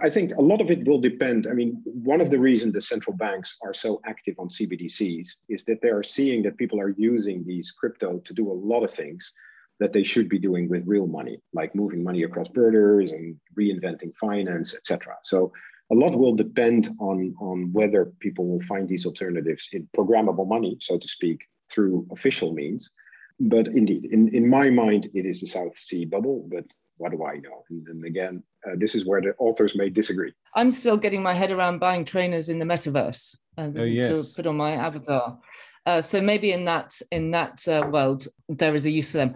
I 0.03 0.11
think 0.11 0.33
a 0.37 0.43
lot 0.43 0.61
of 0.61 0.71
it 0.71 0.85
will 0.85 1.01
depend. 1.01 1.47
I 1.47 1.53
mean, 1.53 1.81
one 1.85 2.21
of 2.21 2.31
the 2.31 2.39
reasons 2.39 2.73
the 2.73 2.81
central 2.81 3.17
banks 3.17 3.57
are 3.63 3.75
so 3.75 4.01
active 4.05 4.35
on 4.39 4.49
CBDCs 4.49 5.29
is 5.49 5.65
that 5.65 5.81
they 5.83 5.91
are 5.91 6.03
seeing 6.03 6.43
that 6.43 6.57
people 6.57 6.81
are 6.81 6.95
using 6.99 7.45
these 7.45 7.71
crypto 7.71 8.19
to 8.19 8.35
do 8.35 8.51
a 8.51 8.61
lot 8.71 8.83
of 8.83 8.91
things 8.91 9.33
that 9.79 9.93
they 9.93 10.05
should 10.05 10.29
be 10.29 10.39
doing 10.39 10.69
with 10.69 10.87
real 10.87 11.07
money, 11.07 11.41
like 11.53 11.75
moving 11.75 12.03
money 12.03 12.25
across 12.25 12.49
borders 12.49 13.11
and 13.11 13.37
reinventing 13.59 14.15
finance, 14.17 14.75
etc. 14.75 15.15
So 15.23 15.53
a 15.91 15.95
lot 15.95 16.19
will 16.19 16.35
depend 16.35 16.89
on, 16.99 17.35
on 17.41 17.73
whether 17.73 18.07
people 18.21 18.47
will 18.47 18.63
find 18.63 18.89
these 18.89 19.07
alternatives 19.07 19.69
in 19.73 19.89
programmable 19.97 20.49
money, 20.49 20.77
so 20.81 20.99
to 20.99 21.09
speak, 21.09 21.47
through 21.71 22.07
official 22.11 22.53
means. 22.53 22.91
But 23.39 23.69
indeed, 23.69 24.07
in, 24.07 24.29
in 24.35 24.49
my 24.49 24.71
mind, 24.71 25.11
it 25.15 25.27
is 25.27 25.41
the 25.41 25.47
South 25.47 25.77
Sea 25.77 26.05
bubble. 26.05 26.49
But 26.51 26.65
what 27.03 27.11
do 27.11 27.25
I 27.25 27.35
know? 27.39 27.65
And, 27.69 27.87
and 27.89 28.05
again, 28.05 28.45
uh, 28.65 28.77
this 28.77 28.95
is 28.95 29.05
where 29.05 29.21
the 29.21 29.35
authors 29.39 29.75
may 29.75 29.91
disagree. 29.91 30.33
I'm 30.55 30.71
still 30.71 30.97
getting 30.97 31.23
my 31.23 31.33
head 31.33 31.51
around 31.51 31.81
buying 31.81 32.05
trainers 32.05 32.49
in 32.49 32.61
the 32.61 32.65
metaverse 32.65 33.37
and 33.57 33.77
oh, 33.77 33.83
yes. 33.83 34.07
to 34.07 34.25
put 34.37 34.47
on 34.47 34.57
my 34.57 34.73
avatar. 34.75 35.39
Uh, 35.85 36.01
so 36.01 36.21
maybe 36.21 36.53
in 36.53 36.65
that 36.67 36.91
in 37.11 37.33
that 37.33 37.67
uh, 37.67 37.89
world, 37.91 38.29
there 38.49 38.77
is 38.77 38.87
a 38.87 38.91
use 38.91 39.11
for 39.11 39.19
them. 39.19 39.35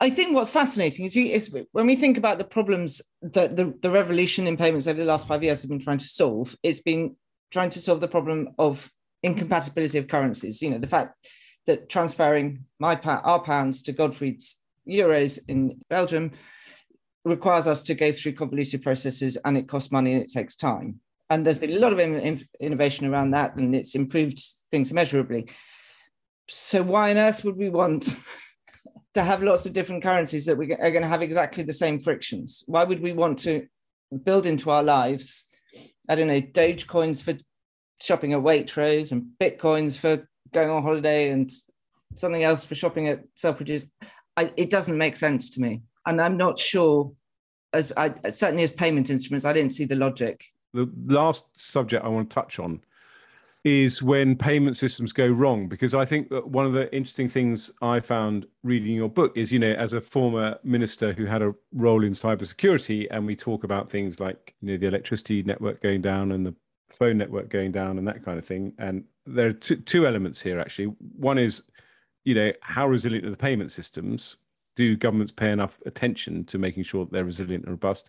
I 0.00 0.08
think 0.08 0.34
what's 0.34 0.50
fascinating 0.50 1.04
is, 1.04 1.14
you, 1.14 1.26
is 1.26 1.54
when 1.72 1.86
we 1.86 1.96
think 1.96 2.16
about 2.16 2.38
the 2.38 2.44
problems 2.44 3.02
that 3.20 3.56
the, 3.56 3.72
the 3.82 3.90
revolution 3.90 4.46
in 4.46 4.56
payments 4.56 4.86
over 4.86 4.98
the 4.98 5.12
last 5.12 5.28
five 5.28 5.44
years 5.44 5.62
have 5.62 5.68
been 5.68 5.78
trying 5.78 5.98
to 5.98 6.04
solve. 6.04 6.56
It's 6.62 6.80
been 6.80 7.14
trying 7.52 7.70
to 7.70 7.78
solve 7.78 8.00
the 8.00 8.08
problem 8.08 8.48
of 8.58 8.90
incompatibility 9.22 9.98
of 9.98 10.08
currencies. 10.08 10.62
You 10.62 10.70
know, 10.70 10.78
the 10.78 10.88
fact 10.88 11.14
that 11.66 11.88
transferring 11.88 12.64
my 12.80 12.98
our 13.04 13.42
pounds 13.42 13.82
to 13.82 13.92
Gottfried's 13.92 14.56
euros 14.88 15.38
in 15.46 15.80
Belgium 15.88 16.32
requires 17.24 17.68
us 17.68 17.82
to 17.84 17.94
go 17.94 18.10
through 18.12 18.32
convoluted 18.32 18.82
processes 18.82 19.38
and 19.44 19.56
it 19.56 19.68
costs 19.68 19.92
money 19.92 20.14
and 20.14 20.22
it 20.22 20.32
takes 20.32 20.56
time. 20.56 21.00
And 21.30 21.46
there's 21.46 21.58
been 21.58 21.72
a 21.72 21.78
lot 21.78 21.92
of 21.92 21.98
in, 21.98 22.44
innovation 22.60 23.06
around 23.06 23.30
that 23.30 23.56
and 23.56 23.74
it's 23.74 23.94
improved 23.94 24.42
things 24.70 24.92
measurably. 24.92 25.48
So 26.48 26.82
why 26.82 27.10
on 27.10 27.18
earth 27.18 27.44
would 27.44 27.56
we 27.56 27.70
want 27.70 28.16
to 29.14 29.22
have 29.22 29.42
lots 29.42 29.66
of 29.66 29.72
different 29.72 30.02
currencies 30.02 30.46
that 30.46 30.56
we 30.56 30.72
are 30.72 30.90
going 30.90 31.02
to 31.02 31.08
have 31.08 31.22
exactly 31.22 31.62
the 31.62 31.72
same 31.72 32.00
frictions? 32.00 32.64
Why 32.66 32.84
would 32.84 33.00
we 33.00 33.12
want 33.12 33.38
to 33.40 33.66
build 34.24 34.46
into 34.46 34.70
our 34.70 34.82
lives, 34.82 35.48
I 36.08 36.14
don't 36.14 36.28
know, 36.28 36.40
Doge 36.40 36.86
coins 36.86 37.20
for 37.22 37.34
shopping 38.00 38.32
at 38.32 38.40
Waitrose 38.40 39.12
and 39.12 39.26
Bitcoins 39.40 39.96
for 39.96 40.26
going 40.52 40.70
on 40.70 40.82
holiday 40.82 41.30
and 41.30 41.50
something 42.14 42.42
else 42.42 42.64
for 42.64 42.74
shopping 42.74 43.08
at 43.08 43.22
Selfridges, 43.36 43.88
I, 44.36 44.52
it 44.56 44.70
doesn't 44.70 44.98
make 44.98 45.16
sense 45.16 45.50
to 45.50 45.60
me. 45.60 45.82
And 46.06 46.20
I'm 46.20 46.36
not 46.36 46.58
sure, 46.58 47.12
as 47.72 47.92
I, 47.96 48.14
certainly 48.30 48.62
as 48.62 48.72
payment 48.72 49.10
instruments, 49.10 49.44
I 49.44 49.52
didn't 49.52 49.72
see 49.72 49.84
the 49.84 49.96
logic. 49.96 50.44
The 50.74 50.90
last 51.06 51.46
subject 51.54 52.04
I 52.04 52.08
want 52.08 52.30
to 52.30 52.34
touch 52.34 52.58
on 52.58 52.80
is 53.64 54.02
when 54.02 54.34
payment 54.34 54.76
systems 54.76 55.12
go 55.12 55.24
wrong 55.28 55.68
because 55.68 55.94
i 55.94 56.04
think 56.04 56.28
that 56.30 56.48
one 56.48 56.66
of 56.66 56.72
the 56.72 56.92
interesting 56.92 57.28
things 57.28 57.70
i 57.80 58.00
found 58.00 58.44
reading 58.64 58.92
your 58.92 59.08
book 59.08 59.36
is 59.36 59.52
you 59.52 59.58
know 59.60 59.70
as 59.74 59.92
a 59.92 60.00
former 60.00 60.58
minister 60.64 61.12
who 61.12 61.24
had 61.26 61.42
a 61.42 61.54
role 61.72 62.02
in 62.02 62.12
cybersecurity 62.12 63.06
and 63.12 63.24
we 63.24 63.36
talk 63.36 63.62
about 63.62 63.88
things 63.88 64.18
like 64.18 64.52
you 64.60 64.72
know 64.72 64.76
the 64.76 64.88
electricity 64.88 65.44
network 65.44 65.80
going 65.80 66.02
down 66.02 66.32
and 66.32 66.44
the 66.44 66.52
phone 66.90 67.16
network 67.16 67.48
going 67.50 67.70
down 67.70 67.98
and 67.98 68.08
that 68.08 68.24
kind 68.24 68.36
of 68.36 68.44
thing 68.44 68.72
and 68.78 69.04
there 69.26 69.48
are 69.48 69.52
two, 69.52 69.76
two 69.76 70.06
elements 70.06 70.40
here 70.40 70.58
actually. 70.58 70.86
One 71.16 71.38
is, 71.38 71.62
you 72.24 72.34
know, 72.34 72.52
how 72.60 72.88
resilient 72.88 73.26
are 73.26 73.30
the 73.30 73.36
payment 73.36 73.72
systems? 73.72 74.36
Do 74.76 74.96
governments 74.96 75.32
pay 75.32 75.50
enough 75.50 75.78
attention 75.84 76.44
to 76.46 76.58
making 76.58 76.84
sure 76.84 77.04
that 77.04 77.12
they're 77.12 77.24
resilient 77.24 77.64
and 77.64 77.72
robust? 77.72 78.08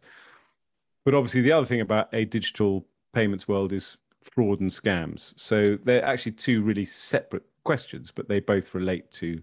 But 1.06 1.14
obviously, 1.14 1.42
the 1.42 1.52
other 1.52 1.66
thing 1.66 1.82
about 1.82 2.10
a 2.14 2.26
digital 2.26 2.86
payments 3.14 3.48
world 3.48 3.74
is 3.74 3.98
fraud 4.22 4.62
and 4.62 4.72
scams. 4.72 5.34
So 5.36 5.78
they're 5.84 6.06
actually 6.06 6.34
two 6.34 6.62
really 6.62 6.86
separate 6.86 7.44
questions, 7.64 8.12
but 8.12 8.28
they 8.28 8.40
both 8.40 8.74
relate 8.74 9.12
to 9.14 9.42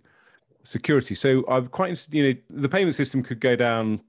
security. 0.62 1.14
So 1.14 1.44
I'm 1.48 1.68
quite 1.68 1.90
interested. 1.90 2.14
You 2.14 2.32
know, 2.32 2.40
the 2.50 2.68
payment 2.68 2.94
system 2.94 3.22
could 3.22 3.40
go 3.40 3.56
down, 3.56 4.00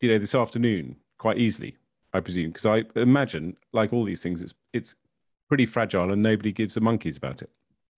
you 0.00 0.10
know, 0.10 0.18
this 0.18 0.34
afternoon 0.34 0.96
quite 1.18 1.38
easily, 1.38 1.76
I 2.12 2.20
presume, 2.20 2.50
because 2.50 2.66
I 2.66 2.84
imagine, 2.98 3.56
like 3.72 3.92
all 3.92 4.04
these 4.04 4.22
things, 4.22 4.42
it's 4.42 4.54
it's 4.72 4.94
pretty 5.48 5.66
fragile 5.66 6.12
and 6.12 6.22
nobody 6.22 6.52
gives 6.52 6.76
a 6.76 6.80
monkeys 6.80 7.16
about 7.16 7.42
it. 7.42 7.50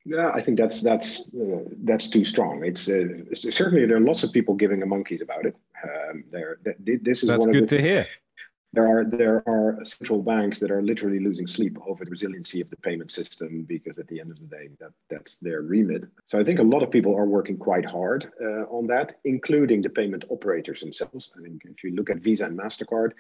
Yeah, 0.05 0.31
I 0.35 0.41
think 0.41 0.59
that's 0.59 0.81
that's 0.81 1.35
uh, 1.35 1.65
that's 1.85 2.09
too 2.09 2.25
strong. 2.25 2.65
It's 2.65 2.89
uh, 2.89 3.05
certainly 3.35 3.85
there 3.87 3.97
are 3.97 4.01
lots 4.01 4.23
of 4.23 4.33
people 4.33 4.55
giving 4.55 4.83
a 4.83 4.87
monkeys 4.87 5.21
about 5.21 5.45
it. 5.45 5.55
Um, 5.83 6.25
there, 6.31 6.59
th- 6.65 7.01
this 7.03 7.23
is 7.23 7.29
that's 7.29 7.41
one 7.41 7.51
good 7.51 7.65
of 7.65 7.69
the, 7.69 7.77
to 7.77 7.83
hear. 7.83 8.07
There 8.73 8.87
are 8.87 9.05
there 9.05 9.43
are 9.47 9.79
central 9.85 10.23
banks 10.23 10.59
that 10.61 10.71
are 10.71 10.83
literally 10.83 11.21
losing 11.21 11.47
sleep 11.47 11.79
over 11.87 12.05
the 12.05 12.11
resiliency 12.11 12.61
of 12.61 12.71
the 12.71 12.77
payment 12.77 13.11
system 13.11 13.65
because 13.65 13.99
at 13.99 14.07
the 14.09 14.21
end 14.21 14.31
of 14.31 14.39
the 14.39 14.47
day, 14.47 14.69
that 14.81 14.93
that's 15.11 15.39
their 15.39 15.63
remit. 15.63 16.05
So 16.25 16.39
I 16.39 16.45
think 16.45 16.59
a 16.59 16.63
lot 16.63 16.83
of 16.83 16.91
people 16.91 17.17
are 17.17 17.27
working 17.27 17.57
quite 17.57 17.85
hard 17.85 18.31
uh, 18.41 18.65
on 18.71 18.87
that, 18.89 19.19
including 19.25 19.83
the 19.83 19.91
payment 19.91 20.25
operators 20.31 20.81
themselves. 20.81 21.33
I 21.39 21.43
think 21.43 21.63
if 21.65 21.83
you 21.83 21.95
look 21.95 22.11
at 22.11 22.19
Visa 22.19 22.45
and 22.45 22.59
Mastercard, 22.59 23.13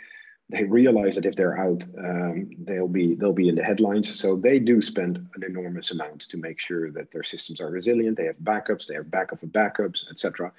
they 0.50 0.64
realize 0.64 1.14
that 1.16 1.26
if 1.26 1.36
they're 1.36 1.58
out, 1.58 1.84
um, 1.98 2.50
they'll 2.58 2.88
be 2.88 3.14
they'll 3.14 3.32
be 3.32 3.48
in 3.48 3.54
the 3.54 3.64
headlines. 3.64 4.18
So 4.18 4.36
they 4.36 4.58
do 4.58 4.80
spend 4.80 5.26
an 5.34 5.42
enormous 5.44 5.90
amount 5.90 6.22
to 6.30 6.38
make 6.38 6.58
sure 6.58 6.90
that 6.92 7.12
their 7.12 7.22
systems 7.22 7.60
are 7.60 7.70
resilient. 7.70 8.16
They 8.16 8.24
have 8.24 8.38
backups, 8.38 8.86
they 8.86 8.94
have 8.94 9.10
backup 9.10 9.42
of 9.42 9.50
backups, 9.50 10.10
etc. 10.10 10.52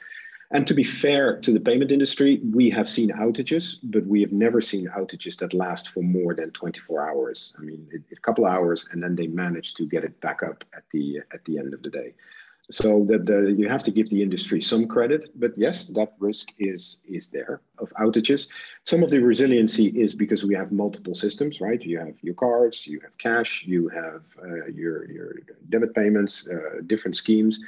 And 0.52 0.66
to 0.68 0.74
be 0.74 0.84
fair 0.84 1.40
to 1.42 1.52
the 1.52 1.60
payment 1.60 1.92
industry, 1.92 2.42
we 2.44 2.72
have 2.72 2.90
seen 2.90 3.12
outages, 3.12 3.76
but 3.84 4.06
we 4.08 4.22
have 4.22 4.32
never 4.32 4.62
seen 4.62 4.88
outages 4.88 5.38
that 5.38 5.54
last 5.54 5.90
for 5.90 6.02
more 6.02 6.34
than 6.34 6.50
24 6.52 7.08
hours. 7.08 7.56
I 7.60 7.62
mean, 7.62 7.88
a 8.12 8.20
couple 8.22 8.46
of 8.46 8.52
hours, 8.52 8.88
and 8.92 9.02
then 9.02 9.16
they 9.16 9.28
manage 9.28 9.76
to 9.76 9.86
get 9.86 10.04
it 10.04 10.20
back 10.22 10.42
up 10.42 10.64
at 10.76 10.84
the 10.92 11.20
at 11.34 11.46
the 11.46 11.58
end 11.58 11.74
of 11.74 11.82
the 11.82 11.90
day 11.90 12.14
so 12.72 13.04
that 13.10 13.26
the, 13.26 13.54
you 13.58 13.68
have 13.68 13.84
to 13.84 13.92
give 13.92 14.10
the 14.10 14.22
industry 14.22 14.62
some 14.62 14.88
credit 14.88 15.30
but 15.36 15.52
yes 15.58 15.86
that 15.86 16.14
risk 16.20 16.50
is 16.60 16.98
is 17.08 17.30
there 17.30 17.62
of 17.80 17.92
outages. 18.00 18.48
Some 18.86 19.02
of 19.04 19.10
the 19.10 19.20
resiliency 19.20 19.88
is 19.88 20.14
because 20.14 20.44
we 20.44 20.56
have 20.56 20.72
multiple 20.72 21.16
systems 21.16 21.62
right? 21.62 21.82
You 21.82 22.00
have 22.00 22.16
your 22.22 22.36
cards 22.36 22.86
you 22.86 23.00
have 23.02 23.18
cash 23.18 23.64
you 23.66 23.90
have 23.90 24.22
uh, 24.44 24.68
your 24.68 25.10
your 25.10 25.36
debit 25.70 25.96
payments 25.96 26.48
uh, 26.48 26.82
different 26.86 27.16
schemes. 27.16 27.60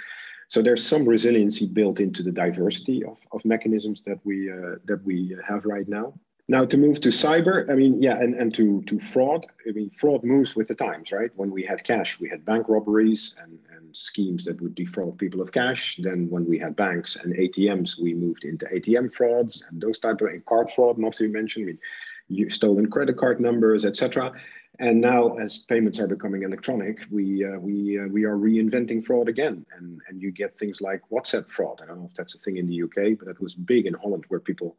So 0.50 0.62
there's 0.62 0.86
some 0.86 1.08
resiliency 1.08 1.66
built 1.66 2.00
into 2.02 2.22
the 2.24 2.32
diversity 2.32 3.06
of, 3.06 3.18
of 3.32 3.44
mechanisms 3.46 4.04
that 4.06 4.20
we 4.24 4.52
uh, 4.52 4.76
that 4.86 5.02
we 5.04 5.36
have 5.48 5.66
right 5.66 5.88
now 5.88 6.14
now 6.48 6.66
to 6.66 6.78
move 6.78 7.00
to 7.02 7.10
cyber, 7.10 7.70
I 7.70 7.76
mean, 7.76 8.02
yeah, 8.02 8.18
and, 8.18 8.36
and 8.36 8.54
to, 8.56 8.82
to 8.84 9.00
fraud, 9.00 9.46
I 9.68 9.72
mean, 9.72 9.90
fraud 9.92 10.24
moves 10.24 10.56
with 10.56 10.68
the 10.68 10.76
times, 10.76 11.12
right? 11.12 11.32
When 11.36 11.52
we 11.52 11.64
had 11.64 11.84
cash, 11.84 12.20
we 12.20 12.30
had 12.30 12.46
bank 12.46 12.68
robberies 12.68 13.36
and, 13.42 13.58
and 13.76 13.96
schemes 13.96 14.46
that 14.46 14.62
would 14.62 14.76
defraud 14.76 15.18
people 15.18 15.42
of 15.42 15.52
cash. 15.52 15.98
Then 16.02 16.30
when 16.30 16.46
we 16.46 16.58
had 16.58 16.76
banks 16.76 17.16
and 17.16 17.36
ATMs, 17.36 18.00
we 18.00 18.14
moved 18.14 18.44
into 18.44 18.66
ATM 18.66 19.14
frauds 19.14 19.64
and 19.70 19.82
those 19.82 20.00
type 20.00 20.22
of 20.22 20.28
and 20.28 20.46
card 20.46 20.70
fraud, 20.72 20.98
not 20.98 21.16
to 21.18 21.28
mention, 21.28 21.64
I 21.64 21.66
mean, 21.66 21.80
you, 22.28 22.50
stolen 22.50 22.90
credit 22.90 23.18
card 23.18 23.40
numbers, 23.40 23.86
etc. 23.86 24.34
And 24.80 25.02
now, 25.02 25.36
as 25.38 25.60
payments 25.60 26.00
are 26.00 26.08
becoming 26.08 26.44
electronic, 26.44 27.00
we 27.12 27.46
uh, 27.46 27.60
we 27.60 28.00
uh, 28.00 28.08
we 28.08 28.24
are 28.24 28.38
reinventing 28.38 29.04
fraud 29.04 29.28
again, 29.28 29.66
and 29.78 30.02
and 30.08 30.22
you 30.22 30.32
get 30.32 30.58
things 30.58 30.80
like 30.82 31.02
WhatsApp 31.12 31.50
fraud. 31.50 31.82
I 31.84 31.86
don't 31.86 32.00
know 32.00 32.08
if 32.10 32.16
that's 32.16 32.36
a 32.36 32.40
thing 32.40 32.58
in 32.58 32.68
the 32.68 32.84
UK, 32.84 33.18
but 33.20 33.28
that 33.28 33.42
was 33.42 33.54
big 33.54 33.86
in 33.86 33.94
Holland, 33.94 34.24
where 34.30 34.40
people 34.40 34.78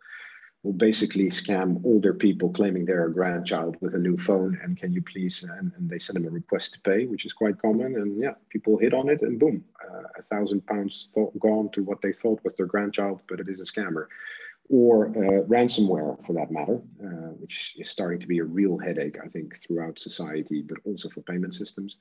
will 0.63 0.73
basically 0.73 1.29
scam 1.29 1.85
older 1.85 2.15
people 2.15 2.51
claiming 2.51 2.85
they're 2.85 3.07
a 3.07 3.13
grandchild 3.13 3.77
with 3.81 3.95
a 3.95 3.99
new 3.99 4.17
phone 4.17 4.59
and 4.63 4.79
can 4.79 4.93
you 4.93 5.03
please 5.03 5.43
and, 5.43 5.73
and 5.77 5.91
they 5.91 5.99
send 5.99 6.17
them 6.17 6.27
a 6.27 6.31
request 6.31 6.75
to 6.75 6.81
pay 6.81 7.07
which 7.07 7.25
is 7.25 7.33
quite 7.33 7.61
common. 7.61 7.97
And 7.97 8.21
yeah 8.21 8.35
people 8.49 8.79
hit 8.79 8.95
on 8.95 9.09
it 9.09 9.23
and 9.23 9.39
boom 9.39 9.65
uh, 9.85 10.03
a 10.19 10.23
thousand 10.23 10.67
pounds 10.67 11.09
gone 11.41 11.71
to 11.73 11.83
what 11.83 12.01
they 12.01 12.13
thought 12.13 12.45
was 12.45 12.55
their 12.55 12.67
grandchild 12.67 13.23
but 13.29 13.41
it 13.41 13.49
is 13.49 13.61
a 13.61 13.65
scammer. 13.65 14.07
Or 14.71 15.09
uh, 15.09 15.43
ransomware 15.49 16.25
for 16.25 16.33
that 16.35 16.53
matter 16.53 16.81
uh, 17.05 17.33
which 17.41 17.75
is 17.77 17.91
starting 17.91 18.21
to 18.21 18.27
be 18.27 18.39
a 18.39 18.45
real 18.45 18.79
headache 18.79 19.19
i 19.23 19.27
think 19.29 19.59
throughout 19.59 19.99
society 19.99 20.63
but 20.63 20.79
also 20.85 21.09
for 21.09 21.21
payment 21.23 21.55
systems 21.55 21.97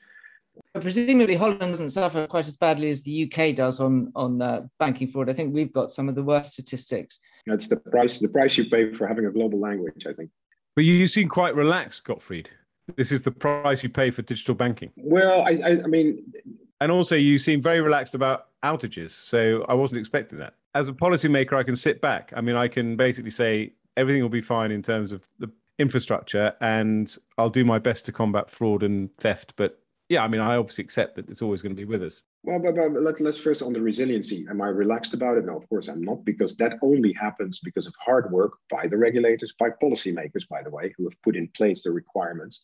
but 0.74 0.82
presumably 0.82 1.36
Holland 1.36 1.60
doesn't 1.60 1.90
suffer 1.90 2.28
quite 2.28 2.48
as 2.48 2.58
badly 2.58 2.90
as 2.90 3.02
the 3.02 3.32
UK 3.32 3.56
does 3.56 3.80
on 3.80 4.12
on 4.16 4.42
uh, 4.42 4.64
banking 4.80 5.08
fraud. 5.08 5.30
I 5.30 5.34
think 5.34 5.54
we've 5.54 5.74
got 5.74 5.92
some 5.92 6.10
of 6.10 6.16
the 6.16 6.24
worst 6.24 6.54
statistics. 6.54 7.20
That's 7.46 7.68
the 7.68 7.78
price 7.78 8.20
the 8.20 8.30
price 8.30 8.58
you 8.58 8.70
pay 8.70 8.94
for 8.94 9.08
having 9.08 9.26
a 9.26 9.32
global 9.32 9.60
language. 9.60 10.06
I 10.08 10.14
think. 10.14 10.30
But 10.76 10.86
you 10.86 11.06
seem 11.08 11.28
quite 11.28 11.56
relaxed, 11.56 12.06
Gottfried. 12.06 12.50
This 12.96 13.12
is 13.12 13.24
the 13.24 13.32
price 13.32 13.84
you 13.84 13.90
pay 13.90 14.10
for 14.10 14.22
digital 14.22 14.56
banking. 14.56 14.92
Well, 14.96 15.42
I, 15.42 15.52
I, 15.64 15.70
I 15.84 15.88
mean, 15.88 16.32
and 16.80 16.92
also 16.92 17.16
you 17.16 17.38
seem 17.38 17.62
very 17.62 17.82
relaxed 17.82 18.16
about 18.16 18.48
outages. 18.64 19.12
So 19.12 19.66
I 19.68 19.74
wasn't 19.74 20.00
expecting 20.00 20.40
that. 20.40 20.56
As 20.74 20.88
a 20.88 20.94
policymaker, 20.94 21.54
I 21.54 21.64
can 21.64 21.76
sit 21.76 22.02
back. 22.02 22.32
I 22.36 22.42
mean, 22.42 22.56
I 22.56 22.68
can 22.68 22.96
basically 22.96 23.32
say 23.32 23.74
everything 23.98 24.22
will 24.22 24.30
be 24.30 24.42
fine 24.42 24.72
in 24.72 24.82
terms 24.82 25.12
of 25.12 25.22
the 25.40 25.52
infrastructure, 25.78 26.54
and 26.62 27.16
I'll 27.38 27.50
do 27.50 27.66
my 27.66 27.80
best 27.80 28.06
to 28.06 28.12
combat 28.12 28.50
fraud 28.50 28.84
and 28.84 29.14
theft. 29.16 29.54
But 29.58 29.81
yeah, 30.12 30.26
I 30.26 30.28
mean, 30.28 30.42
I 30.42 30.58
obviously 30.58 30.84
accept 30.84 31.16
that 31.16 31.30
it's 31.30 31.42
always 31.42 31.62
going 31.62 31.74
to 31.74 31.82
be 31.82 31.86
with 31.86 32.04
us. 32.04 32.22
Well, 32.44 32.60
but, 32.60 32.76
but 32.76 33.02
let, 33.02 33.22
let's 33.22 33.40
first 33.40 33.62
on 33.62 33.72
the 33.72 33.80
resiliency. 33.80 34.46
Am 34.50 34.62
I 34.62 34.68
relaxed 34.68 35.14
about 35.14 35.38
it? 35.38 35.46
No, 35.46 35.56
of 35.56 35.70
course 35.70 35.88
I'm 35.88 36.04
not, 36.04 36.26
because 36.26 36.58
that 36.58 36.74
only 36.82 37.14
happens 37.14 37.62
because 37.64 37.88
of 37.88 37.96
hard 38.06 38.30
work 38.30 38.58
by 38.70 38.88
the 38.88 38.98
regulators, 38.98 39.54
by 39.58 39.70
policymakers, 39.70 40.46
by 40.50 40.64
the 40.64 40.70
way, 40.70 40.94
who 40.98 41.06
have 41.06 41.22
put 41.22 41.38
in 41.38 41.48
place 41.56 41.84
the 41.84 41.92
requirements 41.92 42.60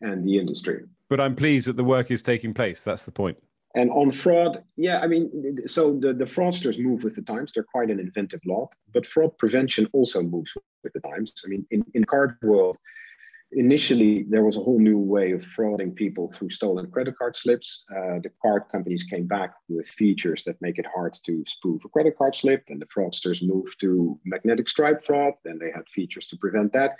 and 0.00 0.26
the 0.26 0.38
industry. 0.38 0.82
But 1.08 1.20
I'm 1.20 1.36
pleased 1.36 1.68
that 1.68 1.76
the 1.76 1.84
work 1.84 2.10
is 2.10 2.20
taking 2.20 2.52
place. 2.52 2.82
That's 2.82 3.04
the 3.04 3.12
point. 3.12 3.38
And 3.76 3.90
on 3.92 4.10
fraud, 4.10 4.64
yeah, 4.76 4.98
I 4.98 5.06
mean, 5.06 5.68
so 5.68 6.00
the, 6.00 6.12
the 6.12 6.24
fraudsters 6.24 6.82
move 6.82 7.04
with 7.04 7.14
the 7.14 7.22
times. 7.22 7.52
They're 7.52 7.62
quite 7.62 7.90
an 7.90 8.00
inventive 8.00 8.40
lot, 8.44 8.70
but 8.92 9.06
fraud 9.06 9.38
prevention 9.38 9.86
also 9.92 10.20
moves 10.20 10.52
with 10.82 10.92
the 10.94 11.00
times. 11.00 11.32
I 11.44 11.48
mean, 11.48 11.64
in, 11.70 11.84
in 11.94 12.04
card 12.04 12.38
world, 12.42 12.76
initially 13.52 14.24
there 14.28 14.44
was 14.44 14.56
a 14.56 14.60
whole 14.60 14.78
new 14.78 14.98
way 14.98 15.32
of 15.32 15.42
frauding 15.42 15.94
people 15.94 16.28
through 16.28 16.50
stolen 16.50 16.90
credit 16.90 17.16
card 17.16 17.36
slips. 17.36 17.84
Uh, 17.90 18.18
the 18.22 18.30
card 18.42 18.64
companies 18.70 19.04
came 19.04 19.26
back 19.26 19.54
with 19.68 19.88
features 19.88 20.42
that 20.44 20.60
make 20.60 20.78
it 20.78 20.86
hard 20.94 21.16
to 21.24 21.42
spoof 21.46 21.84
a 21.84 21.88
credit 21.88 22.16
card 22.18 22.34
slip. 22.34 22.64
Then 22.68 22.78
the 22.78 22.86
fraudsters 22.86 23.46
moved 23.46 23.80
to 23.80 24.18
magnetic 24.24 24.68
stripe 24.68 25.02
fraud. 25.02 25.34
Then 25.44 25.58
they 25.58 25.70
had 25.74 25.88
features 25.88 26.26
to 26.28 26.36
prevent 26.36 26.72
that. 26.74 26.96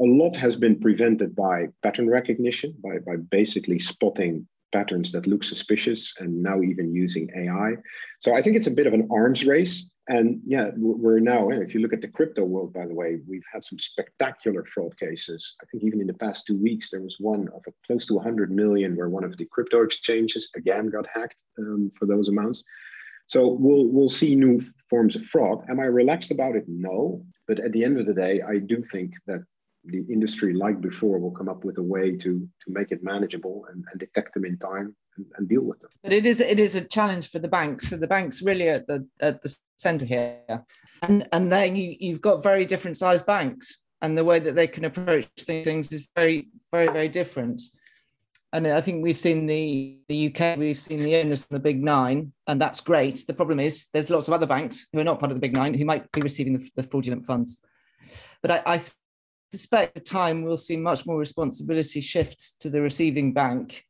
A 0.00 0.04
lot 0.04 0.36
has 0.36 0.54
been 0.54 0.78
prevented 0.78 1.34
by 1.34 1.68
pattern 1.82 2.08
recognition, 2.08 2.74
by, 2.82 2.98
by 2.98 3.16
basically 3.16 3.80
spotting 3.80 4.46
patterns 4.70 5.10
that 5.12 5.26
look 5.26 5.42
suspicious 5.42 6.14
and 6.18 6.42
now 6.42 6.60
even 6.60 6.94
using 6.94 7.28
AI. 7.34 7.72
So 8.20 8.36
I 8.36 8.42
think 8.42 8.56
it's 8.56 8.66
a 8.66 8.72
bit 8.72 8.86
of 8.86 8.92
an 8.92 9.08
arms 9.10 9.44
race. 9.44 9.90
And 10.08 10.40
yeah, 10.46 10.70
we're 10.74 11.18
now, 11.20 11.50
if 11.50 11.74
you 11.74 11.80
look 11.80 11.92
at 11.92 12.00
the 12.00 12.08
crypto 12.08 12.42
world, 12.42 12.72
by 12.72 12.86
the 12.86 12.94
way, 12.94 13.18
we've 13.28 13.44
had 13.52 13.62
some 13.62 13.78
spectacular 13.78 14.64
fraud 14.64 14.98
cases. 14.98 15.54
I 15.62 15.66
think 15.66 15.84
even 15.84 16.00
in 16.00 16.06
the 16.06 16.14
past 16.14 16.46
two 16.46 16.56
weeks, 16.56 16.90
there 16.90 17.02
was 17.02 17.16
one 17.20 17.48
of 17.54 17.60
a, 17.68 17.72
close 17.86 18.06
to 18.06 18.14
100 18.14 18.50
million 18.50 18.96
where 18.96 19.10
one 19.10 19.24
of 19.24 19.36
the 19.36 19.44
crypto 19.44 19.82
exchanges 19.82 20.48
again 20.56 20.88
got 20.88 21.06
hacked 21.12 21.36
um, 21.58 21.90
for 21.98 22.06
those 22.06 22.28
amounts. 22.28 22.64
So 23.26 23.48
we'll, 23.48 23.88
we'll 23.88 24.08
see 24.08 24.34
new 24.34 24.58
forms 24.88 25.14
of 25.14 25.22
fraud. 25.24 25.62
Am 25.68 25.78
I 25.78 25.84
relaxed 25.84 26.30
about 26.30 26.56
it? 26.56 26.64
No. 26.66 27.22
But 27.46 27.60
at 27.60 27.72
the 27.72 27.84
end 27.84 28.00
of 28.00 28.06
the 28.06 28.14
day, 28.14 28.40
I 28.40 28.58
do 28.58 28.82
think 28.82 29.12
that 29.26 29.40
the 29.84 30.06
industry, 30.10 30.54
like 30.54 30.80
before, 30.80 31.18
will 31.18 31.32
come 31.32 31.50
up 31.50 31.64
with 31.64 31.76
a 31.76 31.82
way 31.82 32.16
to 32.16 32.48
to 32.64 32.72
make 32.72 32.92
it 32.92 33.02
manageable 33.02 33.66
and, 33.70 33.84
and 33.90 34.00
detect 34.00 34.34
them 34.34 34.46
in 34.46 34.58
time 34.58 34.96
and, 35.18 35.26
and, 35.36 35.48
deal 35.48 35.62
with 35.62 35.80
them. 35.80 35.90
But 36.02 36.12
it 36.12 36.24
is 36.24 36.40
it 36.40 36.58
is 36.58 36.74
a 36.74 36.80
challenge 36.80 37.28
for 37.30 37.38
the 37.38 37.48
banks. 37.48 37.88
So 37.88 37.96
the 37.96 38.06
banks 38.06 38.42
really 38.42 38.68
at 38.68 38.86
the 38.86 39.06
at 39.20 39.42
the 39.42 39.54
centre 39.76 40.06
here, 40.06 40.64
and 41.02 41.28
and 41.32 41.52
then 41.52 41.76
you 41.76 41.96
you've 41.98 42.22
got 42.22 42.42
very 42.42 42.64
different 42.64 42.96
sized 42.96 43.26
banks, 43.26 43.78
and 44.00 44.16
the 44.16 44.24
way 44.24 44.38
that 44.38 44.54
they 44.54 44.66
can 44.66 44.86
approach 44.86 45.28
things 45.38 45.92
is 45.92 46.08
very 46.16 46.48
very 46.70 46.88
very 46.88 47.08
different. 47.08 47.62
And 48.54 48.66
I 48.66 48.80
think 48.80 49.02
we've 49.02 49.16
seen 49.16 49.44
the, 49.44 49.98
the 50.08 50.28
UK, 50.28 50.56
we've 50.56 50.78
seen 50.78 51.02
the 51.02 51.16
owners 51.16 51.44
from 51.44 51.56
the 51.56 51.62
big 51.62 51.84
nine, 51.84 52.32
and 52.46 52.58
that's 52.58 52.80
great. 52.80 53.22
The 53.26 53.34
problem 53.34 53.60
is 53.60 53.88
there's 53.92 54.08
lots 54.08 54.26
of 54.26 54.32
other 54.32 54.46
banks 54.46 54.86
who 54.90 55.00
are 55.00 55.04
not 55.04 55.20
part 55.20 55.30
of 55.30 55.36
the 55.36 55.40
big 55.40 55.52
nine 55.52 55.74
who 55.74 55.84
might 55.84 56.10
be 56.12 56.22
receiving 56.22 56.54
the, 56.54 56.70
the 56.74 56.82
fraudulent 56.82 57.26
funds. 57.26 57.60
But 58.40 58.50
I, 58.50 58.62
I 58.64 58.80
suspect 59.52 59.94
the 59.94 60.00
time 60.00 60.42
we'll 60.42 60.56
see 60.56 60.78
much 60.78 61.04
more 61.04 61.18
responsibility 61.18 62.00
shift 62.00 62.60
to 62.60 62.70
the 62.70 62.80
receiving 62.80 63.34
bank 63.34 63.84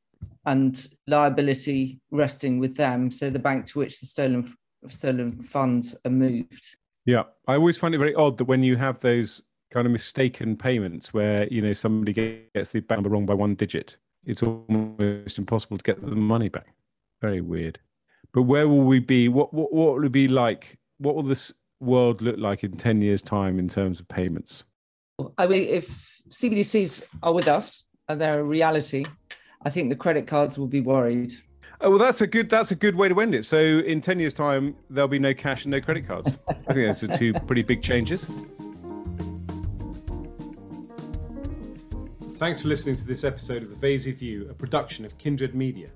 and 0.49 0.88
liability 1.07 2.01
resting 2.11 2.59
with 2.59 2.74
them. 2.74 3.11
So 3.11 3.28
the 3.28 3.38
bank 3.38 3.66
to 3.66 3.78
which 3.78 4.01
the 4.01 4.07
stolen 4.07 4.55
stolen 4.88 5.42
funds 5.42 5.94
are 6.05 6.11
moved. 6.11 6.76
Yeah, 7.05 7.24
I 7.46 7.55
always 7.55 7.76
find 7.76 7.94
it 7.94 7.99
very 7.99 8.14
odd 8.14 8.38
that 8.38 8.46
when 8.46 8.62
you 8.62 8.76
have 8.76 9.01
those 9.01 9.42
kind 9.70 9.86
of 9.86 9.92
mistaken 9.92 10.57
payments 10.57 11.12
where 11.12 11.46
you 11.49 11.61
know 11.61 11.74
somebody 11.74 12.12
gets 12.55 12.70
the 12.70 12.80
bank 12.80 12.99
number 12.99 13.11
wrong 13.11 13.26
by 13.26 13.34
one 13.34 13.55
digit, 13.55 13.99
it's 14.24 14.42
almost 14.42 15.38
impossible 15.38 15.76
to 15.76 15.84
get 15.84 16.01
the 16.01 16.14
money 16.14 16.49
back. 16.49 16.74
Very 17.20 17.42
weird. 17.42 17.78
But 18.32 18.42
where 18.42 18.68
will 18.68 18.84
we 18.84 19.01
be? 19.01 19.28
What 19.28 19.53
what 19.53 19.72
what 19.72 19.96
will 19.96 20.05
it 20.05 20.12
be 20.12 20.28
like? 20.28 20.78
What 20.99 21.14
will 21.14 21.22
this 21.22 21.53
world 21.80 22.22
look 22.22 22.38
like 22.38 22.64
in 22.64 22.76
ten 22.78 23.03
years' 23.03 23.22
time 23.22 23.59
in 23.59 23.68
terms 23.68 24.01
of 24.01 24.09
payments? 24.09 24.64
I 25.36 25.46
mean, 25.46 25.68
if 25.68 26.20
CBDCs 26.30 27.05
are 27.22 27.32
with 27.34 27.49
us 27.49 27.84
and 28.09 28.20
they're 28.20 28.40
a 28.40 28.44
reality, 28.44 29.05
I 29.62 29.70
think 29.70 29.90
the 29.90 29.96
credit 29.96 30.26
cards 30.26 30.59
will 30.59 30.66
be 30.66 30.80
worried. 30.80 31.34
Oh 31.80 31.90
well, 31.90 31.98
that's 31.98 32.20
a 32.20 32.26
good 32.26 32.48
that's 32.50 32.70
a 32.70 32.74
good 32.74 32.96
way 32.96 33.09
to 33.09 33.20
end 33.20 33.34
it. 33.34 33.44
So 33.44 33.59
in 33.59 34.00
ten 34.00 34.18
years' 34.18 34.34
time, 34.34 34.76
there'll 34.90 35.09
be 35.09 35.18
no 35.18 35.34
cash 35.34 35.64
and 35.64 35.70
no 35.70 35.80
credit 35.80 36.06
cards. 36.06 36.36
I 36.48 36.74
think 36.74 36.86
those 36.86 37.02
are 37.04 37.16
two 37.16 37.32
pretty 37.32 37.62
big 37.62 37.82
changes. 37.82 38.26
Thanks 42.34 42.62
for 42.62 42.68
listening 42.68 42.96
to 42.96 43.04
this 43.04 43.24
episode 43.24 43.64
of 43.64 43.68
the 43.68 43.86
Vaizey 43.86 44.14
View, 44.14 44.48
a 44.48 44.54
production 44.54 45.04
of 45.04 45.18
Kindred 45.18 45.54
Media. 45.54 45.90